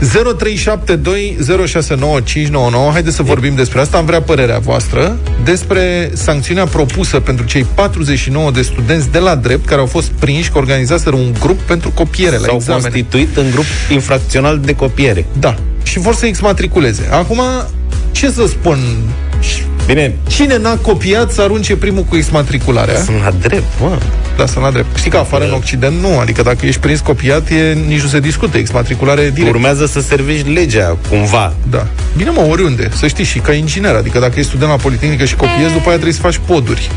0372069599. 0.00 0.04
Haideți 2.92 3.16
să 3.16 3.22
vorbim 3.22 3.54
despre 3.54 3.80
asta. 3.80 3.96
Am 3.96 4.04
vrea 4.04 4.22
părerea 4.22 4.58
voastră 4.58 5.16
despre 5.44 6.10
sancțiunea 6.14 6.64
propusă 6.66 7.20
pentru 7.20 7.44
cei 7.44 7.66
49 7.74 8.50
de 8.50 8.62
studenți 8.62 9.10
de 9.10 9.18
la 9.18 9.34
drept 9.34 9.66
care 9.66 9.80
au 9.80 9.86
fost 9.86 10.08
prinși 10.08 10.50
că 10.50 10.58
organizaseră 10.58 11.16
un 11.16 11.34
grup 11.40 11.60
pentru 11.60 11.90
copiere 11.90 12.36
la 12.36 12.46
S-au 12.46 12.56
examene. 12.56 12.82
constituit 12.82 13.36
în 13.36 13.50
grup 13.50 13.64
infracțional 13.90 14.58
de 14.58 14.74
copiere. 14.74 15.26
Da. 15.38 15.54
Și 15.82 15.98
vor 15.98 16.14
să 16.14 16.26
exmatriculeze. 16.26 17.08
Acum, 17.10 17.40
ce 18.10 18.30
să 18.30 18.46
spun? 18.46 18.78
Bine, 19.86 20.14
Cine 20.28 20.56
n-a 20.58 20.76
copiat 20.76 21.32
să 21.32 21.40
arunce 21.42 21.76
primul 21.76 22.02
cu 22.02 22.16
exmatricularea? 22.16 22.94
sunt 23.00 23.22
la 23.22 23.30
drept, 23.40 23.80
mă. 23.80 23.98
Da, 24.36 24.46
să 24.46 24.60
la 24.60 24.70
drept. 24.70 24.96
Știi 24.96 25.10
că 25.10 25.16
afară 25.16 25.44
în 25.44 25.52
Occident 25.52 26.00
nu, 26.00 26.18
adică 26.18 26.42
dacă 26.42 26.66
ești 26.66 26.80
prins 26.80 27.00
copiat, 27.00 27.50
e, 27.50 27.78
nici 27.86 28.00
nu 28.00 28.08
se 28.08 28.20
discută, 28.20 28.58
exmatriculare 28.58 29.30
direct. 29.30 29.54
Urmează 29.54 29.86
să 29.86 30.00
servești 30.00 30.48
legea, 30.48 30.96
cumva. 31.08 31.52
Da. 31.70 31.86
Bine, 32.16 32.30
mă, 32.30 32.46
oriunde. 32.50 32.90
Să 32.94 33.06
știi 33.06 33.24
și 33.24 33.38
ca 33.38 33.52
inginer, 33.52 33.94
adică 33.94 34.18
dacă 34.18 34.32
ești 34.36 34.48
student 34.48 34.70
la 34.70 34.76
Politehnică 34.76 35.24
și 35.24 35.34
copiezi, 35.36 35.72
după 35.72 35.86
aia 35.86 35.92
trebuie 35.92 36.12
să 36.12 36.20
faci 36.20 36.40
poduri. 36.46 36.90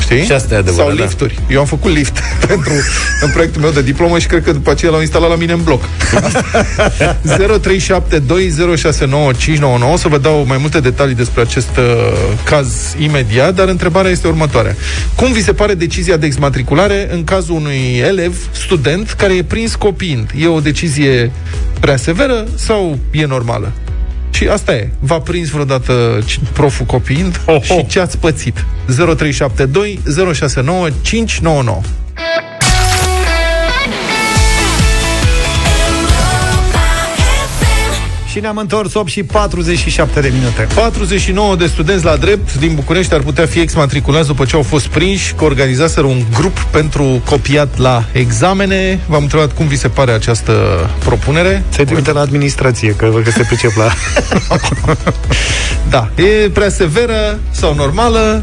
Știi? 0.00 0.24
Și 0.24 0.32
asta 0.32 0.54
e 0.54 0.56
adevărat, 0.56 0.86
Sau 0.86 0.96
da. 0.96 1.02
lifturi. 1.02 1.38
Eu 1.50 1.60
am 1.60 1.66
făcut 1.66 1.92
lift 1.92 2.18
pentru 2.48 2.72
în 3.20 3.30
proiectul 3.30 3.60
meu 3.60 3.70
de 3.70 3.82
diplomă 3.82 4.18
și 4.18 4.26
cred 4.26 4.44
că 4.44 4.52
după 4.52 4.70
aceea 4.70 4.90
l-au 4.90 5.00
instalat 5.00 5.28
la 5.28 5.36
mine 5.36 5.52
în 5.52 5.62
bloc. 5.62 5.82
0372069599 7.36 7.40
să 9.96 10.08
vă 10.08 10.18
dau 10.18 10.44
mai 10.48 10.56
multe 10.60 10.80
detalii 10.80 11.14
despre 11.14 11.40
acest 11.40 11.68
uh, 11.76 11.84
caz 12.44 12.94
imediat, 12.98 13.54
dar 13.54 13.68
întrebarea 13.68 14.10
este 14.10 14.26
următoarea. 14.26 14.76
Cum 15.14 15.32
vi 15.32 15.42
se 15.42 15.52
pare 15.52 15.74
decizia 15.74 16.16
de 16.16 16.26
exmatriculare 16.26 17.08
în 17.12 17.24
cazul 17.24 17.54
unui 17.54 18.02
elev, 18.06 18.36
student, 18.50 19.10
care 19.10 19.34
e 19.34 19.42
prins 19.42 19.74
copiind? 19.74 20.30
E 20.38 20.46
o 20.46 20.60
decizie 20.60 21.32
prea 21.80 21.96
severă 21.96 22.44
sau 22.54 22.98
e 23.10 23.26
normală? 23.26 23.72
Și 24.32 24.46
asta 24.48 24.74
e. 24.74 24.88
V-a 24.98 25.20
prins 25.20 25.48
vreodată 25.48 26.18
ci- 26.24 26.38
proful 26.52 26.86
copiind? 26.86 27.40
Ho, 27.44 27.52
ho. 27.52 27.60
Și 27.60 27.86
ce 27.86 28.00
ați 28.00 28.18
pățit? 28.18 28.64
0372 28.86 30.00
069 30.34 30.88
599 31.02 31.80
Și 38.32 38.40
ne-am 38.40 38.56
întors 38.56 38.94
8 38.94 39.08
și 39.08 39.22
47 39.22 40.20
de 40.20 40.30
minute. 40.32 40.68
49 40.74 41.56
de 41.56 41.66
studenți 41.66 42.04
la 42.04 42.16
drept 42.16 42.54
din 42.54 42.74
București 42.74 43.14
ar 43.14 43.20
putea 43.20 43.46
fi 43.46 43.60
exmatriculați 43.60 44.26
după 44.26 44.44
ce 44.44 44.56
au 44.56 44.62
fost 44.62 44.86
prinși 44.86 45.34
că 45.34 45.44
organizaseră 45.44 46.06
un 46.06 46.22
grup 46.34 46.58
pentru 46.58 47.22
copiat 47.24 47.78
la 47.78 48.04
examene. 48.12 49.00
V-am 49.06 49.22
întrebat 49.22 49.52
cum 49.54 49.66
vi 49.66 49.76
se 49.76 49.88
pare 49.88 50.12
această 50.12 50.52
propunere. 51.04 51.62
Se 51.68 51.84
trimite 51.84 52.12
la 52.12 52.20
administrație, 52.20 52.94
că 52.94 53.06
văd 53.06 53.22
că 53.22 53.30
se 53.30 53.42
pricep 53.42 53.76
la... 53.76 53.90
Da, 55.90 56.10
e 56.22 56.48
prea 56.48 56.68
severă 56.68 57.38
sau 57.50 57.74
normală? 57.74 58.42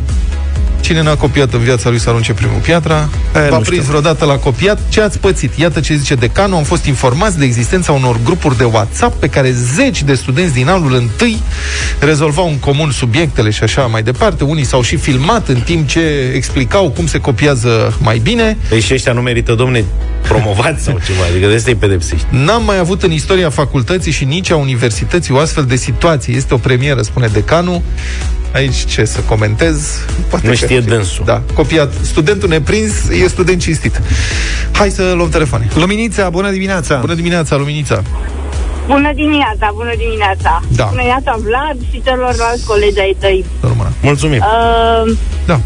Cine 0.82 1.02
n-a 1.02 1.15
copiat 1.15 1.54
în 1.54 1.60
viața 1.60 1.89
lui 1.89 2.00
să 2.00 2.10
arunce 2.10 2.34
primul 2.34 2.60
piatra? 2.62 3.10
E, 3.36 3.39
V-a 3.39 3.58
nu 3.58 3.62
prins 3.62 3.68
știu. 3.68 3.82
vreodată 3.82 4.26
la 4.26 4.36
copiat? 4.38 4.80
Ce 4.89 5.02
ați 5.02 5.20
pățit? 5.20 5.54
Iată 5.56 5.80
ce 5.80 5.96
zice 5.96 6.15
decanul. 6.15 6.58
Am 6.58 6.63
fost 6.63 6.86
informați 6.86 7.38
de 7.38 7.46
existența 7.46 7.92
unor 7.92 8.18
grupuri 8.24 8.58
de 8.58 8.63
WhatsApp 8.63 9.20
pe 9.20 9.28
care 9.28 9.52
zeci 9.76 10.04
de 10.04 10.13
studenți 10.13 10.54
din 10.54 10.68
anul 10.68 10.94
întâi 10.94 11.41
rezolvau 11.99 12.47
în 12.47 12.58
comun 12.58 12.91
subiectele 12.91 13.49
și 13.49 13.64
așa 13.64 13.82
mai 13.82 14.03
departe. 14.03 14.43
Unii 14.43 14.66
s-au 14.66 14.82
și 14.82 14.95
filmat 14.95 15.47
în 15.47 15.60
timp 15.60 15.88
ce 15.88 16.32
explicau 16.34 16.89
cum 16.89 17.08
se 17.08 17.18
copiază 17.20 17.97
mai 18.01 18.18
bine. 18.18 18.58
Deci 18.70 18.84
și 18.84 18.93
ăștia 18.93 19.14
nu 19.14 19.22
merită, 19.22 19.53
domne, 19.53 19.84
promovați 20.22 20.84
sau 20.84 20.99
ceva. 21.06 21.20
Adică 21.32 21.47
de 21.47 21.56
asta 21.56 21.70
îi 21.70 21.76
pedepsești. 21.76 22.26
N-am 22.30 22.64
mai 22.64 22.78
avut 22.78 23.03
în 23.03 23.12
istoria 23.12 23.49
facultății 23.49 24.12
și 24.12 24.26
nici 24.26 24.51
a 24.51 24.56
universității 24.56 25.34
o 25.34 25.38
astfel 25.38 25.64
de 25.66 25.76
situație. 25.76 26.36
Este 26.36 26.53
o 26.53 26.58
premieră, 26.58 27.01
spune 27.01 27.28
decanul. 27.34 27.82
Aici 28.53 28.86
ce 28.86 29.06
să 29.06 29.20
comentez? 29.20 29.88
Poate 30.30 30.47
nu 30.47 30.53
știe 30.70 30.95
dânsul. 30.95 31.26
Da, 31.26 31.41
copiat. 31.53 31.93
Studentul 32.01 32.49
neprins 32.49 33.09
e 33.24 33.28
student 33.28 33.61
cinstit. 33.61 34.01
Hai 34.72 34.89
să 34.89 35.13
luăm 35.15 35.30
telefoane. 35.30 35.67
Luminița, 35.76 36.30
bună 36.30 36.51
dimineața! 36.51 36.97
Bună 36.99 37.13
dimineața, 37.13 37.55
Luminița! 37.55 38.01
Bună 38.88 39.11
dimineața, 39.13 39.72
bună 39.74 39.91
dimineața! 39.97 40.61
Da. 40.76 40.84
Bună 40.84 41.01
dimineața, 41.01 41.39
Vlad 41.43 41.78
și 41.91 42.01
celorlalți 42.05 42.65
colegi 42.65 42.99
ai 42.99 43.15
tăi. 43.20 43.45
Normal. 43.61 43.91
Mulțumim! 44.01 44.39
Uh, 44.39 45.17
da. 45.45 45.59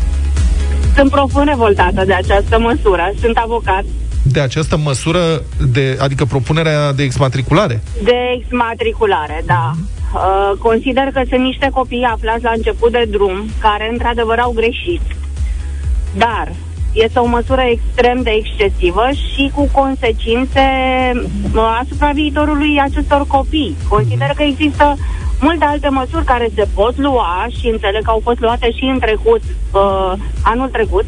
Sunt 0.95 1.10
profund 1.12 1.47
revoltată 1.47 2.04
de 2.06 2.14
această 2.14 2.60
măsură. 2.60 3.12
Sunt 3.22 3.38
avocat. 3.38 3.84
De 4.22 4.39
această 4.39 4.78
măsură, 4.78 5.41
de, 5.72 5.97
adică 5.99 6.26
propunerea 6.26 6.93
de 6.93 7.04
exmatriculare? 7.04 7.82
De 8.04 8.16
exmatriculare, 8.39 9.43
da. 9.45 9.74
Uh, 10.14 10.51
consider 10.59 11.03
că 11.14 11.22
sunt 11.30 11.41
niște 11.41 11.70
copii 11.74 12.03
aflați 12.03 12.43
la 12.43 12.51
început 12.55 12.91
de 12.91 13.07
drum, 13.11 13.45
care 13.59 13.89
într-adevăr 13.91 14.39
au 14.39 14.51
greșit. 14.51 15.01
Dar 16.18 16.51
este 16.93 17.20
o 17.20 17.26
măsură 17.26 17.61
extrem 17.61 18.22
de 18.22 18.30
excesivă 18.30 19.05
și 19.11 19.51
cu 19.55 19.70
consecințe 19.72 20.61
uh, 21.55 21.80
asupra 21.82 22.11
viitorului 22.11 22.82
acestor 22.82 23.26
copii. 23.28 23.76
Consider 23.89 24.32
că 24.36 24.43
există 24.43 24.95
multe 25.39 25.66
alte 25.66 25.89
măsuri 25.89 26.26
care 26.26 26.49
se 26.55 26.68
pot 26.74 26.97
lua 26.97 27.47
și 27.59 27.68
înțeleg 27.68 28.03
că 28.03 28.09
au 28.09 28.22
fost 28.24 28.39
luate 28.39 28.72
și 28.72 28.84
în 28.84 28.99
trecut, 28.99 29.41
uh, 29.72 30.14
anul 30.43 30.68
trecut. 30.68 31.05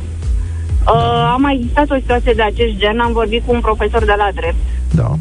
Uh, 0.87 1.31
a 1.33 1.35
mai 1.39 1.55
existat 1.55 1.89
o 1.89 1.95
situație 1.95 2.33
de 2.33 2.41
acest 2.41 2.75
gen, 2.77 2.99
am 2.99 3.11
vorbit 3.11 3.45
cu 3.45 3.53
un 3.53 3.59
profesor 3.59 4.05
de 4.05 4.13
la 4.17 4.29
drept. 4.35 4.55
Da. 4.91 5.11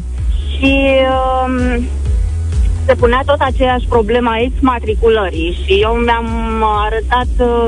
Și 0.57 0.89
uh, 1.01 1.83
se 2.85 2.95
punea 2.95 3.21
tot 3.25 3.39
aceeași 3.39 3.85
problema 3.89 4.37
ex-matriculării 4.39 5.57
și 5.63 5.73
eu 5.81 5.93
mi-am 5.93 6.63
arătat 6.85 7.31
uh, 7.37 7.67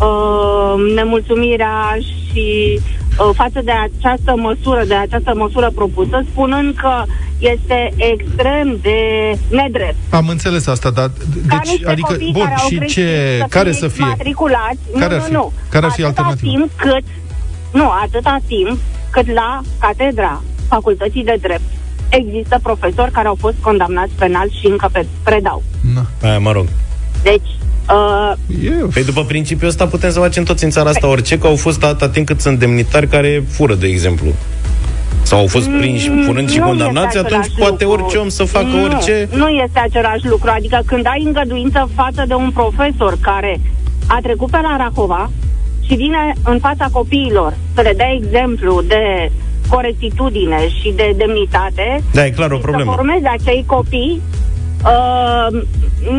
uh, 0.00 0.94
nemulțumirea 0.94 1.96
și 1.98 2.80
uh, 2.80 3.30
față 3.34 3.60
de 3.64 3.70
această 3.70 4.34
măsură, 4.36 4.84
de 4.84 4.94
această 4.94 5.34
măsură 5.34 5.70
propusă, 5.74 6.24
spunând 6.30 6.74
că 6.74 7.02
este 7.38 7.92
extrem 7.96 8.78
de 8.82 8.98
nedrept. 9.50 9.96
Am 10.10 10.28
înțeles 10.28 10.66
asta, 10.66 10.90
dar 10.90 11.10
deci, 11.48 11.84
adică, 11.86 12.16
bun, 12.32 12.44
care 12.44 12.54
și 12.68 12.78
ce, 12.78 13.36
să 13.38 13.46
care 13.48 13.72
să 13.72 13.88
fie? 13.88 14.04
Matriculați, 14.04 14.78
care 14.98 15.14
nu, 15.14 15.20
ar 15.20 15.26
fi? 15.26 15.32
nu, 15.32 15.38
nu. 15.38 15.52
Care 15.70 15.84
ar 15.84 15.90
fi 15.90 16.02
atâta 16.02 16.22
alternativa? 16.22 16.50
timp 16.50 16.70
cât, 16.76 17.04
nu, 17.72 17.90
atâta 17.90 18.36
timp 18.46 18.78
cât 19.10 19.32
la 19.32 19.60
catedra 19.78 20.42
facultății 20.68 21.24
de 21.24 21.36
drept 21.40 21.62
există 22.08 22.58
profesori 22.62 23.10
care 23.10 23.26
au 23.28 23.36
fost 23.40 23.54
condamnați 23.60 24.12
penal 24.18 24.48
și 24.60 24.66
încă 24.66 24.88
pe, 24.92 25.06
predau. 25.22 25.62
Na. 25.94 26.06
Aia, 26.28 26.38
mă 26.38 26.52
rog. 26.52 26.66
Deci, 27.22 27.48
Uh, 27.90 28.32
păi 28.92 29.04
după 29.04 29.24
principiul 29.24 29.68
ăsta 29.68 29.86
putem 29.86 30.10
să 30.10 30.18
facem 30.18 30.44
toți 30.44 30.64
în 30.64 30.70
țara 30.70 30.88
asta 30.88 31.06
orice, 31.08 31.38
că 31.38 31.46
au 31.46 31.56
fost 31.56 31.84
atâta 31.84 32.08
timp 32.08 32.26
cât 32.26 32.40
sunt 32.40 32.58
demnitari 32.58 33.06
care 33.08 33.44
fură, 33.48 33.74
de 33.74 33.86
exemplu. 33.86 34.26
Sau 35.22 35.38
au 35.38 35.46
fost 35.46 35.68
prinși 35.68 36.08
Mm, 36.08 36.22
furând 36.22 36.50
și 36.50 36.58
nu 36.58 36.64
condamnați, 36.66 37.06
este 37.06 37.18
atunci 37.18 37.32
același 37.44 37.58
poate 37.58 37.84
lucru. 37.84 38.02
orice 38.02 38.16
om 38.18 38.28
să 38.28 38.44
facă 38.44 38.66
nu, 38.66 38.82
orice. 38.82 39.28
Nu 39.34 39.48
este 39.48 39.78
același 39.78 40.26
lucru. 40.26 40.50
Adică 40.54 40.80
când 40.86 41.06
ai 41.06 41.22
îngăduință 41.24 41.88
față 41.94 42.24
de 42.28 42.34
un 42.34 42.50
profesor 42.50 43.16
care 43.20 43.60
a 44.06 44.18
trecut 44.22 44.50
pe 44.50 44.58
la 44.62 44.76
Rahova 44.76 45.30
și 45.86 45.94
vine 45.94 46.32
în 46.44 46.58
fața 46.58 46.88
copiilor 46.92 47.56
să 47.74 47.80
le 47.80 47.92
dea 47.96 48.12
exemplu 48.22 48.82
de 48.86 49.30
corectitudine 49.68 50.68
și 50.68 50.92
de 50.96 51.14
demnitate 51.16 52.02
Da, 52.12 52.24
e 52.26 52.30
clar 52.30 52.50
o 52.50 52.54
să 52.56 52.62
problemă. 52.62 52.92
formeze 52.94 53.28
acei 53.28 53.64
copii 53.66 54.20
Uh, 54.84 55.62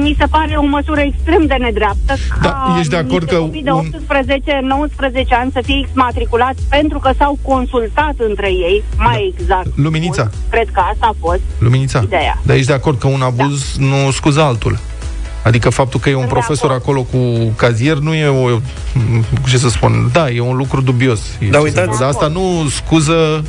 mi 0.02 0.16
se 0.20 0.26
pare 0.30 0.56
o 0.56 0.64
măsură 0.66 1.00
extrem 1.00 1.46
de 1.46 1.54
nedreaptă 1.54 2.14
Da, 2.42 2.50
ca 2.50 2.76
ești 2.80 2.90
de 2.90 2.96
acord 2.96 3.22
niște 3.22 3.36
că 3.36 3.42
copii 3.42 3.64
de 3.64 3.72
un- 3.72 3.90
18-19 3.92 5.34
ani 5.34 5.52
să 5.54 5.62
fie 5.64 5.78
exmatriculați 5.84 6.62
pentru 6.70 7.00
că 7.00 7.12
s-au 7.18 7.38
consultat 7.42 8.14
între 8.18 8.48
ei, 8.48 8.84
mai 8.98 9.34
exact. 9.38 9.68
Luminița. 9.76 10.24
spus. 10.24 10.38
Cred 10.50 10.70
că 10.72 10.80
asta 10.94 11.06
a 11.12 11.16
fost 11.20 11.40
Luminița, 11.60 12.02
ideea. 12.04 12.38
dar 12.44 12.56
ești 12.56 12.68
de 12.68 12.74
acord 12.74 13.00
că 13.00 13.08
un 13.08 13.22
abuz 13.22 13.76
da. 13.78 13.86
nu 13.86 14.12
scuză 14.12 14.42
altul? 14.42 14.78
Adică 15.48 15.70
faptul 15.70 16.00
că 16.00 16.10
e 16.10 16.14
un 16.14 16.20
Sunt 16.20 16.34
de 16.34 16.40
profesor 16.40 16.70
acord. 16.70 16.82
acolo 16.82 17.02
cu 17.02 17.52
cazier 17.56 17.98
nu 17.98 18.14
e 18.14 18.28
o, 18.28 18.60
ce 19.50 19.58
să 19.58 19.70
spun, 19.70 20.10
da, 20.14 20.30
e 20.30 20.40
un 20.42 20.56
lucru 20.56 20.82
dubios. 20.82 21.20
E, 21.40 21.50
Da, 21.50 21.58
ce 21.58 21.64
uitați- 21.64 21.76
să 21.88 21.94
spun, 21.94 22.00
Dar 22.00 22.08
asta 22.10 22.28
nu 22.28 22.68
scuză 22.70 23.44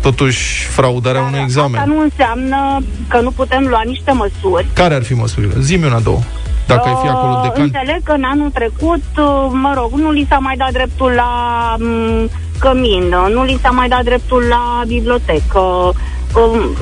totuși 0.00 0.64
fraudarea 0.66 1.20
Dar 1.20 1.28
unui 1.30 1.40
Asta 1.44 1.50
examen. 1.60 1.82
nu 1.86 2.00
înseamnă 2.00 2.82
că 3.08 3.20
nu 3.20 3.30
putem 3.30 3.66
lua 3.68 3.80
niște 3.84 4.12
măsuri. 4.12 4.66
Care 4.72 4.94
ar 4.94 5.02
fi 5.02 5.14
măsurile? 5.14 5.54
Zi-mi 5.60 5.84
una, 5.84 5.98
două. 6.00 6.20
Dacă 6.66 6.88
ai 6.88 6.96
fi 7.02 7.08
acolo 7.08 7.32
Uh, 7.32 7.42
decan. 7.42 7.62
Înțeleg 7.62 8.02
că 8.02 8.12
în 8.12 8.24
anul 8.24 8.50
trecut, 8.50 9.02
uh, 9.18 9.48
mă 9.52 9.72
rog, 9.76 9.92
nu 9.92 10.10
li 10.10 10.26
s-a 10.28 10.38
mai 10.38 10.56
dat 10.56 10.72
dreptul 10.72 11.10
la 11.10 11.30
m, 11.78 12.30
cămin, 12.58 13.02
uh, 13.12 13.32
nu 13.34 13.42
li 13.44 13.58
s-a 13.62 13.70
mai 13.70 13.88
dat 13.88 14.04
dreptul 14.04 14.42
la 14.48 14.82
bibliotecă. 14.86 15.60
um, 15.60 16.76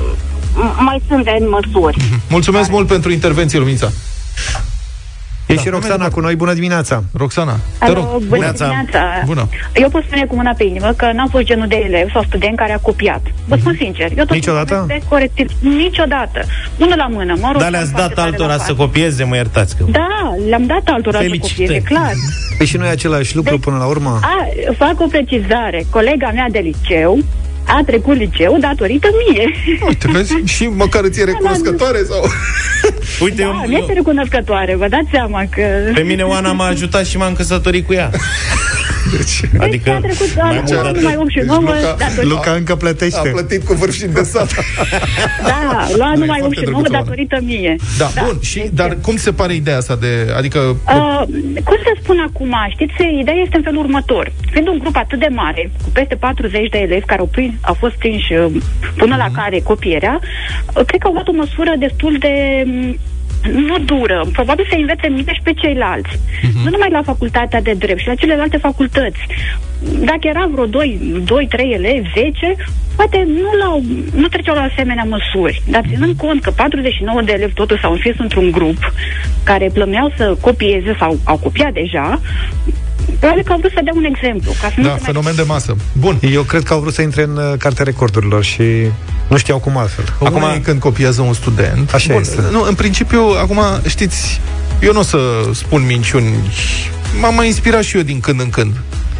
m- 0.55 0.75
Mai 0.79 1.01
sunt 1.07 1.23
de 1.23 1.37
măsuri. 1.49 1.97
Mulțumesc 2.29 2.69
mult 2.69 2.87
pentru 2.87 3.11
intervenție, 3.11 3.59
Luminița. 3.59 3.89
E 5.45 5.57
și 5.57 5.69
Roxana 5.69 6.09
cu 6.09 6.19
noi, 6.19 6.35
bună 6.35 6.53
dimineața! 6.53 7.03
Roxana, 7.13 7.51
te 7.79 7.85
Alo, 7.85 7.93
rog. 7.93 8.05
bună 8.05 8.25
Bună. 8.27 8.51
dimineața. 8.51 8.99
Bună. 9.25 9.49
Eu 9.73 9.89
pot 9.89 10.03
spune 10.03 10.25
cu 10.25 10.35
mâna 10.35 10.53
pe 10.57 10.63
inimă 10.63 10.93
că 10.95 11.11
n-am 11.13 11.27
fost 11.27 11.43
genul 11.43 11.67
de 11.67 11.75
elev 11.75 12.11
sau 12.11 12.23
student 12.23 12.57
care 12.57 12.73
a 12.73 12.77
copiat. 12.77 13.21
Vă 13.47 13.55
spun 13.59 13.75
sincer. 13.79 14.09
Eu 14.17 14.23
tot 14.25 14.33
Niciodată? 14.33 14.65
timpul 14.65 14.87
De 14.87 15.01
corectiv. 15.09 15.51
Niciodată. 15.59 16.39
Unul 16.77 16.93
la 16.97 17.07
mână, 17.07 17.35
mă 17.41 17.49
rog. 17.51 17.61
Dar 17.61 17.69
le-ați 17.69 17.91
dat 17.93 18.17
altora 18.17 18.57
să 18.57 18.73
copieze, 18.73 19.23
mă 19.23 19.35
iertați 19.35 19.77
că... 19.77 19.83
Da, 19.89 20.35
le-am 20.49 20.65
dat 20.65 20.81
altora 20.85 21.17
să 21.17 21.23
Felicitări. 21.23 21.67
copieze, 21.67 21.85
clar. 21.85 22.11
Păi 22.57 22.65
și 22.65 22.77
noi 22.77 22.89
același 22.89 23.35
lucru 23.35 23.59
până 23.59 23.77
la 23.77 23.85
urmă? 23.85 24.19
A, 24.21 24.47
fac 24.77 24.99
o 24.99 25.05
precizare. 25.07 25.85
Colega 25.89 26.29
mea 26.33 26.47
de 26.51 26.59
liceu 26.59 27.19
a 27.67 27.81
trecut 27.85 28.15
liceu 28.15 28.57
datorită 28.59 29.07
mie. 29.27 29.51
Uite, 29.87 30.07
vezi? 30.11 30.33
Și 30.55 30.65
măcar 30.65 31.03
îți 31.03 31.19
e 31.19 31.23
recunoscătoare 31.23 32.03
sau... 32.03 32.25
Uite, 33.23 33.41
Da, 33.41 33.47
eu, 33.47 33.63
mi 33.67 33.77
este 33.79 33.93
recunoscătoare, 33.93 34.75
vă 34.75 34.87
dați 34.87 35.07
seama 35.11 35.43
că... 35.49 35.61
pe 35.93 36.01
mine 36.01 36.23
Oana 36.23 36.51
m-a 36.51 36.65
ajutat 36.67 37.05
și 37.05 37.17
m-am 37.17 37.33
căsătorit 37.33 37.85
cu 37.85 37.93
ea. 37.93 38.09
Deci, 39.17 39.41
Adică, 39.59 39.89
a 39.91 39.99
trecut 39.99 40.35
mai 40.35 40.43
mai 40.45 40.55
mult 40.55 40.67
de 40.69 40.75
atât. 40.75 40.95
numai 40.95 41.15
8 41.15 41.29
și 41.29 41.35
Deci 41.37 41.45
9, 41.45 41.59
Luca- 41.61 41.97
datorită... 41.97 42.25
Luca 42.33 42.51
încă 42.51 42.71
a 42.71 42.75
plătește. 42.75 43.29
plătit 43.29 43.63
cu 43.65 43.73
vârf 43.73 43.93
și 43.93 44.05
de 44.05 44.21
sat. 44.23 44.49
Da, 45.43 45.87
lua 45.95 46.07
Nu, 46.07 46.13
e 46.13 46.17
numai 46.17 46.39
8 46.41 46.53
foarte 46.53 46.55
și 46.59 46.65
9 46.69 46.81
drăguț, 46.81 46.91
Oana. 46.91 46.97
datorită 47.03 47.39
mie. 47.43 47.75
Da, 47.97 48.09
bun. 48.25 48.37
Și, 48.41 48.63
dar 48.73 48.97
cum 49.01 49.15
se 49.17 49.31
pare 49.31 49.53
ideea 49.53 49.77
asta 49.77 49.95
de... 49.95 50.33
Adică... 50.37 50.59
Uh, 50.59 51.21
cum 51.63 51.77
să 51.83 51.91
spun 52.01 52.17
acum, 52.27 52.55
știți, 52.71 52.93
ideea 53.19 53.37
este 53.45 53.55
în 53.57 53.63
felul 53.63 53.79
următor. 53.79 54.31
Fiind 54.51 54.67
un 54.67 54.77
grup 54.79 54.95
atât 54.95 55.19
de 55.19 55.27
mare, 55.31 55.71
cu 55.83 55.89
peste 55.93 56.15
40 56.15 56.69
de 56.69 56.77
elevi 56.77 57.05
care 57.05 57.19
au, 57.19 57.25
prins, 57.31 57.52
au 57.61 57.73
fost 57.73 57.95
prinși 57.95 58.33
uh, 58.33 58.51
până 58.97 59.15
la 59.15 59.27
care 59.33 59.59
copierea, 59.59 60.19
uh, 60.21 60.85
cred 60.85 60.99
că 60.99 61.07
au 61.07 61.13
luat 61.13 61.27
o 61.27 61.31
măsură 61.31 61.73
destul 61.77 62.17
de 62.19 62.63
mm, 62.65 62.97
nu 63.51 63.77
dură, 63.77 64.25
probabil 64.33 64.65
să 64.69 64.75
învețe 64.79 65.07
minte 65.07 65.33
și 65.33 65.41
pe 65.43 65.53
ceilalți. 65.53 66.19
Nu 66.63 66.69
numai 66.69 66.89
la 66.91 67.01
facultatea 67.01 67.61
de 67.61 67.73
drept, 67.73 67.99
și 67.99 68.07
la 68.07 68.15
celelalte 68.15 68.57
facultăți. 68.57 69.19
Dacă 69.99 70.19
era 70.21 70.49
vreo 70.51 70.65
2, 70.65 71.21
2 71.25 71.47
3 71.49 71.71
elevi, 71.71 72.09
10, 72.13 72.55
poate 72.95 73.27
nu, 73.27 73.51
la, 73.59 73.79
nu 74.15 74.27
treceau 74.27 74.55
la 74.55 74.69
asemenea 74.71 75.03
măsuri. 75.03 75.61
Dar 75.67 75.83
ținând 75.89 76.17
cont 76.17 76.41
că 76.41 76.51
49 76.51 77.21
de 77.21 77.31
elevi 77.31 77.53
totuși 77.53 77.81
s-au 77.81 77.91
înfis 77.91 78.15
într-un 78.17 78.51
grup 78.51 78.93
care 79.43 79.69
plăneau 79.73 80.11
să 80.17 80.37
copieze 80.41 80.95
sau 80.99 81.19
au 81.23 81.37
copiat 81.37 81.73
deja, 81.73 82.19
probabil 83.19 83.43
că 83.43 83.51
au 83.51 83.57
vrut 83.57 83.71
să 83.71 83.79
dea 83.83 83.93
un 83.95 84.03
exemplu. 84.03 84.51
Ca 84.61 84.67
să 84.67 84.73
nu 84.77 84.83
Da, 84.83 84.89
se 84.89 84.95
mai 84.95 85.05
fenomen 85.05 85.35
de 85.35 85.41
masă. 85.41 85.75
Bun. 85.91 86.19
Eu 86.21 86.41
cred 86.41 86.63
că 86.63 86.73
au 86.73 86.79
vrut 86.79 86.93
să 86.93 87.01
intre 87.01 87.23
în 87.23 87.37
uh, 87.37 87.53
cartea 87.57 87.83
recordurilor 87.83 88.43
și 88.43 88.63
nu 89.27 89.37
știau 89.37 89.59
cum 89.59 89.77
altfel. 89.77 90.05
Acum, 90.23 90.43
când 90.63 90.79
copiază 90.79 91.21
un 91.21 91.33
student... 91.33 91.93
Așa 91.93 92.13
este. 92.13 92.41
Nu, 92.51 92.63
în 92.63 92.73
principiu, 92.73 93.21
acum, 93.41 93.59
știți, 93.87 94.41
eu 94.81 94.93
nu 94.93 94.99
o 94.99 95.03
să 95.03 95.17
spun 95.53 95.85
minciuni. 95.85 96.27
M-am 97.19 97.35
mai 97.35 97.47
inspirat 97.47 97.83
și 97.83 97.97
eu 97.97 98.03
din 98.03 98.19
când 98.19 98.39
în 98.39 98.49
când 98.49 98.73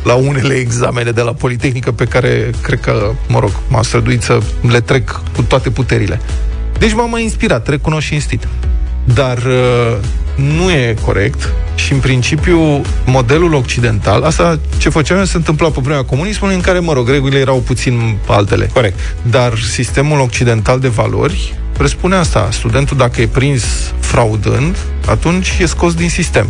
la 0.03 0.13
unele 0.13 0.53
examene 0.53 1.11
de 1.11 1.21
la 1.21 1.34
Politehnică 1.34 1.91
pe 1.91 2.05
care 2.05 2.49
cred 2.61 2.79
că, 2.79 3.11
mă 3.27 3.39
rog, 3.39 3.51
m-am 3.67 3.81
străduit 3.81 4.21
să 4.21 4.39
le 4.69 4.79
trec 4.79 5.21
cu 5.36 5.41
toate 5.41 5.69
puterile. 5.69 6.19
Deci 6.77 6.93
m-am 6.93 7.09
mai 7.09 7.23
inspirat, 7.23 7.67
recunosc 7.67 8.07
cinstit. 8.07 8.47
Dar 9.04 9.38
uh, 9.38 9.97
nu 10.36 10.72
e 10.72 10.95
corect 11.06 11.54
și, 11.76 11.93
în 11.93 11.99
principiu, 11.99 12.82
modelul 13.06 13.54
occidental, 13.54 14.24
asta 14.24 14.60
ce 14.78 14.89
făceam 14.89 15.18
eu 15.18 15.26
se 15.26 15.38
întâmpla 15.38 15.70
pe 15.70 15.80
vremea 15.84 16.04
comunismului, 16.04 16.56
în 16.56 16.62
care, 16.62 16.80
mă 16.80 16.93
rog, 16.93 17.10
regulile 17.10 17.39
erau 17.39 17.58
puțin 17.58 18.18
altele. 18.28 18.70
Corect. 18.74 18.99
Dar 19.22 19.58
sistemul 19.58 20.20
occidental 20.20 20.80
de 20.80 20.88
valori 20.88 21.54
presupune 21.78 22.16
asta. 22.16 22.49
Studentul, 22.51 22.97
dacă 22.97 23.22
e 23.22 23.28
prins 23.28 23.64
fraudând, 23.99 24.78
atunci 25.08 25.58
e 25.60 25.66
scos 25.66 25.93
din 25.93 26.10
sistem. 26.10 26.47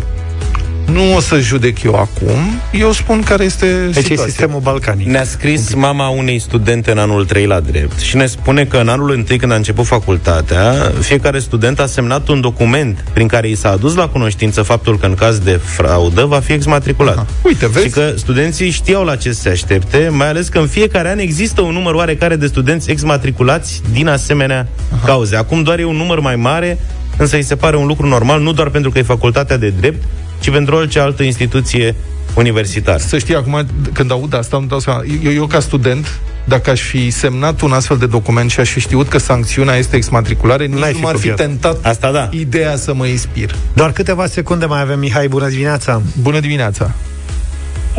Nu 0.91 1.15
o 1.15 1.19
să 1.19 1.39
judec 1.39 1.83
eu 1.83 1.95
acum, 1.95 2.61
eu 2.71 2.91
spun 2.91 3.21
care 3.21 3.43
este 3.43 3.65
deci 3.65 3.95
situația. 3.95 4.23
e 4.23 4.27
sistemul 4.27 4.59
balcanic. 4.59 5.07
Ne-a 5.07 5.23
scris 5.23 5.73
mama 5.73 6.07
unei 6.09 6.39
studente 6.39 6.91
în 6.91 6.97
anul 6.97 7.25
3 7.25 7.45
la 7.45 7.59
drept 7.59 7.99
și 7.99 8.15
ne 8.15 8.25
spune 8.25 8.65
că 8.65 8.77
în 8.77 8.87
anul 8.87 9.09
1 9.09 9.23
când 9.37 9.51
a 9.51 9.55
început 9.55 9.85
facultatea, 9.85 10.91
fiecare 10.99 11.39
student 11.39 11.79
a 11.79 11.85
semnat 11.85 12.27
un 12.27 12.41
document 12.41 13.03
prin 13.13 13.27
care 13.27 13.47
i 13.49 13.55
s-a 13.55 13.69
adus 13.69 13.95
la 13.95 14.07
cunoștință 14.07 14.61
faptul 14.61 14.97
că 14.99 15.05
în 15.05 15.15
caz 15.15 15.37
de 15.37 15.59
fraudă 15.63 16.25
va 16.25 16.39
fi 16.39 16.51
exmatriculat. 16.51 17.15
Aha. 17.15 17.27
Uite, 17.43 17.67
vezi? 17.67 17.85
Și 17.85 17.91
că 17.91 18.13
studenții 18.15 18.69
știau 18.69 19.03
la 19.03 19.15
ce 19.15 19.31
se 19.31 19.49
aștepte, 19.49 20.07
mai 20.11 20.27
ales 20.27 20.47
că 20.47 20.59
în 20.59 20.67
fiecare 20.67 21.09
an 21.09 21.19
există 21.19 21.61
un 21.61 21.73
număr 21.73 21.93
oarecare 21.93 22.35
de 22.35 22.47
studenți 22.47 22.91
exmatriculați 22.91 23.81
din 23.91 24.07
asemenea 24.07 24.67
Aha. 24.95 25.05
cauze. 25.05 25.35
Acum 25.35 25.63
doar 25.63 25.79
e 25.79 25.85
un 25.85 25.95
număr 25.95 26.19
mai 26.19 26.35
mare, 26.35 26.77
însă 27.17 27.35
îi 27.35 27.43
se 27.43 27.55
pare 27.55 27.77
un 27.77 27.87
lucru 27.87 28.07
normal, 28.07 28.41
nu 28.41 28.51
doar 28.53 28.69
pentru 28.69 28.91
că 28.91 28.97
e 28.97 29.01
facultatea 29.01 29.57
de 29.57 29.73
drept, 29.79 30.03
ci 30.43 30.49
pentru 30.49 30.75
orice 30.75 30.99
altă 30.99 31.23
instituție 31.23 31.95
universitară. 32.35 32.97
Să 32.97 33.17
știi, 33.17 33.35
acum, 33.35 33.65
când 33.93 34.11
aud 34.11 34.33
asta, 34.33 34.57
îmi 34.57 34.67
dau 34.67 34.79
seama, 34.79 35.03
eu, 35.23 35.31
eu 35.31 35.45
ca 35.45 35.59
student, 35.59 36.19
dacă 36.45 36.69
aș 36.69 36.81
fi 36.81 37.09
semnat 37.09 37.61
un 37.61 37.71
astfel 37.71 37.97
de 37.97 38.05
document 38.05 38.51
și 38.51 38.59
aș 38.59 38.69
fi 38.69 38.79
știut 38.79 39.07
că 39.07 39.17
sancțiunea 39.17 39.75
este 39.75 39.95
exmatriculare, 39.95 40.65
nici 40.65 40.77
nu 40.77 40.99
m-ar 41.01 41.15
fi 41.15 41.29
tentat 41.29 41.85
Asta 41.85 42.11
da. 42.11 42.29
ideea 42.31 42.75
să 42.75 42.93
mă 42.93 43.05
inspir. 43.05 43.55
Doar 43.73 43.91
câteva 43.91 44.25
secunde 44.25 44.65
mai 44.65 44.81
avem, 44.81 44.99
Mihai, 44.99 45.27
bună 45.27 45.49
dimineața! 45.49 46.01
Bună 46.21 46.39
dimineața! 46.39 46.91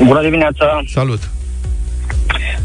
Bună 0.05 0.23
dimineața! 0.23 0.83
Salut! 0.93 1.29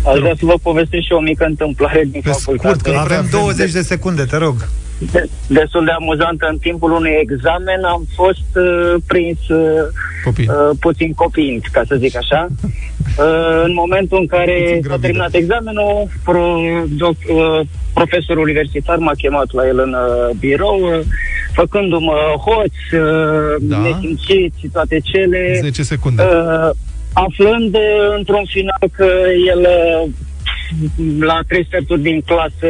Aș 0.03 0.19
vrea 0.19 0.33
să 0.39 0.45
vă 0.45 0.53
povestesc 0.61 1.03
și 1.03 1.11
o 1.11 1.19
mică 1.19 1.45
întâmplare 1.45 2.07
din 2.11 2.21
Pe 2.21 2.29
facultate. 2.29 2.77
Scurt, 2.77 2.95
că 2.95 2.99
avem 2.99 3.27
20 3.31 3.71
de 3.71 3.81
secunde, 3.81 4.23
te 4.23 4.37
rog 4.37 4.55
de, 5.11 5.29
destul 5.47 5.85
de 5.85 5.91
amuzantă. 5.91 6.47
În 6.49 6.57
timpul 6.57 6.91
unui 6.91 7.17
examen 7.21 7.83
am 7.83 8.03
fost 8.15 8.49
uh, 8.55 8.95
prins 9.07 9.47
uh, 9.47 9.87
Copii. 10.23 10.47
uh, 10.49 10.69
puțin 10.79 11.13
copiind, 11.13 11.63
ca 11.71 11.81
să 11.87 11.95
zic 11.95 12.15
așa. 12.15 12.47
Uh, 13.17 13.61
în 13.63 13.73
momentul 13.73 14.17
în 14.19 14.27
care 14.27 14.79
s-a 14.87 14.97
terminat 15.01 15.33
examenul, 15.33 16.07
pro, 16.23 16.55
doc, 16.97 17.15
uh, 17.27 17.59
profesorul 17.93 18.41
universitar 18.43 18.97
m-a 18.97 19.11
chemat 19.17 19.51
la 19.51 19.67
el 19.67 19.79
în 19.79 19.93
uh, 19.93 20.35
birou, 20.39 20.79
uh, 20.81 20.99
făcându-mă 21.53 22.17
hoț, 22.45 23.01
uh, 23.01 23.55
da. 23.59 23.77
nesimțit 23.77 24.53
și 24.59 24.67
toate 24.67 24.99
cele. 25.03 25.59
10 25.61 25.83
secunde. 25.83 26.21
Uh, 26.23 26.69
aflând 27.13 27.75
uh, 27.75 28.15
într-un 28.17 28.43
final 28.47 28.83
că 28.95 29.07
el 29.47 29.59
uh, 29.59 30.09
la 31.19 31.39
trei 31.47 31.65
sferturi 31.65 32.01
din 32.01 32.21
clasă 32.21 32.69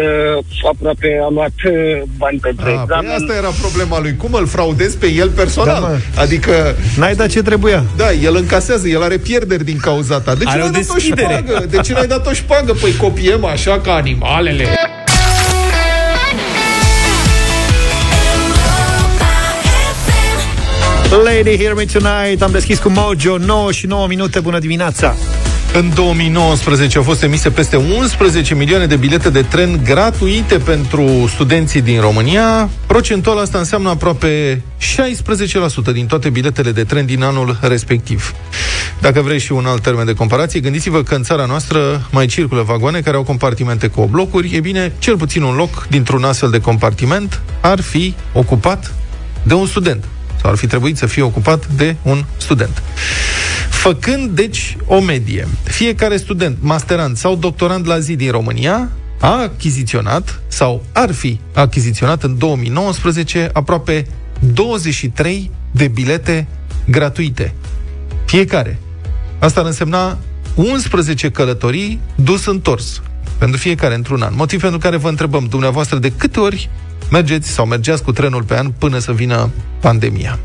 aproape 0.71 1.19
a 1.23 1.29
luat 1.29 1.57
uh, 1.65 2.01
bani 2.17 2.39
pentru 2.39 2.65
a, 2.65 2.69
examen. 2.69 3.05
Păi 3.05 3.15
asta 3.21 3.33
era 3.33 3.49
problema 3.49 3.99
lui. 3.99 4.15
Cum 4.15 4.33
îl 4.33 4.47
fraudezi 4.47 4.97
pe 4.97 5.07
el 5.11 5.29
personal? 5.29 5.81
Da, 6.15 6.21
adică... 6.21 6.75
N-ai 6.97 7.15
dat 7.15 7.29
ce 7.29 7.41
trebuia. 7.41 7.83
Da, 7.97 8.11
el 8.11 8.35
încasează, 8.35 8.87
el 8.87 9.01
are 9.03 9.17
pierderi 9.17 9.63
din 9.63 9.77
cauza 9.77 10.19
ta. 10.19 10.35
De 10.35 10.43
ce 10.43 10.57
n-ai 10.57 10.71
dat 10.71 10.89
o 10.95 10.97
șpagă? 10.97 11.65
De 11.69 11.77
ce 11.77 11.93
n-ai 11.93 12.07
dat 12.07 12.27
o 12.27 12.33
șpagă? 12.33 12.73
Păi 12.73 12.95
copiem 12.95 13.45
așa 13.45 13.79
ca 13.79 13.93
animalele. 13.93 14.65
Lady, 21.23 21.57
hear 21.57 21.73
me 21.73 21.85
tonight 21.85 22.41
Am 22.41 22.51
deschis 22.51 22.79
cu 22.79 22.89
Mojo 22.89 23.37
9 23.37 23.71
și 23.71 23.85
9 23.85 24.07
minute 24.07 24.39
Bună 24.39 24.59
dimineața 24.59 25.15
în 25.73 25.91
2019 25.93 26.97
au 26.97 27.03
fost 27.03 27.23
emise 27.23 27.49
peste 27.49 27.75
11 27.75 28.55
milioane 28.55 28.85
de 28.85 28.95
bilete 28.95 29.29
de 29.29 29.41
tren 29.41 29.79
gratuite 29.83 30.57
pentru 30.57 31.27
studenții 31.27 31.81
din 31.81 31.99
România. 31.99 32.69
Procentual 32.85 33.37
asta 33.37 33.57
înseamnă 33.57 33.89
aproape 33.89 34.61
16% 35.89 35.93
din 35.93 36.05
toate 36.05 36.29
biletele 36.29 36.71
de 36.71 36.83
tren 36.83 37.05
din 37.05 37.23
anul 37.23 37.57
respectiv. 37.61 38.33
Dacă 39.01 39.21
vrei 39.21 39.39
și 39.39 39.51
un 39.51 39.65
alt 39.65 39.81
termen 39.81 40.05
de 40.05 40.13
comparație, 40.13 40.59
gândiți-vă 40.59 41.03
că 41.03 41.15
în 41.15 41.23
țara 41.23 41.45
noastră 41.45 42.07
mai 42.11 42.25
circulă 42.25 42.61
vagoane 42.61 42.99
care 42.99 43.17
au 43.17 43.23
compartimente 43.23 43.87
cu 43.87 44.05
blocuri. 44.11 44.55
E 44.55 44.59
bine, 44.59 44.93
cel 44.99 45.17
puțin 45.17 45.41
un 45.41 45.55
loc 45.55 45.87
dintr-un 45.89 46.23
astfel 46.23 46.49
de 46.49 46.59
compartiment 46.59 47.41
ar 47.61 47.81
fi 47.81 48.13
ocupat 48.33 48.93
de 49.43 49.53
un 49.53 49.65
student 49.65 50.03
sau 50.41 50.49
ar 50.51 50.57
fi 50.57 50.67
trebuit 50.67 50.97
să 50.97 51.05
fie 51.05 51.21
ocupat 51.21 51.67
de 51.67 51.95
un 52.01 52.23
student. 52.37 52.81
Făcând, 53.69 54.29
deci, 54.29 54.77
o 54.85 54.99
medie, 54.99 55.47
fiecare 55.63 56.17
student, 56.17 56.57
masterand 56.59 57.17
sau 57.17 57.35
doctorand 57.35 57.87
la 57.87 57.99
zi 57.99 58.15
din 58.15 58.31
România 58.31 58.89
a 59.19 59.41
achiziționat 59.41 60.41
sau 60.47 60.83
ar 60.91 61.11
fi 61.11 61.39
achiziționat 61.53 62.23
în 62.23 62.37
2019 62.37 63.49
aproape 63.53 64.07
23 64.53 65.51
de 65.71 65.87
bilete 65.87 66.47
gratuite. 66.85 67.53
Fiecare. 68.25 68.79
Asta 69.39 69.59
ar 69.59 69.65
însemna 69.65 70.17
11 70.55 71.29
călătorii 71.29 71.99
dus 72.15 72.45
întors 72.45 73.01
pentru 73.37 73.57
fiecare 73.57 73.95
într-un 73.95 74.21
an. 74.21 74.33
Motiv 74.35 74.61
pentru 74.61 74.79
care 74.79 74.97
vă 74.97 75.09
întrebăm 75.09 75.45
dumneavoastră 75.49 75.97
de 75.97 76.11
câte 76.17 76.39
ori 76.39 76.69
mergeți 77.11 77.49
sau 77.49 77.65
mergeați 77.65 78.03
cu 78.03 78.11
trenul 78.11 78.43
pe 78.43 78.57
an 78.57 78.71
până 78.77 78.99
să 78.99 79.11
vină 79.11 79.49
pandemia. 79.79 80.39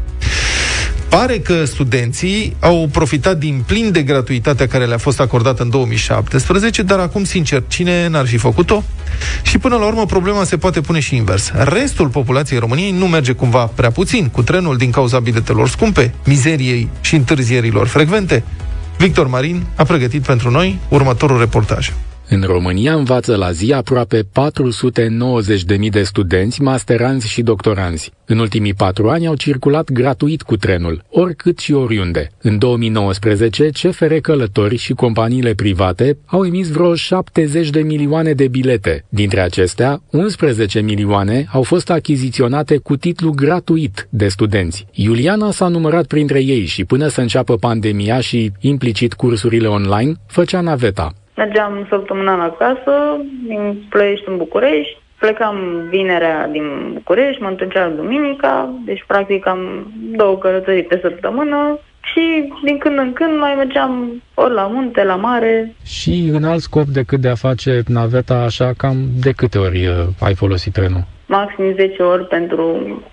Pare 1.14 1.38
că 1.38 1.64
studenții 1.64 2.56
au 2.60 2.88
profitat 2.92 3.38
din 3.38 3.62
plin 3.66 3.92
de 3.92 4.02
gratuitatea 4.02 4.66
care 4.66 4.84
le-a 4.84 4.98
fost 4.98 5.20
acordată 5.20 5.62
în 5.62 5.70
2017, 5.70 6.82
dar 6.82 6.98
acum, 6.98 7.24
sincer, 7.24 7.62
cine 7.68 8.08
n-ar 8.08 8.26
fi 8.26 8.36
făcut-o? 8.36 8.82
Și 9.42 9.58
până 9.58 9.76
la 9.76 9.86
urmă, 9.86 10.06
problema 10.06 10.44
se 10.44 10.56
poate 10.56 10.80
pune 10.80 11.00
și 11.00 11.16
invers. 11.16 11.52
Restul 11.54 12.08
populației 12.08 12.58
României 12.58 12.90
nu 12.90 13.06
merge 13.06 13.32
cumva 13.32 13.64
prea 13.64 13.90
puțin 13.90 14.28
cu 14.28 14.42
trenul 14.42 14.76
din 14.76 14.90
cauza 14.90 15.18
biletelor 15.18 15.68
scumpe, 15.68 16.14
mizeriei 16.24 16.88
și 17.00 17.14
întârzierilor 17.14 17.86
frecvente. 17.86 18.44
Victor 18.98 19.26
Marin 19.26 19.66
a 19.74 19.84
pregătit 19.84 20.22
pentru 20.22 20.50
noi 20.50 20.78
următorul 20.88 21.38
reportaj. 21.38 21.92
În 22.28 22.42
România 22.42 22.94
învață 22.94 23.36
la 23.36 23.50
zi 23.50 23.72
aproape 23.72 24.22
490.000 24.22 25.88
de 25.90 26.02
studenți, 26.02 26.62
masteranzi 26.62 27.28
și 27.28 27.42
doctoranzi. 27.42 28.12
În 28.26 28.38
ultimii 28.38 28.74
patru 28.74 29.08
ani 29.08 29.26
au 29.26 29.34
circulat 29.34 29.92
gratuit 29.92 30.42
cu 30.42 30.56
trenul, 30.56 31.04
oricât 31.10 31.58
și 31.58 31.72
oriunde. 31.72 32.30
În 32.42 32.58
2019, 32.58 33.68
CFR 33.68 34.14
Călători 34.14 34.76
și 34.76 34.92
companiile 34.92 35.54
private 35.54 36.18
au 36.26 36.44
emis 36.44 36.68
vreo 36.68 36.94
70 36.94 37.70
de 37.70 37.80
milioane 37.80 38.32
de 38.32 38.48
bilete. 38.48 39.04
Dintre 39.08 39.40
acestea, 39.40 40.02
11 40.10 40.80
milioane 40.80 41.46
au 41.52 41.62
fost 41.62 41.90
achiziționate 41.90 42.76
cu 42.76 42.96
titlu 42.96 43.30
gratuit 43.30 44.06
de 44.10 44.28
studenți. 44.28 44.86
Iuliana 44.92 45.50
s-a 45.50 45.68
numărat 45.68 46.06
printre 46.06 46.42
ei 46.42 46.64
și 46.64 46.84
până 46.84 47.08
să 47.08 47.20
înceapă 47.20 47.56
pandemia 47.56 48.20
și 48.20 48.52
implicit 48.60 49.12
cursurile 49.12 49.66
online, 49.66 50.14
făcea 50.26 50.60
naveta. 50.60 51.14
Mergeam 51.36 51.86
săptămânal 51.88 52.40
acasă, 52.40 53.20
din 53.46 53.86
Ploiești 53.88 54.28
în 54.28 54.36
București, 54.36 54.98
plecam 55.18 55.56
vinerea 55.90 56.48
din 56.48 56.90
București, 56.92 57.42
mă 57.42 57.48
întorceam 57.48 57.94
duminica, 57.96 58.72
deci 58.84 59.04
practic 59.06 59.46
am 59.46 59.92
două 60.16 60.38
călătorii 60.38 60.82
pe 60.82 60.98
săptămână 61.02 61.78
și 62.00 62.52
din 62.64 62.78
când 62.78 62.98
în 62.98 63.12
când 63.12 63.38
mai 63.38 63.54
mergeam 63.56 64.22
ori 64.34 64.54
la 64.54 64.66
munte, 64.66 65.04
la 65.04 65.16
mare. 65.16 65.74
Și 65.84 66.30
în 66.32 66.44
alt 66.44 66.60
scop 66.60 66.86
decât 66.86 67.20
de 67.20 67.28
a 67.28 67.34
face 67.34 67.82
naveta 67.86 68.34
așa, 68.34 68.72
cam 68.76 68.96
de 69.20 69.32
câte 69.32 69.58
ori 69.58 69.86
uh, 69.86 69.94
ai 70.20 70.34
folosit 70.34 70.72
trenul? 70.72 71.04
Maxim 71.26 71.74
10 71.74 72.02
ori 72.02 72.26
pentru 72.26 72.66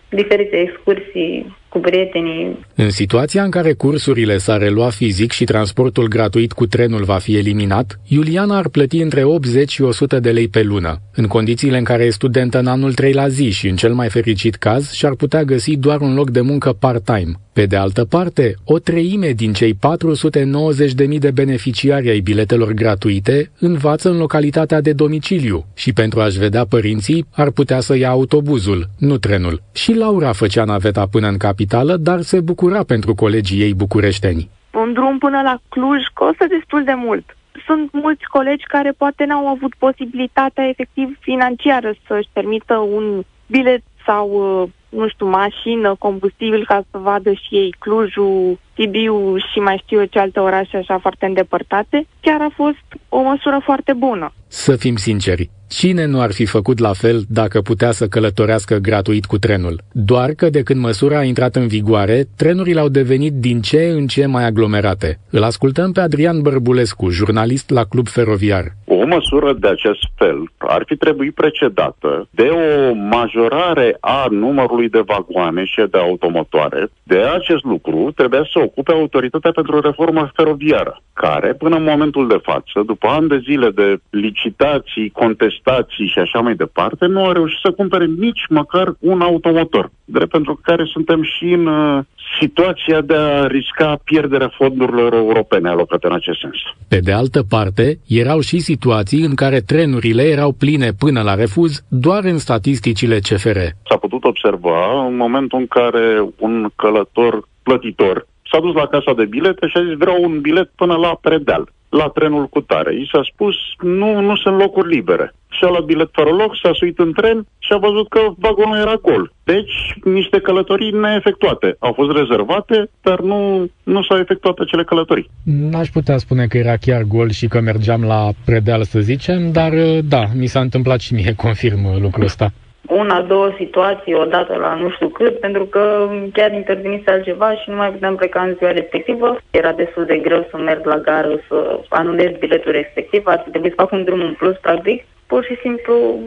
diferite 0.10 0.58
excursii 0.58 1.60
cu 1.72 1.80
prietenii. 1.80 2.66
În 2.76 2.90
situația 2.90 3.44
în 3.44 3.50
care 3.50 3.74
cursurile 3.74 4.38
s-ar 4.38 4.60
relua 4.60 4.90
fizic 4.90 5.32
și 5.32 5.44
transportul 5.44 6.08
gratuit 6.08 6.52
cu 6.52 6.66
trenul 6.66 7.04
va 7.04 7.18
fi 7.18 7.38
eliminat, 7.38 8.00
Iuliana 8.08 8.58
ar 8.58 8.68
plăti 8.68 8.98
între 9.02 9.24
80 9.24 9.72
și 9.72 9.82
100 9.82 10.20
de 10.20 10.32
lei 10.32 10.48
pe 10.48 10.62
lună. 10.62 10.98
În 11.16 11.28
condițiile 11.28 11.78
în 11.78 11.84
care 11.84 12.04
e 12.04 12.10
studentă 12.10 12.60
în 12.60 12.68
anul 12.68 12.94
3 12.94 13.14
la 13.14 13.28
zi 13.28 13.50
și 13.50 13.68
în 13.68 13.76
cel 13.76 13.94
mai 13.94 14.10
fericit 14.10 14.56
caz 14.56 14.92
și-ar 14.92 15.16
putea 15.16 15.44
găsi 15.44 15.76
doar 15.76 16.02
un 16.02 16.14
loc 16.14 16.30
de 16.30 16.42
muncă 16.42 16.74
part-time. 16.80 17.32
Pe 17.54 17.66
de 17.66 17.76
altă 17.76 18.06
parte, 18.06 18.54
o 18.66 18.80
treime 18.80 19.32
din 19.32 19.54
cei 19.54 19.74
490.000 19.74 21.18
de 21.20 21.32
beneficiari 21.32 22.10
ai 22.10 22.20
biletelor 22.20 22.72
gratuite 22.72 23.52
învață 23.60 24.10
în 24.10 24.18
localitatea 24.18 24.82
de 24.82 24.94
domiciliu 24.94 25.66
și 25.76 25.94
pentru 25.94 26.22
a-și 26.22 26.40
vedea 26.40 26.66
părinții 26.66 27.26
ar 27.36 27.50
putea 27.50 27.80
să 27.80 27.98
ia 27.98 28.10
autobuzul, 28.10 28.86
nu 29.00 29.18
trenul. 29.18 29.62
Și 29.74 29.94
Laura 29.94 30.32
făcea 30.32 30.64
naveta 30.64 31.08
până 31.12 31.28
în 31.28 31.38
capitală, 31.38 31.98
dar 31.98 32.22
se 32.22 32.40
bucura 32.40 32.84
pentru 32.84 33.16
colegii 33.16 33.62
ei 33.62 33.74
bucureșteni. 33.74 34.50
Un 34.74 34.94
drum 34.94 35.18
până 35.18 35.42
la 35.42 35.60
Cluj 35.70 36.04
costă 36.14 36.46
destul 36.50 36.84
de 36.84 36.94
mult. 36.96 37.36
Sunt 37.66 37.90
mulți 37.92 38.26
colegi 38.28 38.66
care 38.68 38.92
poate 38.98 39.26
n-au 39.26 39.48
avut 39.48 39.74
posibilitatea 39.78 40.68
efectiv 40.68 41.18
financiară 41.20 41.94
să-și 42.08 42.30
permită 42.34 42.76
un 42.78 43.24
bilet 43.48 43.82
sau, 44.06 44.30
uh, 44.30 44.70
nu 44.92 45.08
știu, 45.08 45.28
mașină, 45.28 45.96
combustibil 46.00 46.66
ca 46.66 46.84
să 46.92 46.98
vadă 46.98 47.32
și 47.34 47.56
ei 47.56 47.76
Clujul, 47.80 48.60
Sibiu 48.76 49.38
și 49.38 49.60
mai 49.60 49.82
știu 49.84 50.00
eu 50.00 50.06
ce 50.06 50.20
alte 50.20 50.40
orașe 50.40 50.78
așa 50.78 50.98
foarte 51.00 51.26
îndepărtate, 51.26 52.08
chiar 52.22 52.42
a 52.42 52.52
fost 52.56 52.86
o 53.10 53.22
măsură 53.22 53.62
foarte 53.64 53.94
bună. 53.94 54.34
Să 54.48 54.76
fim 54.76 54.96
sinceri, 54.96 55.50
Cine 55.80 56.06
nu 56.06 56.22
ar 56.22 56.32
fi 56.32 56.46
făcut 56.46 56.80
la 56.80 56.94
fel 56.94 57.22
dacă 57.30 57.62
putea 57.62 57.92
să 57.92 58.08
călătorească 58.08 58.76
gratuit 58.76 59.26
cu 59.26 59.38
trenul? 59.38 59.80
Doar 59.92 60.30
că 60.30 60.50
de 60.50 60.64
când 60.64 60.80
măsura 60.82 61.18
a 61.18 61.24
intrat 61.24 61.56
în 61.56 61.68
vigoare, 61.68 62.24
trenurile 62.38 62.80
au 62.80 62.90
devenit 62.90 63.34
din 63.34 63.62
ce 63.62 63.82
în 63.84 64.08
ce 64.08 64.26
mai 64.26 64.46
aglomerate. 64.46 65.20
Îl 65.30 65.44
ascultăm 65.44 65.92
pe 65.92 66.02
Adrian 66.02 66.42
Bărbulescu, 66.42 67.10
jurnalist 67.10 67.70
la 67.70 67.84
Club 67.84 68.08
Feroviar. 68.08 68.66
O 68.86 69.06
măsură 69.06 69.54
de 69.60 69.68
acest 69.68 70.04
fel 70.16 70.52
ar 70.58 70.84
fi 70.86 70.96
trebuit 70.96 71.34
precedată 71.34 72.28
de 72.30 72.48
o 72.48 72.94
majorare 72.94 73.98
a 74.00 74.26
numărului 74.30 74.81
de 74.90 75.04
vagoane 75.06 75.66
și 75.66 75.84
de 75.92 75.98
automotoare. 75.98 76.88
De 77.04 77.18
acest 77.18 77.64
lucru 77.64 78.12
trebuia 78.16 78.48
să 78.52 78.60
ocupe 78.60 78.92
Autoritatea 78.92 79.52
pentru 79.52 79.80
Reformă 79.80 80.32
Feroviară, 80.36 81.02
care, 81.14 81.54
până 81.54 81.76
în 81.76 81.84
momentul 81.84 82.28
de 82.28 82.40
față, 82.44 82.82
după 82.86 83.08
ani 83.08 83.28
de 83.28 83.38
zile 83.38 83.70
de 83.70 83.98
licitații, 84.10 85.10
contestații, 85.10 85.60
stații 85.62 86.08
și 86.08 86.20
așa 86.20 86.40
mai 86.40 86.56
departe, 86.56 87.06
nu 87.06 87.24
au 87.24 87.32
reușit 87.32 87.60
să 87.64 87.72
cumpere 87.72 88.06
nici 88.06 88.46
măcar 88.50 88.96
un 89.00 89.22
automotor. 89.22 89.92
Drept 90.06 90.32
pentru 90.32 90.60
care 90.64 90.84
suntem 90.86 91.24
și 91.24 91.44
în 91.44 91.66
uh, 91.66 92.04
situația 92.40 93.02
de 93.02 93.16
a 93.16 93.48
risca 93.48 94.00
pierderea 94.04 94.54
fondurilor 94.58 95.14
europene 95.14 95.70
alocate 95.70 96.08
în 96.08 96.14
acest 96.14 96.40
sens. 96.40 96.56
Pe 96.88 97.00
de 97.00 97.12
altă 97.12 97.44
parte, 97.50 98.00
erau 98.08 98.40
și 98.40 98.60
situații 98.60 99.22
în 99.24 99.36
care 99.36 99.60
trenurile 99.60 100.24
erau 100.24 100.52
pline 100.52 100.92
până 101.00 101.22
la 101.22 101.36
refuz 101.36 101.84
doar 101.88 102.24
în 102.24 102.38
statisticile 102.38 103.20
CFR. 103.20 103.60
S-a 103.90 103.98
putut 103.98 104.24
observa 104.24 105.06
în 105.08 105.16
momentul 105.16 105.60
în 105.60 105.68
care 105.68 106.26
un 106.38 106.70
călător 106.76 107.48
plătitor 107.64 108.28
s-a 108.52 108.60
dus 108.60 108.74
la 108.74 108.88
casa 108.88 109.14
de 109.14 109.26
bilete 109.26 109.68
și 109.68 109.78
a 109.78 109.84
zis 109.84 109.98
vreau 109.98 110.24
un 110.24 110.42
bilet 110.42 110.70
până 110.76 110.96
la 110.96 111.18
Predeal 111.22 111.72
la 111.92 112.08
trenul 112.08 112.48
cu 112.48 112.62
tare. 112.62 112.92
I 112.94 113.10
s-a 113.12 113.22
spus, 113.34 113.56
nu, 113.80 114.20
nu 114.20 114.36
sunt 114.36 114.58
locuri 114.58 114.94
libere. 114.96 115.34
Și-a 115.50 115.70
luat 115.70 115.84
bilet 115.84 116.10
fără 116.12 116.30
loc, 116.30 116.52
s-a 116.62 116.72
suit 116.74 117.00
în 117.00 117.12
tren 117.14 117.38
și 117.60 117.72
a 117.74 117.78
văzut 117.78 118.10
că 118.10 118.20
vagonul 118.38 118.78
era 118.78 118.96
gol. 119.02 119.34
Deci, 119.44 119.76
niște 120.04 120.40
călătorii 120.40 120.92
neefectuate. 120.92 121.76
Au 121.80 121.94
fost 121.94 122.12
rezervate, 122.18 122.90
dar 123.02 123.20
nu, 123.20 123.70
nu 123.84 124.04
s-au 124.04 124.18
efectuat 124.18 124.58
acele 124.58 124.84
călătorii. 124.84 125.30
N-aș 125.44 125.90
putea 125.90 126.18
spune 126.18 126.46
că 126.48 126.58
era 126.58 126.76
chiar 126.78 127.02
gol 127.02 127.30
și 127.30 127.48
că 127.48 127.60
mergeam 127.60 128.04
la 128.04 128.30
predeal, 128.46 128.84
să 128.84 129.00
zicem, 129.00 129.52
dar 129.52 129.72
da, 130.04 130.24
mi 130.36 130.46
s-a 130.46 130.60
întâmplat 130.60 131.00
și 131.00 131.14
mie, 131.14 131.34
confirm 131.46 132.02
lucrul 132.02 132.24
ăsta 132.24 132.52
una, 132.92 133.22
două 133.22 133.54
situații 133.58 134.14
odată 134.14 134.56
la 134.56 134.76
nu 134.76 134.90
știu 134.90 135.08
cât, 135.08 135.40
pentru 135.40 135.66
că 135.66 136.10
chiar 136.34 136.52
intervenise 136.52 137.12
altceva 137.12 137.56
și 137.56 137.70
nu 137.70 137.76
mai 137.76 137.92
puteam 137.92 138.16
pleca 138.16 138.42
în 138.42 138.56
ziua 138.58 138.72
respectivă. 138.72 139.38
Era 139.52 139.72
destul 139.72 140.06
de 140.06 140.18
greu 140.18 140.48
să 140.50 140.58
merg 140.58 140.86
la 140.86 140.98
gară, 140.98 141.40
să 141.48 141.80
anulez 141.90 142.32
biletul 142.40 142.72
respectiv, 142.72 143.22
ar 143.26 143.46
trebui 143.50 143.70
să 143.70 143.76
fac 143.78 143.92
un 143.92 144.04
drum 144.04 144.22
în 144.22 144.34
plus, 144.34 144.58
practic. 144.58 145.06
Pur 145.28 145.44
și 145.44 145.56
simplu 145.62 146.20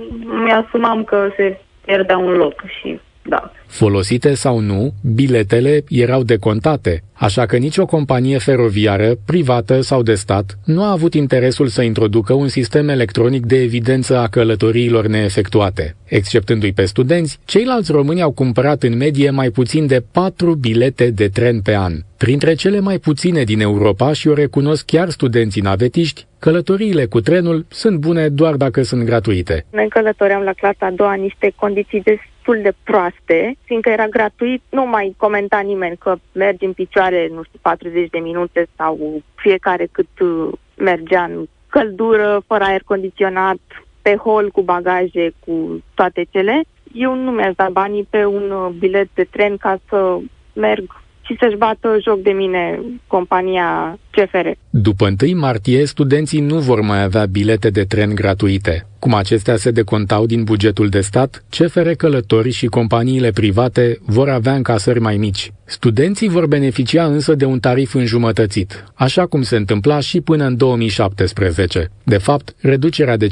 mi-asumam 0.45 1.05
că 1.05 1.29
se 1.37 1.59
pierdea 1.85 2.19
un 2.19 2.33
loc 2.33 2.63
și 2.81 3.01
da. 3.29 3.51
Folosite 3.67 4.35
sau 4.35 4.59
nu, 4.59 4.93
biletele 5.15 5.85
erau 5.89 6.23
decontate, 6.23 7.03
așa 7.13 7.47
că 7.47 7.57
nicio 7.57 7.87
companie 7.87 8.39
feroviară, 8.39 9.15
privată 9.25 9.81
sau 9.81 10.03
de 10.03 10.15
stat, 10.15 10.59
nu 10.65 10.83
a 10.83 10.91
avut 10.91 11.15
interesul 11.15 11.67
să 11.67 11.83
introducă 11.83 12.33
un 12.33 12.49
sistem 12.49 12.89
electronic 12.89 13.47
de 13.47 13.57
evidență 13.63 14.19
a 14.19 14.29
călătoriilor 14.29 15.07
neefectuate. 15.07 15.97
Exceptându-i 16.05 16.73
pe 16.73 16.85
studenți, 16.85 17.39
ceilalți 17.45 17.93
români 17.93 18.23
au 18.23 18.31
cumpărat 18.33 18.83
în 18.83 18.97
medie 18.97 19.31
mai 19.31 19.51
puțin 19.51 19.87
de 19.87 20.05
4 20.13 20.55
bilete 20.55 21.11
de 21.11 21.29
tren 21.29 21.61
pe 21.61 21.75
an. 21.77 21.93
Printre 22.17 22.55
cele 22.55 22.81
mai 22.81 22.99
puține 22.99 23.43
din 23.43 23.61
Europa 23.61 24.13
și 24.13 24.29
o 24.29 24.35
recunosc 24.35 24.85
chiar 24.85 25.09
studenții 25.09 25.63
navetiști, 25.63 26.27
călătoriile 26.39 27.05
cu 27.07 27.21
trenul 27.21 27.67
sunt 27.69 27.99
bune 27.99 28.29
doar 28.29 28.55
dacă 28.55 28.83
sunt 28.83 29.05
gratuite. 29.05 29.65
Noi 29.71 29.89
călătoream 29.89 30.43
la 30.43 30.53
clasa 30.53 30.87
a 30.87 30.91
doua 30.91 31.15
niște 31.15 31.53
condiții 31.57 32.03
destul 32.03 32.33
de 32.53 32.73
proaste, 32.85 33.57
fiindcă 33.65 33.91
era 33.91 34.07
gratuit, 34.07 34.63
nu 34.69 34.87
mai 34.87 35.15
comenta 35.17 35.59
nimeni 35.59 35.97
că 35.97 36.17
mergi 36.33 36.65
în 36.65 36.73
picioare, 36.73 37.29
nu 37.33 37.43
știu, 37.43 37.59
40 37.63 38.11
de 38.11 38.19
minute 38.19 38.67
sau 38.77 39.23
fiecare 39.35 39.89
cât 39.93 40.21
uh, 40.21 40.53
mergea 40.77 41.23
în 41.23 41.47
căldură, 41.69 42.43
fără 42.47 42.65
aer 42.65 42.83
condiționat, 42.85 43.59
pe 44.03 44.17
hol 44.17 44.51
cu 44.51 44.63
bagaje, 44.63 45.33
cu 45.47 45.83
toate 45.95 46.27
cele. 46.31 46.61
Eu 46.93 47.15
nu 47.15 47.31
mi-aș 47.31 47.55
da 47.55 47.69
banii 47.73 48.07
pe 48.11 48.25
un 48.25 48.51
uh, 48.51 48.71
bilet 48.79 49.09
de 49.15 49.27
tren 49.31 49.57
ca 49.57 49.79
să 49.89 50.19
merg 50.53 51.03
și 51.21 51.37
să-și 51.41 51.57
bată 51.57 51.99
joc 52.01 52.19
de 52.19 52.31
mine 52.31 52.81
compania 53.07 53.99
CFR. 54.15 54.47
După 54.71 55.15
1 55.23 55.39
martie, 55.39 55.87
studenții 55.87 56.41
nu 56.41 56.59
vor 56.59 56.81
mai 56.81 57.03
avea 57.03 57.25
bilete 57.27 57.71
de 57.71 57.83
tren 57.83 58.15
gratuite. 58.15 58.87
Cum 58.99 59.15
acestea 59.15 59.57
se 59.57 59.71
decontau 59.71 60.27
din 60.27 60.45
bugetul 60.45 60.89
de 60.89 61.01
stat, 61.01 61.45
CFR 61.51 61.89
Călători 61.89 62.51
și 62.51 62.67
companiile 62.67 63.31
private 63.31 63.99
vor 64.07 64.29
avea 64.29 64.55
încasări 64.55 65.01
mai 65.01 65.17
mici. 65.17 65.53
Studenții 65.65 66.29
vor 66.29 66.47
beneficia 66.47 67.05
însă 67.05 67.35
de 67.35 67.45
un 67.45 67.59
tarif 67.59 67.95
înjumătățit, 67.95 68.85
așa 68.95 69.27
cum 69.27 69.43
se 69.43 69.57
întâmpla 69.57 70.01
și 70.01 70.21
până 70.21 70.45
în 70.45 70.57
2017. 70.57 71.91
De 72.03 72.19
fapt, 72.19 72.55
reducerea 72.61 73.17
de 73.17 73.27
50% 73.27 73.31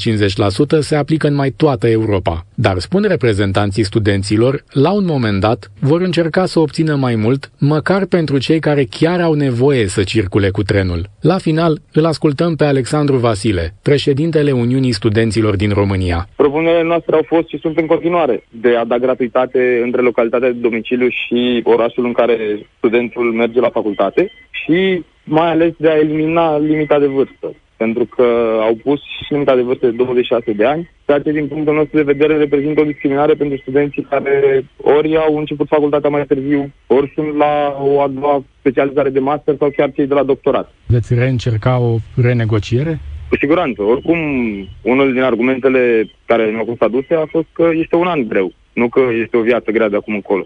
se 0.78 0.96
aplică 0.96 1.26
în 1.26 1.34
mai 1.34 1.50
toată 1.50 1.88
Europa. 1.88 2.46
Dar 2.54 2.78
spun 2.78 3.04
reprezentanții 3.08 3.84
studenților, 3.84 4.64
la 4.70 4.90
un 4.90 5.04
moment 5.04 5.40
dat, 5.40 5.70
vor 5.78 6.00
încerca 6.00 6.46
să 6.46 6.58
obțină 6.58 6.94
mai 6.94 7.14
mult, 7.14 7.50
măcar 7.58 8.04
pentru 8.04 8.38
cei 8.38 8.58
care 8.58 8.84
chiar 8.84 9.20
au 9.20 9.34
nevoie 9.34 9.86
să 9.86 10.02
circule 10.02 10.50
cu 10.50 10.62
trenul. 10.72 11.02
La 11.20 11.38
final, 11.38 11.72
îl 11.92 12.04
ascultăm 12.06 12.54
pe 12.54 12.64
Alexandru 12.64 13.16
Vasile, 13.16 13.64
președintele 13.82 14.52
Uniunii 14.52 14.98
Studenților 15.00 15.56
din 15.56 15.70
România. 15.80 16.18
Propunerile 16.36 16.82
noastre 16.82 17.14
au 17.14 17.24
fost 17.26 17.48
și 17.48 17.58
sunt 17.58 17.76
în 17.78 17.86
continuare 17.86 18.36
de 18.50 18.76
a 18.76 18.84
da 18.84 18.98
gratuitate 18.98 19.80
între 19.84 20.00
localitatea 20.00 20.50
de 20.52 20.64
domiciliu 20.68 21.08
și 21.08 21.60
orașul 21.64 22.04
în 22.04 22.12
care 22.12 22.36
studentul 22.76 23.32
merge 23.32 23.60
la 23.60 23.70
facultate 23.78 24.30
și 24.50 25.04
mai 25.24 25.50
ales 25.50 25.72
de 25.78 25.90
a 25.90 25.98
elimina 26.04 26.58
limita 26.58 26.98
de 26.98 27.06
vârstă 27.06 27.54
pentru 27.84 28.04
că 28.14 28.26
au 28.68 28.74
pus 28.84 29.00
și 29.24 29.32
limita 29.32 29.54
de 29.54 29.68
vârstă 29.68 29.86
de 29.86 29.96
26 29.96 30.52
de 30.52 30.64
ani, 30.64 30.90
ceea 31.06 31.20
ce 31.24 31.30
din 31.32 31.46
punctul 31.46 31.74
nostru 31.74 31.96
de 31.96 32.10
vedere 32.12 32.34
reprezintă 32.36 32.80
o 32.80 32.90
discriminare 32.92 33.34
pentru 33.34 33.56
studenții 33.58 34.06
care 34.10 34.64
ori 34.96 35.16
au 35.16 35.36
început 35.36 35.66
facultatea 35.76 36.10
mai 36.10 36.24
târziu, 36.24 36.72
ori 36.86 37.12
sunt 37.14 37.36
la 37.36 37.54
o 37.90 38.00
a 38.00 38.08
doua 38.08 38.44
specializare 38.58 39.10
de 39.10 39.18
master 39.18 39.54
sau 39.58 39.70
chiar 39.76 39.90
cei 39.96 40.06
de 40.06 40.14
la 40.14 40.22
doctorat. 40.22 40.72
Veți 40.86 41.14
reîncerca 41.14 41.78
o 41.78 41.96
renegociere? 42.16 42.98
Cu 43.28 43.36
siguranță. 43.36 43.82
Oricum, 43.82 44.18
unul 44.82 45.12
din 45.12 45.22
argumentele 45.22 46.10
care 46.24 46.44
mi-au 46.44 46.64
fost 46.64 46.82
aduse 46.82 47.14
a 47.14 47.26
fost 47.26 47.46
că 47.52 47.64
este 47.82 47.96
un 47.96 48.06
an 48.06 48.28
greu, 48.28 48.52
nu 48.72 48.88
că 48.88 49.00
este 49.22 49.36
o 49.36 49.46
viață 49.50 49.70
grea 49.70 49.88
de 49.88 49.96
acum 49.96 50.14
încolo. 50.14 50.44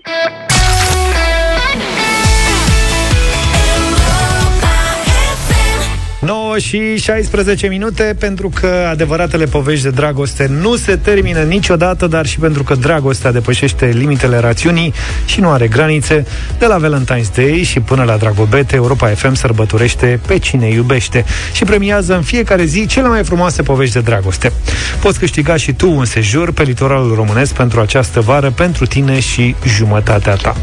9 6.21 6.59
și 6.59 6.97
16 6.97 7.67
minute 7.67 8.17
pentru 8.19 8.51
că 8.61 8.87
adevăratele 8.91 9.45
povești 9.45 9.83
de 9.83 9.91
dragoste 9.91 10.47
nu 10.61 10.77
se 10.77 10.97
termină 10.97 11.41
niciodată, 11.41 12.07
dar 12.07 12.27
și 12.27 12.39
pentru 12.39 12.63
că 12.63 12.75
dragostea 12.75 13.33
depășește 13.33 13.87
limitele 13.87 14.39
rațiunii 14.39 14.93
și 15.25 15.41
nu 15.41 15.51
are 15.51 15.69
granițe. 15.69 16.27
De 16.59 16.67
la 16.67 16.79
Valentine's 16.79 17.35
Day 17.35 17.63
și 17.65 17.81
până 17.81 18.03
la 18.03 18.17
Dragobete, 18.17 18.77
Europa 18.77 19.09
FM 19.09 19.35
sărbătorește 19.35 20.21
pe 20.27 20.39
cine 20.39 20.69
iubește 20.69 21.25
și 21.53 21.65
premiază 21.65 22.15
în 22.15 22.23
fiecare 22.23 22.65
zi 22.65 22.87
cele 22.87 23.09
mai 23.09 23.25
frumoase 23.25 23.63
povești 23.63 23.95
de 23.95 24.01
dragoste. 24.01 24.53
Poți 25.01 25.19
câștiga 25.19 25.57
și 25.57 25.73
tu 25.73 25.91
un 25.91 26.05
sejur 26.05 26.53
pe 26.53 26.63
litoralul 26.63 27.15
românesc 27.15 27.55
pentru 27.55 27.81
această 27.81 28.21
vară, 28.21 28.51
pentru 28.51 28.87
tine 28.87 29.21
și 29.21 29.55
jumătatea 29.67 30.35
ta. 30.35 30.57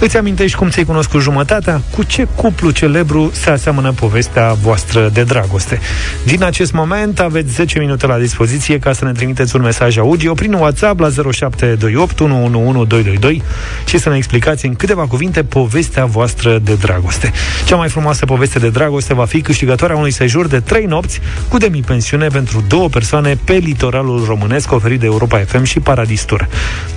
Îți 0.00 0.16
amintești 0.16 0.56
cum 0.56 0.68
ți-ai 0.68 0.84
cunoscut 0.84 1.20
jumătatea? 1.20 1.80
Cu 1.90 2.02
ce 2.02 2.26
cuplu 2.34 2.70
celebru 2.70 3.30
se 3.32 3.50
aseamănă 3.50 3.92
povestea 3.92 4.52
voastră? 4.52 4.82
noastră 4.84 5.08
de 5.12 5.22
dragoste. 5.22 5.80
Din 6.24 6.42
acest 6.42 6.72
moment 6.72 7.20
aveți 7.20 7.52
10 7.52 7.78
minute 7.78 8.06
la 8.06 8.18
dispoziție 8.18 8.78
ca 8.78 8.92
să 8.92 9.04
ne 9.04 9.12
trimiteți 9.12 9.56
un 9.56 9.62
mesaj 9.62 9.96
audio 9.98 10.34
prin 10.34 10.52
WhatsApp 10.52 11.00
la 11.00 11.08
0728 11.08 12.20
111222 12.20 13.42
și 13.86 13.98
să 13.98 14.08
ne 14.08 14.16
explicați 14.16 14.66
în 14.66 14.74
câteva 14.74 15.06
cuvinte 15.06 15.44
povestea 15.44 16.04
voastră 16.04 16.58
de 16.58 16.74
dragoste. 16.74 17.32
Cea 17.66 17.76
mai 17.76 17.88
frumoasă 17.88 18.24
poveste 18.24 18.58
de 18.58 18.70
dragoste 18.70 19.14
va 19.14 19.24
fi 19.24 19.40
câștigătoarea 19.40 19.96
unui 19.96 20.10
sejur 20.10 20.46
de 20.46 20.60
3 20.60 20.84
nopți 20.84 21.20
cu 21.48 21.58
demi-pensiune 21.58 22.26
pentru 22.26 22.64
două 22.68 22.88
persoane 22.88 23.38
pe 23.44 23.52
litoralul 23.52 24.24
românesc 24.26 24.72
oferit 24.72 25.00
de 25.00 25.06
Europa 25.06 25.38
FM 25.38 25.62
și 25.62 25.80
Paradis 25.80 26.22
Tour. 26.22 26.48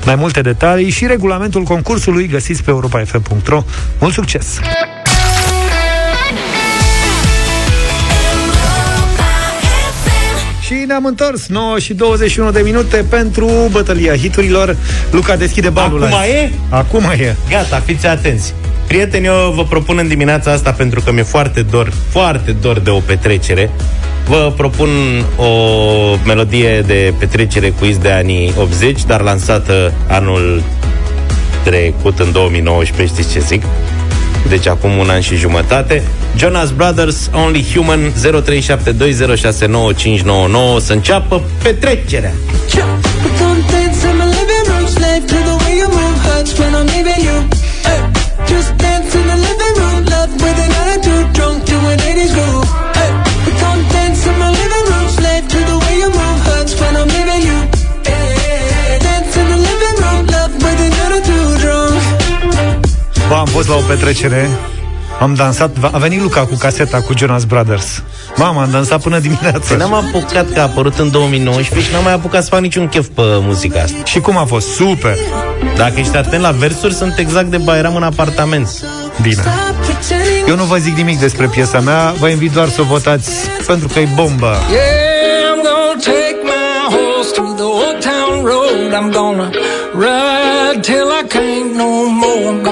Mai 0.06 0.16
multe 0.16 0.42
detalii 0.42 0.90
și 0.90 1.06
regulamentul 1.06 1.64
concursului 1.64 2.28
găsiți 2.28 2.64
pe 2.64 2.72
europafm.ro. 2.94 3.64
Mult 4.00 4.14
succes! 4.14 4.60
Și 10.62 10.74
ne-am 10.88 11.06
întors 11.06 11.48
9 11.48 11.80
și 11.80 11.94
21 11.94 12.52
de 12.52 12.62
minute 12.64 13.06
pentru 13.10 13.50
bătălia 13.72 14.16
hiturilor. 14.16 14.76
Luca 15.12 15.36
deschide 15.36 15.70
balul 15.70 16.04
Acum 16.04 16.18
azi. 16.18 16.30
e? 16.30 16.52
Acum 16.70 17.04
e. 17.04 17.36
Gata, 17.50 17.82
fiți 17.86 18.08
atenți. 18.08 18.54
Prieteni, 18.88 19.26
eu 19.26 19.52
vă 19.56 19.64
propun 19.64 19.98
în 19.98 20.08
dimineața 20.08 20.52
asta 20.52 20.72
pentru 20.72 21.02
că 21.02 21.12
mi-e 21.12 21.24
foarte 21.24 21.62
dor, 21.62 21.92
foarte 22.10 22.52
dor 22.52 22.80
de 22.80 22.90
o 22.90 23.00
petrecere. 23.00 23.70
Vă 24.28 24.54
propun 24.58 24.90
o 25.36 25.48
melodie 26.26 26.84
de 26.86 27.14
petrecere 27.20 27.70
cu 27.70 27.86
de 28.02 28.12
anii 28.12 28.54
80, 28.60 29.04
dar 29.06 29.22
lansată 29.22 29.94
anul 30.08 30.64
trecut, 31.70 32.20
în 32.20 32.32
2019, 32.32 33.16
știți 33.16 33.34
ce 33.34 33.40
zic? 33.40 33.64
Deci 34.50 34.68
acum 34.68 34.98
un 34.98 35.10
an 35.10 35.22
și 35.22 35.36
jumătate. 35.36 36.04
Jonas 36.38 36.72
Brothers, 36.72 37.30
Only 37.34 37.66
Human, 37.74 38.12
0372069599, 38.12 38.14
să 40.80 40.94
înceapă 40.94 41.44
petrecerea. 41.64 42.34
Just 48.48 48.87
fost 63.58 63.70
la 63.70 63.76
o 63.76 63.82
petrecere. 63.88 64.50
Am 65.20 65.34
dansat, 65.34 65.78
a 65.92 65.98
venit 65.98 66.22
Luca 66.22 66.46
cu 66.46 66.56
caseta 66.56 67.02
cu 67.02 67.14
Jonas 67.18 67.44
Brothers. 67.44 68.04
Mama, 68.36 68.62
am 68.62 68.72
dansat 68.72 69.02
până 69.02 69.20
dimineața 69.20 69.60
Păi 69.68 69.78
n-am 69.78 69.94
apucat 69.94 70.54
că 70.54 70.60
a 70.60 70.62
apărut 70.62 70.98
în 70.98 71.12
2019 71.12 71.88
și 71.88 71.94
n-am 71.94 72.04
mai 72.04 72.14
apucat 72.14 72.44
să 72.44 72.50
fac 72.50 72.60
niciun 72.60 72.88
chef 72.88 73.08
pe 73.08 73.22
muzica 73.22 73.80
asta. 73.80 73.98
Și 74.04 74.20
cum 74.20 74.38
a 74.38 74.46
fost? 74.46 74.68
Super! 74.68 75.16
Dacă 75.76 75.94
ești 75.96 76.18
atent 76.18 76.42
la 76.42 76.52
versuri, 76.52 76.94
sunt 76.94 77.18
exact 77.18 77.48
de 77.48 77.58
Bairam 77.58 77.96
în 77.96 78.04
apartament. 78.04 78.70
Bine. 79.22 79.44
Eu 80.48 80.56
nu 80.56 80.64
vă 80.64 80.78
zic 80.78 80.96
nimic 80.96 81.20
despre 81.20 81.46
piesa 81.46 81.80
mea 81.80 82.14
Vă 82.20 82.28
invit 82.28 82.52
doar 82.52 82.70
să 82.70 82.82
o 82.82 82.84
votați 82.84 83.32
pentru 83.66 83.88
că 83.88 84.00
e 84.00 84.08
bombă. 84.16 84.56
Yeah, 84.72 85.54
I'm 85.54 85.62
gonna 85.68 85.96
take 85.96 86.40
my 86.44 86.96
horse 86.96 87.32
through 87.32 87.56
the 87.56 87.64
old 87.64 87.98
town 88.10 88.46
road. 88.46 88.92
I'm 88.98 89.12
gonna 89.12 89.50
ride 90.06 90.82
till 90.82 91.10
I 91.20 91.24
can't 91.28 91.76
no 91.76 92.10
more 92.10 92.67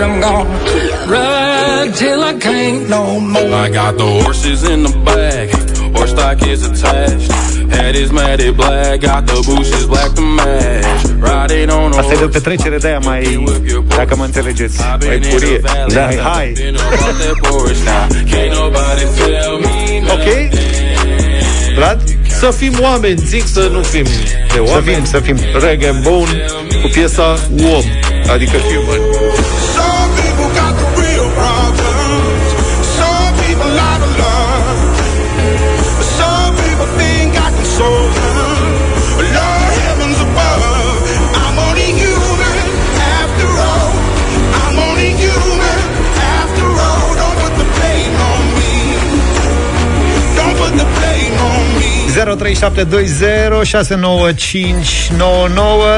road 0.00 0.10
I'm 0.10 0.20
gonna 0.20 0.48
ride 1.06 1.94
till 1.94 2.22
I 2.22 2.34
can't 2.34 2.88
no 2.88 3.20
more 3.20 3.54
I 3.54 3.68
got 3.70 3.96
the 3.96 4.06
horses 4.22 4.68
in 4.68 4.82
the 4.82 4.92
bag 5.04 5.50
Horse 5.96 6.10
stock 6.10 6.42
is 6.42 6.64
attached 6.64 7.30
Head 7.70 7.94
is 7.96 8.12
matted 8.12 8.56
black 8.56 9.00
Got 9.00 9.26
the 9.26 9.42
bushes 9.46 9.86
black 9.86 10.14
to 10.14 10.22
match 10.22 11.04
Riding 11.20 11.70
on 11.70 11.94
a 11.94 11.98
Asta 11.98 12.12
e 12.12 12.16
de 12.16 12.24
o 12.24 12.28
petrecere 12.28 12.78
de 12.78 12.86
aia 12.86 12.98
mai, 12.98 13.44
dacă 13.96 14.16
mă 14.16 14.24
înțelegeți, 14.24 14.80
mai 15.06 15.18
purie. 15.30 15.60
Da, 15.88 16.08
hai! 16.22 16.52
ok? 20.12 20.50
Vlad? 21.76 22.02
Să 22.28 22.50
fim 22.50 22.72
oameni, 22.80 23.18
zic 23.18 23.46
să 23.46 23.68
nu 23.72 23.82
fim 23.82 24.04
de 24.52 24.58
oameni. 24.58 25.06
Să 25.06 25.20
fim, 25.20 25.36
să 25.36 25.42
fim. 25.50 25.60
Reggae 25.60 26.00
Bone 26.02 26.44
cu 26.82 26.88
piesa 26.92 27.38
Om, 27.74 27.82
adică 28.32 28.56
Human. 28.56 29.00
0372069599 52.36 52.38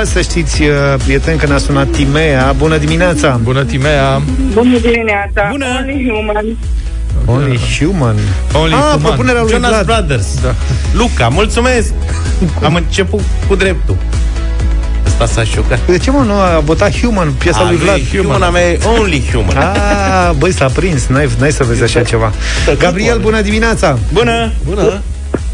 Să 0.05 0.21
știți, 0.21 0.63
uh, 0.63 0.69
prieteni, 1.05 1.39
că 1.39 1.47
ne-a 1.47 1.59
sunat 1.59 1.89
Timea 1.91 2.55
Bună 2.59 2.77
dimineața! 2.77 3.41
Bună, 3.43 3.65
Timea! 3.65 4.23
Bună 4.53 4.79
dimineața! 4.79 5.49
Bună! 5.51 5.67
Only 5.87 6.09
human. 6.11 6.47
Only 7.27 7.59
human 7.79 8.17
Only 8.55 8.73
Ah, 8.75 8.79
human. 8.81 9.01
propunerea 9.01 9.41
lui 9.43 9.51
Jonas 9.51 9.71
Vlad 9.71 9.85
Brothers 9.85 10.41
Da. 10.43 10.55
Luca, 10.93 11.29
mulțumesc 11.29 11.93
Am 12.65 12.75
început 12.75 13.21
cu 13.49 13.55
dreptul 13.55 13.97
Asta 15.07 15.27
s-a 15.27 15.45
șocat 15.45 15.79
De 15.87 15.99
ce 15.99 16.11
mă 16.11 16.23
nu 16.27 16.33
a 16.33 16.61
votat 16.65 17.01
Human, 17.01 17.33
piesa 17.39 17.59
A 17.61 17.69
lui 17.69 17.77
Vlad? 17.77 17.95
lui 18.11 18.21
Human, 18.21 18.43
a 18.43 18.51
mea 18.51 18.69
e 18.71 18.79
Only 18.99 19.23
Human 19.33 19.57
Ah, 19.57 20.31
băi, 20.39 20.53
s-a 20.53 20.67
prins, 20.67 21.07
n-ai, 21.07 21.29
n-ai 21.39 21.53
să 21.53 21.65
vezi 21.65 21.83
așa 21.83 22.03
ceva 22.03 22.33
Gabriel, 22.79 23.19
bună 23.19 23.41
dimineața! 23.41 23.99
Bună! 24.13 24.53
Bună! 24.65 25.01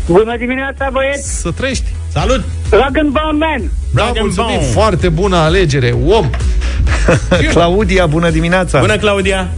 Bună 0.09 0.37
dimineața, 0.37 0.89
băieți! 0.93 1.41
Să 1.41 1.51
trăiești! 1.51 1.85
Salut! 2.13 2.45
Rock 2.71 2.97
and 2.99 3.11
Bone 3.19 3.39
Man! 3.47 3.71
Da, 3.95 4.05
Rock 4.05 4.17
and 4.17 4.21
mulțumim, 4.21 4.57
Bone. 4.57 4.67
foarte 4.67 5.09
bună 5.09 5.37
alegere, 5.37 5.95
om! 6.07 6.31
Claudia, 7.55 8.07
bună 8.07 8.31
dimineața! 8.31 8.81
Bună, 8.81 8.97
Claudia! 8.97 9.49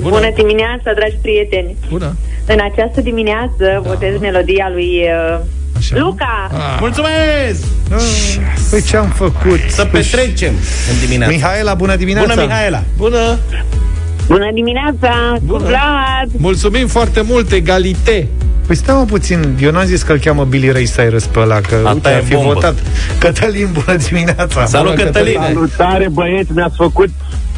Bună. 0.00 0.14
Bună 0.14 0.30
dimineața, 0.34 0.92
dragi 0.94 1.16
prieteni! 1.22 1.76
Bună! 1.88 2.16
În 2.46 2.58
această 2.72 3.00
dimineață 3.00 3.80
da. 3.82 3.88
votez 3.88 4.20
melodia 4.20 4.68
lui 4.72 5.02
uh, 5.34 5.40
Așa. 5.76 5.96
Luca. 5.98 6.50
Ah. 6.52 6.76
Mulțumesc! 6.80 7.64
Păi 8.70 8.82
ce 8.82 8.96
am 8.96 9.08
făcut? 9.08 9.60
Să 9.68 9.84
petrecem 9.84 10.52
în 10.90 11.06
dimineața 11.06 11.34
Mihaela, 11.34 11.74
bună 11.74 11.96
dimineața! 11.96 12.34
Bună, 12.34 12.46
Mihaela! 12.46 12.82
Bună! 12.96 13.38
Bună 14.26 14.50
dimineața, 14.54 15.36
Bună. 15.42 15.58
cu 15.58 15.66
Vlad! 15.66 16.30
Mulțumim 16.36 16.86
foarte 16.86 17.20
mult, 17.20 17.52
egalite! 17.52 18.28
Păi 18.66 18.76
stai 18.76 18.94
mă 18.94 19.04
puțin, 19.04 19.56
eu 19.60 19.70
n-am 19.70 19.84
zis 19.84 20.02
că 20.02 20.12
îl 20.12 20.18
cheamă 20.18 20.44
Billy 20.44 20.70
Ray 20.70 20.90
Cyrus 20.96 21.26
pe 21.26 21.38
ăla, 21.38 21.60
că 21.60 21.82
A, 21.84 21.88
uite, 21.88 22.00
ta 22.00 22.10
e 22.10 22.14
ar 22.14 22.22
fi 22.22 22.34
bombă. 22.34 22.52
votat. 22.52 22.74
Cătălin, 23.18 23.68
bună 23.72 23.96
dimineața! 24.08 24.64
Salut, 24.64 24.94
Bună, 24.94 25.04
Cătăline! 25.04 25.44
Salutare, 25.44 26.08
băieți, 26.12 26.52
mi-ați 26.54 26.76
făcut 26.76 27.08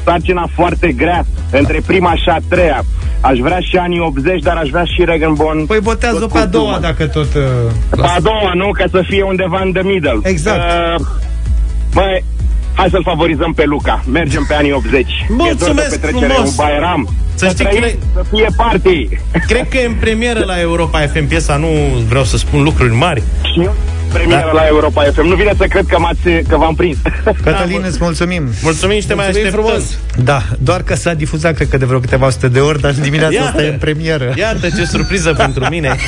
sarcina 0.05 0.49
foarte 0.55 0.93
grea 0.93 1.27
între 1.51 1.81
prima 1.87 2.15
și 2.15 2.29
a 2.29 2.37
treia. 2.49 2.85
Aș 3.21 3.39
vrea 3.39 3.59
și 3.61 3.77
anii 3.77 4.01
80, 4.01 4.43
dar 4.43 4.57
aș 4.57 4.69
vrea 4.69 4.85
și 4.85 5.05
Regan 5.05 5.35
Bond. 5.35 5.67
Păi 5.67 5.81
botează 5.83 6.27
pe 6.33 6.39
a 6.39 6.47
doua, 6.47 6.79
dacă 6.81 7.07
tot... 7.07 7.35
Uh... 7.35 7.43
Pe 7.91 8.01
a 8.17 8.21
doua, 8.21 8.53
nu? 8.55 8.71
Ca 8.71 8.85
să 8.91 9.03
fie 9.09 9.23
undeva 9.23 9.61
în 9.65 9.73
the 9.73 9.83
middle. 9.83 10.19
Exact. 10.23 10.61
Uh, 10.99 11.07
băi, 11.95 12.25
hai 12.75 12.89
să-l 12.91 13.03
favorizăm 13.05 13.53
pe 13.53 13.65
Luca. 13.65 14.05
Mergem 14.13 14.45
pe 14.49 14.55
anii 14.55 14.73
80. 14.73 15.07
Mulțumesc 15.29 15.61
E 15.61 15.73
doar 15.73 15.75
de 15.75 15.97
petrecere, 15.97 16.33
frumos! 16.33 16.49
Un 16.49 16.55
Bairam. 16.57 17.09
Să 17.39 17.47
știi 17.49 17.65
trăim, 17.65 17.81
că- 17.83 17.89
să 18.15 18.25
fie 18.35 18.47
party. 18.57 19.09
Cred 19.47 19.69
că 19.69 19.77
e 19.79 19.87
în 19.87 19.95
premieră 20.01 20.45
la 20.45 20.61
Europa 20.61 21.01
FM 21.01 21.27
piesa, 21.27 21.57
nu 21.57 21.69
vreau 22.09 22.25
să 22.25 22.37
spun 22.37 22.63
lucruri 22.63 22.93
mari. 22.95 23.23
Și 23.55 23.61
eu 23.63 23.75
premieră 24.13 24.43
Da. 24.47 24.53
la 24.53 24.67
Europa 24.67 25.03
FM. 25.03 25.27
Nu 25.27 25.35
vine 25.35 25.53
să 25.57 25.65
cred 25.67 25.85
că, 25.89 25.99
m-ați, 25.99 26.29
că 26.49 26.57
v-am 26.57 26.75
prins. 26.75 26.97
Cătălin, 27.43 27.83
îți 27.87 27.99
mulțumim! 28.01 28.49
Mulțumim 28.63 29.01
și 29.01 29.07
te 29.07 29.15
mai 29.15 29.25
Mulțumim 29.25 29.47
așteptăm. 29.47 29.73
frumos! 29.73 29.99
Da, 30.25 30.43
doar 30.59 30.83
că 30.83 30.95
s-a 30.95 31.15
difuzat, 31.15 31.55
cred 31.55 31.69
că 31.69 31.77
de 31.77 31.85
vreo 31.85 31.99
câteva 31.99 32.31
sute 32.31 32.49
de 32.49 32.61
ori, 32.61 32.81
dar 32.81 32.93
în 32.97 33.03
dimineața 33.03 33.35
Iată. 33.35 33.49
asta 33.49 33.63
e 33.63 33.69
în 33.69 33.79
premieră. 33.79 34.33
Iată 34.37 34.69
ce 34.77 34.85
surpriză 34.85 35.33
pentru 35.33 35.67
mine. 35.71 35.97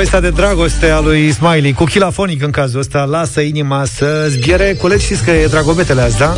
Povestea 0.00 0.30
de 0.30 0.36
dragoste 0.36 0.90
a 0.90 1.00
lui 1.00 1.32
Smiley 1.32 1.72
cu 1.72 1.84
chilafonic 1.84 2.42
în 2.42 2.50
cazul 2.50 2.78
ăsta 2.80 3.04
Lasă 3.04 3.40
inima 3.40 3.84
să 3.84 4.26
zbiere 4.28 4.76
Colegi 4.80 5.04
știți 5.04 5.24
că 5.24 5.30
e 5.30 5.46
dragobetele 5.46 6.00
azi, 6.00 6.18
da? 6.18 6.36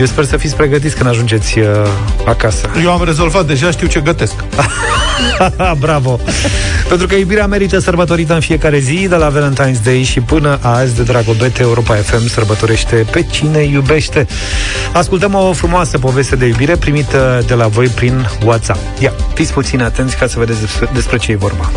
Eu 0.00 0.06
sper 0.06 0.24
să 0.24 0.36
fiți 0.36 0.56
pregătiți 0.56 0.94
când 0.96 1.08
ajungeți 1.08 1.58
uh, 1.58 1.66
acasă 2.26 2.70
Eu 2.82 2.92
am 2.92 3.04
rezolvat 3.04 3.46
deja, 3.46 3.70
știu 3.70 3.86
ce 3.86 4.00
gătesc. 4.00 4.32
Bravo! 5.78 6.20
Pentru 6.88 7.06
că 7.06 7.14
iubirea 7.14 7.46
merită 7.46 7.78
sărbătorită 7.78 8.34
în 8.34 8.40
fiecare 8.40 8.78
zi, 8.78 9.06
de 9.08 9.16
la 9.16 9.32
Valentine's 9.32 9.82
Day 9.84 10.02
și 10.02 10.20
până 10.20 10.58
azi 10.62 10.96
de 10.96 11.02
Dragobete, 11.02 11.62
Europa 11.62 11.94
FM 11.94 12.28
sărbătorește 12.28 13.06
pe 13.10 13.26
cine 13.30 13.62
iubește. 13.62 14.26
Ascultăm 14.92 15.34
o 15.34 15.52
frumoasă 15.52 15.98
poveste 15.98 16.36
de 16.36 16.46
iubire 16.46 16.76
primită 16.76 17.44
de 17.46 17.54
la 17.54 17.66
voi 17.66 17.86
prin 17.86 18.28
WhatsApp. 18.44 18.78
Ia, 19.00 19.12
fiți 19.34 19.52
puțin 19.52 19.82
atenți 19.82 20.16
ca 20.16 20.26
să 20.26 20.38
vedeți 20.38 20.60
despre, 20.60 20.88
despre 20.92 21.16
ce 21.16 21.32
e 21.32 21.36
vorba. 21.36 21.70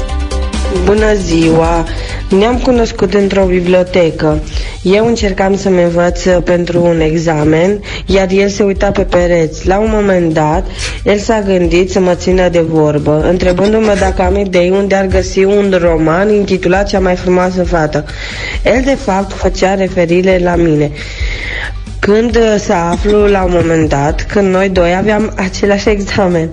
Bună 0.86 1.14
ziua! 1.14 1.86
Ne-am 2.30 2.58
cunoscut 2.58 3.14
într-o 3.14 3.44
bibliotecă. 3.46 4.40
Eu 4.82 5.08
încercam 5.08 5.58
să-mi 5.58 5.84
învăț 5.84 6.26
uh, 6.26 6.38
pentru 6.44 6.84
un 6.84 7.00
examen, 7.00 7.82
iar 8.06 8.28
el 8.32 8.50
se 8.50 8.64
uita 8.64 8.92
pe 8.92 9.02
pereți. 9.02 9.68
La 9.68 9.80
un 9.80 9.90
moment 9.92 10.34
dat, 10.34 10.66
el 11.04 11.18
s-a 11.18 11.42
gândit 11.42 11.92
să 11.92 12.00
mă 12.00 12.14
țină 12.14 12.50
de 12.50 12.60
vorbă, 12.60 13.26
întrebându-mă 13.30 13.96
dacă 14.00 14.22
am 14.22 14.36
idei 14.38 14.70
unde 14.70 14.96
ar 14.96 15.06
găsi 15.06 15.44
un 15.44 15.78
roman 15.82 16.34
intitulat 16.34 16.88
Cea 16.88 17.00
mai 17.00 17.16
frumoasă 17.16 17.64
fată. 17.64 18.06
El, 18.66 18.82
de 18.86 18.98
fapt, 19.04 19.34
făcea 19.34 19.74
referire 19.74 20.40
la 20.44 20.56
mine. 20.56 20.92
Când 22.04 22.36
uh, 22.36 22.56
să 22.58 22.74
aflu 22.74 23.26
la 23.26 23.44
un 23.44 23.52
moment 23.54 23.90
dat 23.90 24.24
când 24.24 24.48
noi 24.48 24.70
doi 24.70 24.96
aveam 24.96 25.34
același 25.36 25.90
examen. 25.90 26.50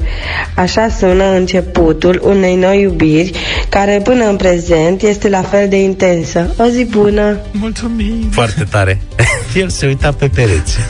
Așa 0.55 0.89
sună 0.89 1.25
începutul 1.25 2.21
unei 2.25 2.57
noi 2.57 2.81
iubiri 2.81 3.33
care 3.69 4.01
până 4.05 4.25
în 4.29 4.37
prezent 4.37 5.03
este 5.03 5.29
la 5.29 5.43
fel 5.43 5.69
de 5.69 5.83
intensă. 5.83 6.55
O 6.59 6.65
zi 6.65 6.85
bună! 6.85 7.39
Mulțumim! 7.51 8.29
Foarte 8.31 8.65
tare. 8.71 9.01
El 9.55 9.69
se 9.69 9.87
uita 9.87 10.13
pe 10.13 10.29
pereți. 10.29 10.77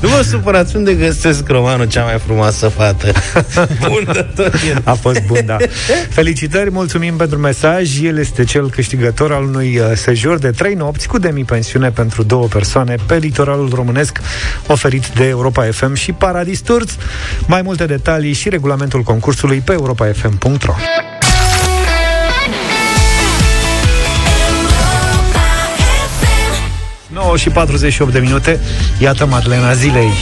nu 0.00 0.08
vă 0.08 0.22
supărați 0.22 0.76
unde 0.76 0.94
găsesc 0.94 1.48
romanul 1.48 1.86
cea 1.86 2.04
mai 2.04 2.18
frumoasă 2.24 2.68
fată. 2.68 3.12
Bun 3.88 4.08
de 4.12 4.26
tot 4.34 4.54
el. 4.68 4.82
A 4.84 4.92
fost 4.92 5.22
bun, 5.26 5.42
da. 5.46 5.56
Felicitări, 6.10 6.70
mulțumim 6.70 7.16
pentru 7.16 7.38
mesaj. 7.38 8.02
El 8.02 8.18
este 8.18 8.44
cel 8.44 8.70
câștigător 8.70 9.32
al 9.32 9.42
unui 9.42 9.78
uh, 9.78 9.92
sejur 9.94 10.38
de 10.38 10.50
trei 10.50 10.74
nopți 10.74 11.08
cu 11.08 11.18
demi-pensiune 11.18 11.90
pentru 11.90 12.22
două 12.22 12.46
persoane 12.46 12.94
pe 13.06 13.16
litoralul 13.16 13.70
românesc 13.74 14.20
oferit 14.66 15.06
de 15.06 15.26
Europa 15.26 15.64
FM 15.70 15.94
și 15.94 16.12
Paradis 16.12 16.60
Tours. 16.60 16.96
Mai 17.46 17.62
multe 17.62 17.86
detalii 17.86 18.32
și 18.32 18.48
regulamentul 18.48 19.02
concursului 19.02 19.58
pe 19.58 19.72
europafm.ro 19.72 20.74
9 27.24 27.36
și 27.36 27.50
48 27.50 28.12
de 28.12 28.18
minute. 28.18 28.60
Iată 28.98 29.26
Madlena 29.26 29.72
zilei. 29.72 30.12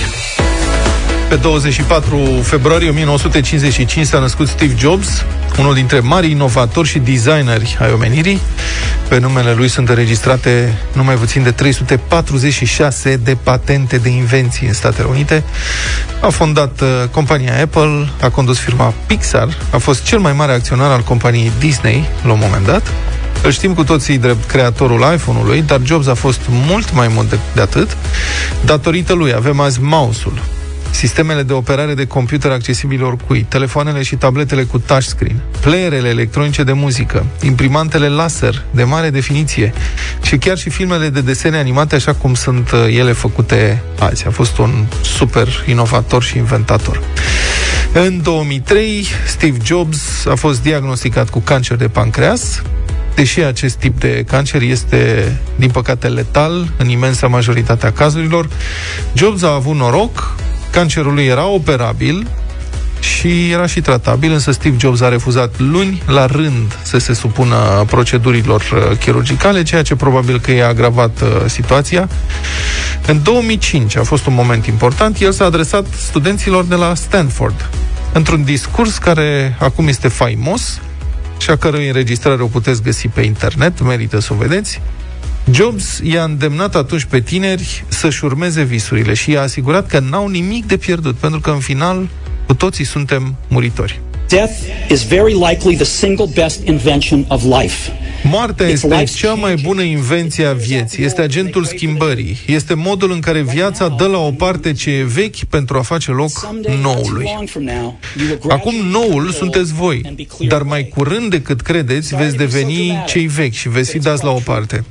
Pe 1.28 1.34
24 1.34 2.16
februarie 2.42 2.88
1955 2.88 4.06
s-a 4.06 4.18
născut 4.18 4.48
Steve 4.48 4.74
Jobs, 4.78 5.24
unul 5.58 5.74
dintre 5.74 6.00
mari 6.00 6.30
inovatori 6.30 6.88
și 6.88 6.98
designeri 6.98 7.76
ai 7.80 7.92
omenirii. 7.92 8.40
Pe 9.08 9.18
numele 9.18 9.52
lui 9.52 9.68
sunt 9.68 9.88
înregistrate 9.88 10.78
numai 10.92 11.14
puțin 11.14 11.42
de 11.42 11.50
346 11.50 13.16
de 13.16 13.36
patente 13.42 13.96
de 13.96 14.08
invenții 14.08 14.66
în 14.66 14.72
Statele 14.72 15.08
Unite. 15.08 15.44
A 16.20 16.28
fondat 16.28 16.80
uh, 16.80 16.88
compania 17.10 17.62
Apple, 17.62 18.08
a 18.20 18.28
condus 18.28 18.58
firma 18.58 18.94
Pixar, 19.06 19.48
a 19.70 19.78
fost 19.78 20.04
cel 20.04 20.18
mai 20.18 20.32
mare 20.32 20.52
acționar 20.52 20.90
al 20.90 21.02
companiei 21.02 21.52
Disney 21.58 22.08
la 22.24 22.32
un 22.32 22.38
moment 22.42 22.66
dat. 22.66 22.82
Îl 23.42 23.50
știm 23.50 23.74
cu 23.74 23.84
toții 23.84 24.18
drept 24.18 24.44
creatorul 24.44 25.12
iPhone-ului, 25.14 25.62
dar 25.62 25.80
Jobs 25.84 26.06
a 26.06 26.14
fost 26.14 26.40
mult 26.48 26.94
mai 26.94 27.08
mult 27.08 27.28
de, 27.28 27.38
de 27.54 27.60
atât. 27.60 27.96
Datorită 28.64 29.12
lui 29.12 29.32
avem 29.34 29.60
azi 29.60 29.80
mouse-ul, 29.80 30.42
sistemele 30.90 31.42
de 31.42 31.52
operare 31.52 31.94
de 31.94 32.06
computer 32.06 32.50
accesibile 32.50 33.04
oricui, 33.04 33.46
telefoanele 33.48 34.02
și 34.02 34.16
tabletele 34.16 34.62
cu 34.62 34.78
touchscreen, 34.78 35.40
playerele 35.60 36.08
electronice 36.08 36.62
de 36.62 36.72
muzică, 36.72 37.26
imprimantele 37.42 38.08
laser 38.08 38.62
de 38.70 38.84
mare 38.84 39.10
definiție 39.10 39.72
și 40.22 40.36
chiar 40.36 40.58
și 40.58 40.70
filmele 40.70 41.08
de 41.08 41.20
desene 41.20 41.56
animate 41.56 41.94
așa 41.94 42.14
cum 42.14 42.34
sunt 42.34 42.70
uh, 42.70 42.96
ele 42.96 43.12
făcute 43.12 43.82
azi. 43.98 44.26
A 44.26 44.30
fost 44.30 44.58
un 44.58 44.86
super 45.00 45.64
inovator 45.66 46.22
și 46.22 46.36
inventator. 46.36 47.02
În 47.92 48.22
2003, 48.22 49.06
Steve 49.26 49.58
Jobs 49.64 50.26
a 50.26 50.34
fost 50.34 50.62
diagnosticat 50.62 51.30
cu 51.30 51.38
cancer 51.38 51.76
de 51.76 51.88
pancreas, 51.88 52.62
deși 53.16 53.40
acest 53.40 53.76
tip 53.76 54.00
de 54.00 54.24
cancer 54.28 54.62
este, 54.62 55.32
din 55.56 55.70
păcate, 55.70 56.08
letal 56.08 56.68
în 56.76 56.88
imensa 56.88 57.26
majoritatea 57.26 57.92
cazurilor. 57.92 58.48
Jobs 59.14 59.42
a 59.42 59.54
avut 59.54 59.74
noroc, 59.74 60.36
cancerul 60.70 61.14
lui 61.14 61.26
era 61.26 61.46
operabil 61.46 62.26
și 63.00 63.50
era 63.50 63.66
și 63.66 63.80
tratabil, 63.80 64.32
însă 64.32 64.50
Steve 64.50 64.76
Jobs 64.78 65.00
a 65.00 65.08
refuzat 65.08 65.54
luni 65.58 66.02
la 66.06 66.26
rând 66.26 66.78
să 66.82 66.98
se 66.98 67.12
supună 67.12 67.84
procedurilor 67.86 68.60
uh, 68.60 68.98
chirurgicale, 68.98 69.62
ceea 69.62 69.82
ce 69.82 69.94
probabil 69.94 70.40
că 70.40 70.52
i-a 70.52 70.68
agravat 70.68 71.20
uh, 71.20 71.28
situația. 71.46 72.08
În 73.06 73.22
2005 73.22 73.96
a 73.96 74.02
fost 74.02 74.26
un 74.26 74.34
moment 74.34 74.66
important, 74.66 75.20
el 75.20 75.32
s-a 75.32 75.44
adresat 75.44 75.86
studenților 75.96 76.64
de 76.64 76.74
la 76.74 76.94
Stanford 76.94 77.70
într-un 78.12 78.44
discurs 78.44 78.98
care 78.98 79.56
acum 79.58 79.88
este 79.88 80.08
faimos 80.08 80.80
și 81.38 81.50
a 81.50 81.56
cărui 81.56 81.86
înregistrare 81.86 82.42
o 82.42 82.46
puteți 82.46 82.82
găsi 82.82 83.08
pe 83.08 83.20
internet, 83.20 83.82
merită 83.82 84.20
să 84.20 84.32
o 84.32 84.36
vedeți. 84.36 84.80
Jobs 85.52 86.00
i-a 86.02 86.24
îndemnat 86.24 86.74
atunci 86.74 87.04
pe 87.04 87.20
tineri 87.20 87.84
să-și 87.88 88.24
urmeze 88.24 88.62
visurile 88.62 89.14
și 89.14 89.30
i-a 89.30 89.42
asigurat 89.42 89.86
că 89.86 89.98
n-au 89.98 90.28
nimic 90.28 90.66
de 90.66 90.76
pierdut, 90.76 91.14
pentru 91.14 91.40
că 91.40 91.50
în 91.50 91.58
final 91.58 92.08
cu 92.46 92.54
toții 92.54 92.84
suntem 92.84 93.36
muritori. 93.48 94.00
Death 94.28 94.52
is 94.90 95.02
very 95.02 95.32
likely 95.32 95.74
the 95.74 95.84
single 95.84 96.26
best 96.34 96.66
invention 96.66 97.24
of 97.28 97.42
life. 97.42 98.05
Moartea 98.22 98.66
este 98.66 99.04
cea 99.14 99.34
mai 99.34 99.54
bună 99.54 99.82
invenție 99.82 100.44
a 100.46 100.52
vieții, 100.52 101.04
este 101.04 101.20
agentul 101.20 101.64
schimbării, 101.64 102.38
este 102.46 102.74
modul 102.74 103.10
în 103.10 103.20
care 103.20 103.42
viața 103.42 103.88
dă 103.88 104.06
la 104.06 104.18
o 104.18 104.30
parte 104.30 104.72
ce 104.72 104.90
e 104.90 105.02
vechi 105.02 105.44
pentru 105.44 105.78
a 105.78 105.82
face 105.82 106.10
loc 106.10 106.48
noului. 106.82 107.26
Acum 108.48 108.74
noul 108.74 109.30
sunteți 109.30 109.72
voi, 109.72 110.14
dar 110.48 110.62
mai 110.62 110.88
curând 110.88 111.30
decât 111.30 111.60
credeți 111.60 112.16
veți 112.16 112.36
deveni 112.36 113.04
cei 113.06 113.26
vechi 113.26 113.54
și 113.54 113.68
veți 113.68 113.90
fi 113.90 113.98
dați 113.98 114.24
la 114.24 114.30
o 114.30 114.40
parte. 114.44 114.84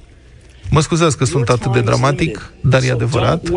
Mă 0.69 0.81
scuzați 0.81 1.17
că 1.17 1.25
sunt 1.25 1.49
atât 1.49 1.71
de 1.71 1.81
dramatic, 1.81 2.53
dar 2.61 2.83
e 2.83 2.91
adevărat. 2.91 3.49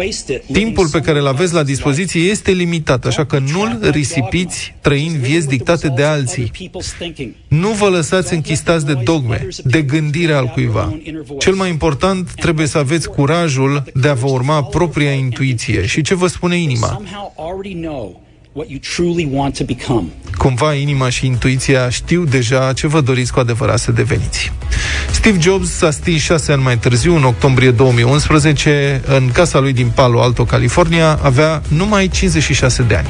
Timpul 0.53 0.89
pe 0.89 1.01
care 1.01 1.19
îl 1.19 1.27
aveți 1.27 1.55
la 1.55 1.63
dispoziție 1.63 2.21
este 2.21 2.51
limitat, 2.51 3.07
așa 3.07 3.25
că 3.25 3.39
nu-l 3.39 3.79
risipiți 3.91 4.75
trăind 4.81 5.15
vieți 5.17 5.49
dictate 5.49 5.89
de 5.89 6.03
alții. 6.03 6.51
Nu 7.49 7.69
vă 7.69 7.89
lăsați 7.89 8.35
închistați 8.35 8.87
de 8.87 8.95
dogme, 9.05 9.49
de 9.65 9.83
gândire 9.83 10.33
al 10.33 10.47
cuiva. 10.47 10.99
Cel 11.39 11.55
mai 11.55 11.71
important, 11.71 12.35
trebuie 12.35 12.67
să 12.67 12.79
aveți 12.79 13.09
curajul 13.09 13.85
de 13.95 14.09
a 14.09 14.15
vă 14.15 14.27
urma 14.27 14.63
propria 14.63 15.13
intuiție. 15.13 15.87
Și 15.87 16.03
ce 16.03 16.15
vă 16.15 16.27
spune 16.27 16.57
inima? 16.57 17.03
What 18.59 18.71
you 18.71 18.81
truly 18.81 19.29
want 19.33 19.57
to 19.57 19.65
become. 19.65 20.05
Cumva 20.37 20.75
inima 20.75 21.09
și 21.09 21.27
intuiția 21.27 21.89
știu 21.89 22.25
deja 22.25 22.73
ce 22.73 22.87
vă 22.87 23.01
doriți 23.01 23.33
cu 23.33 23.39
adevărat 23.39 23.79
să 23.79 23.93
deveniți. 23.93 24.53
Steve 25.11 25.39
Jobs 25.41 25.69
s-a 25.69 25.91
stins 25.91 26.21
șase 26.21 26.53
ani 26.53 26.63
mai 26.63 26.79
târziu, 26.79 27.17
în 27.17 27.25
octombrie 27.25 27.71
2011, 27.71 29.03
în 29.07 29.31
casa 29.33 29.59
lui 29.59 29.73
din 29.73 29.91
Palo 29.95 30.21
Alto, 30.21 30.45
California, 30.45 31.19
avea 31.23 31.63
numai 31.69 32.09
56 32.09 32.83
de 32.83 32.95
ani. 32.95 33.09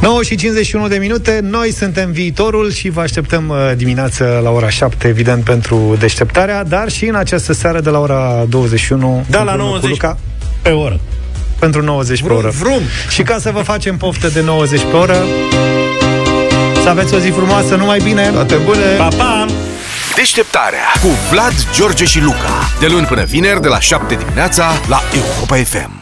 9 0.00 0.22
și 0.22 0.36
51 0.36 0.88
de 0.88 0.96
minute, 0.96 1.40
noi 1.42 1.72
suntem 1.72 2.10
viitorul 2.10 2.72
și 2.72 2.88
vă 2.88 3.00
așteptăm 3.00 3.48
uh, 3.48 3.56
dimineață 3.76 4.40
la 4.42 4.50
ora 4.50 4.68
7, 4.68 5.08
evident, 5.08 5.44
pentru 5.44 5.96
deșteptarea, 5.98 6.64
dar 6.64 6.90
și 6.90 7.04
în 7.04 7.14
această 7.14 7.52
seară 7.52 7.80
de 7.80 7.90
la 7.90 7.98
ora 7.98 8.44
21 8.48 9.24
da, 9.30 9.42
la 9.42 9.54
90 9.54 9.90
Luca, 9.90 10.18
pe 10.62 10.70
oră 10.70 11.00
pentru 11.62 11.82
90 11.82 12.20
vrum, 12.20 12.36
pe 12.36 12.42
oră. 12.42 12.52
Vrum. 12.58 12.82
Și 13.08 13.22
ca 13.22 13.38
să 13.38 13.50
vă 13.50 13.62
facem 13.62 13.96
poftă 13.96 14.28
de 14.28 14.40
90 14.40 14.80
pe 14.90 14.96
oră, 14.96 15.16
să 16.82 16.88
aveți 16.88 17.14
o 17.14 17.18
zi 17.18 17.30
frumoasă, 17.30 17.74
numai 17.74 17.98
bine! 18.02 18.30
Toate 18.32 18.54
bune! 18.54 18.94
Pa, 18.96 19.08
pa! 19.16 19.46
Deșteptarea 20.14 20.92
cu 21.02 21.08
Vlad, 21.30 21.54
George 21.74 22.04
și 22.04 22.20
Luca. 22.20 22.70
De 22.80 22.86
luni 22.86 23.06
până 23.06 23.24
vineri, 23.24 23.60
de 23.60 23.68
la 23.68 23.80
7 23.80 24.14
dimineața, 24.14 24.72
la 24.88 25.00
Europa 25.14 25.56
FM. 25.56 26.01